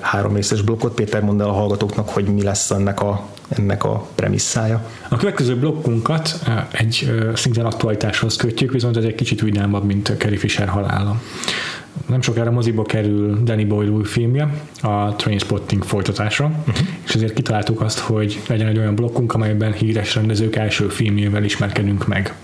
három 0.00 0.34
részes 0.34 0.62
blokkot. 0.62 0.94
Péter, 0.94 1.22
mondd 1.22 1.40
el 1.40 1.48
a 1.48 1.52
hallgatóknak, 1.52 2.08
hogy 2.08 2.24
mi 2.24 2.42
lesz 2.42 2.70
ennek 2.70 3.00
a, 3.00 3.26
ennek 3.48 3.84
a 3.84 4.06
premisszája. 4.14 4.84
A 5.08 5.16
következő 5.16 5.56
blokkunkat 5.56 6.38
egy 6.72 7.10
szintén 7.34 7.64
aktualitáshoz 7.64 8.36
kötjük, 8.36 8.72
viszont 8.72 8.96
ez 8.96 9.04
egy 9.04 9.14
kicsit 9.14 9.40
vidámabb, 9.40 9.84
mint 9.84 10.14
Carrie 10.18 10.38
Fisher 10.38 10.68
halála 10.68 11.20
nem 12.06 12.20
sokára 12.20 12.50
moziba 12.50 12.82
kerül 12.82 13.42
Danny 13.42 13.66
Boyle 13.66 13.90
új 13.90 14.04
filmje, 14.04 14.54
a 14.82 15.16
Trainspotting 15.16 15.84
folytatása, 15.84 16.44
uh-huh. 16.44 16.86
és 17.04 17.14
ezért 17.14 17.32
kitaláltuk 17.32 17.80
azt, 17.80 17.98
hogy 17.98 18.40
legyen 18.48 18.66
egy 18.66 18.78
olyan 18.78 18.94
blokkunk, 18.94 19.34
amelyben 19.34 19.72
híres 19.72 20.14
rendezők 20.14 20.56
első 20.56 20.88
filmjével 20.88 21.44
ismerkedünk 21.44 22.06
meg. 22.06 22.34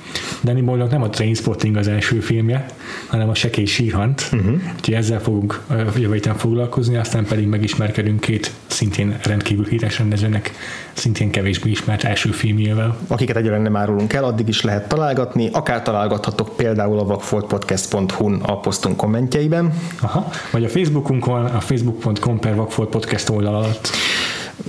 Danny 0.42 0.64
boyle 0.64 0.86
nem 0.90 1.02
a 1.02 1.08
Trainspotting 1.08 1.76
az 1.76 1.88
első 1.88 2.20
filmje, 2.20 2.66
hanem 3.06 3.28
a 3.28 3.34
Sekély 3.34 3.64
Sírhant, 3.64 4.28
uh-huh. 4.32 4.60
úgyhogy 4.76 4.94
ezzel 4.94 5.20
fogunk 5.20 5.60
jövő 5.96 6.12
héten 6.12 6.34
foglalkozni, 6.34 6.96
aztán 6.96 7.24
pedig 7.24 7.46
megismerkedünk 7.46 8.20
két 8.20 8.52
szintén 8.66 9.18
rendkívül 9.22 9.64
híres 9.64 9.98
rendezőnek, 9.98 10.52
szintén 10.92 11.30
kevésbé 11.30 11.70
ismert 11.70 12.04
első 12.04 12.30
filmjével. 12.30 12.96
Akiket 13.06 13.36
egyébként 13.36 13.62
nem 13.62 13.76
árulunk 13.76 14.12
el, 14.12 14.24
addig 14.24 14.48
is 14.48 14.62
lehet 14.62 14.88
találgatni, 14.88 15.48
akár 15.52 15.82
találgathatok 15.82 16.56
például 16.56 16.98
a 16.98 17.04
vakfoltpodcast.hu-n 17.04 18.40
a 18.42 18.60
posztunk 18.60 19.02
kommentjeiben. 19.38 19.72
Aha, 20.00 20.30
vagy 20.52 20.64
a 20.64 20.68
Facebookunkon, 20.68 21.44
a 21.44 21.60
facebook.com 21.60 22.38
per 22.38 22.54
vakfoltpodcast 22.54 23.28
oldal 23.28 23.54
alatt 23.54 23.90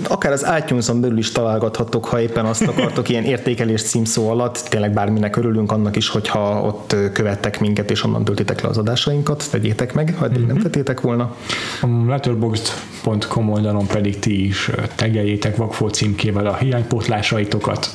akár 0.08 0.32
az 0.32 0.46
itunes 0.58 0.86
belül 0.86 1.18
is 1.18 1.32
találgathatok, 1.32 2.04
ha 2.04 2.20
éppen 2.20 2.44
azt 2.44 2.62
akartok, 2.62 3.08
ilyen 3.08 3.24
értékelés 3.24 3.82
címszó 3.82 4.28
alatt, 4.28 4.66
tényleg 4.68 4.92
bárminek 4.92 5.36
örülünk 5.36 5.72
annak 5.72 5.96
is, 5.96 6.08
hogyha 6.08 6.62
ott 6.62 6.96
követtek 7.12 7.60
minket, 7.60 7.90
és 7.90 8.04
onnan 8.04 8.24
töltitek 8.24 8.60
le 8.60 8.68
az 8.68 8.78
adásainkat, 8.78 9.44
tegyétek 9.50 9.94
meg, 9.94 10.14
ha 10.18 10.24
eddig 10.24 10.36
mm-hmm. 10.38 10.46
nem 10.46 10.56
mhm. 10.56 10.64
tettétek 10.64 11.00
volna. 11.00 11.34
A 11.80 11.86
letterboxd.com 12.06 13.50
oldalon 13.50 13.86
pedig 13.86 14.18
ti 14.18 14.46
is 14.46 14.70
tegeljétek 14.94 15.56
Vakfó 15.56 15.88
címkével 15.88 16.46
a 16.46 16.56
hiánypótlásaitokat. 16.56 17.92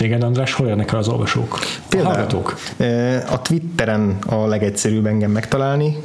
Téged, 0.00 0.22
András, 0.22 0.52
hol 0.52 0.66
érnek 0.66 0.92
el 0.92 0.98
az 0.98 1.08
olvasók? 1.08 1.58
Például, 1.88 2.12
a 2.12 2.16
hallgatók? 2.16 2.58
A 3.30 3.42
Twitteren 3.42 4.16
a 4.26 4.46
legegyszerűbb 4.46 5.06
engem 5.06 5.30
megtalálni, 5.30 5.96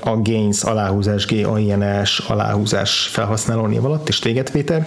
a 0.00 0.20
Gains 0.22 0.62
aláhúzás, 0.62 1.26
g 1.26 1.46
a 1.46 2.04
s 2.04 2.18
aláhúzás 2.18 3.08
felhasználó 3.12 3.66
név 3.66 3.84
alatt, 3.84 4.08
és 4.08 4.18
téged, 4.18 4.50
Péter? 4.50 4.86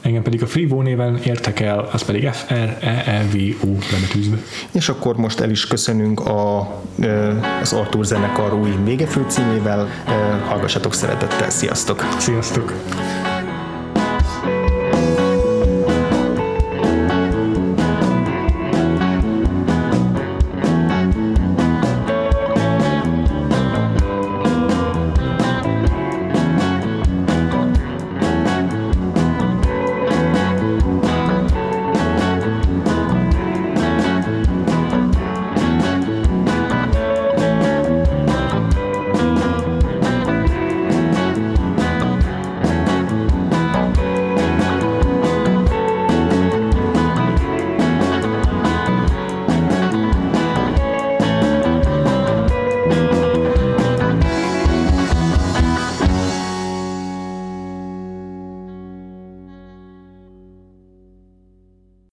Engem 0.00 0.22
pedig 0.22 0.42
a 0.42 0.46
Freevo 0.46 0.82
néven 0.82 1.20
értek 1.24 1.60
el, 1.60 1.88
az 1.92 2.02
pedig 2.02 2.28
f 2.28 2.50
r 2.50 2.54
e 2.80 3.02
e 3.06 3.24
v 3.32 3.36
u 3.64 3.78
bebetűzve. 3.90 4.36
És 4.72 4.88
akkor 4.88 5.16
most 5.16 5.40
el 5.40 5.50
is 5.50 5.66
köszönünk 5.66 6.20
a, 6.20 6.58
az 7.60 7.72
Artur 7.72 8.04
zenekar 8.04 8.54
új 8.54 8.70
végefő 8.84 9.24
címével. 9.28 9.88
Hallgassatok 10.48 10.94
szeretettel, 10.94 11.50
sziasztok! 11.50 12.04
Sziasztok! 12.18 12.72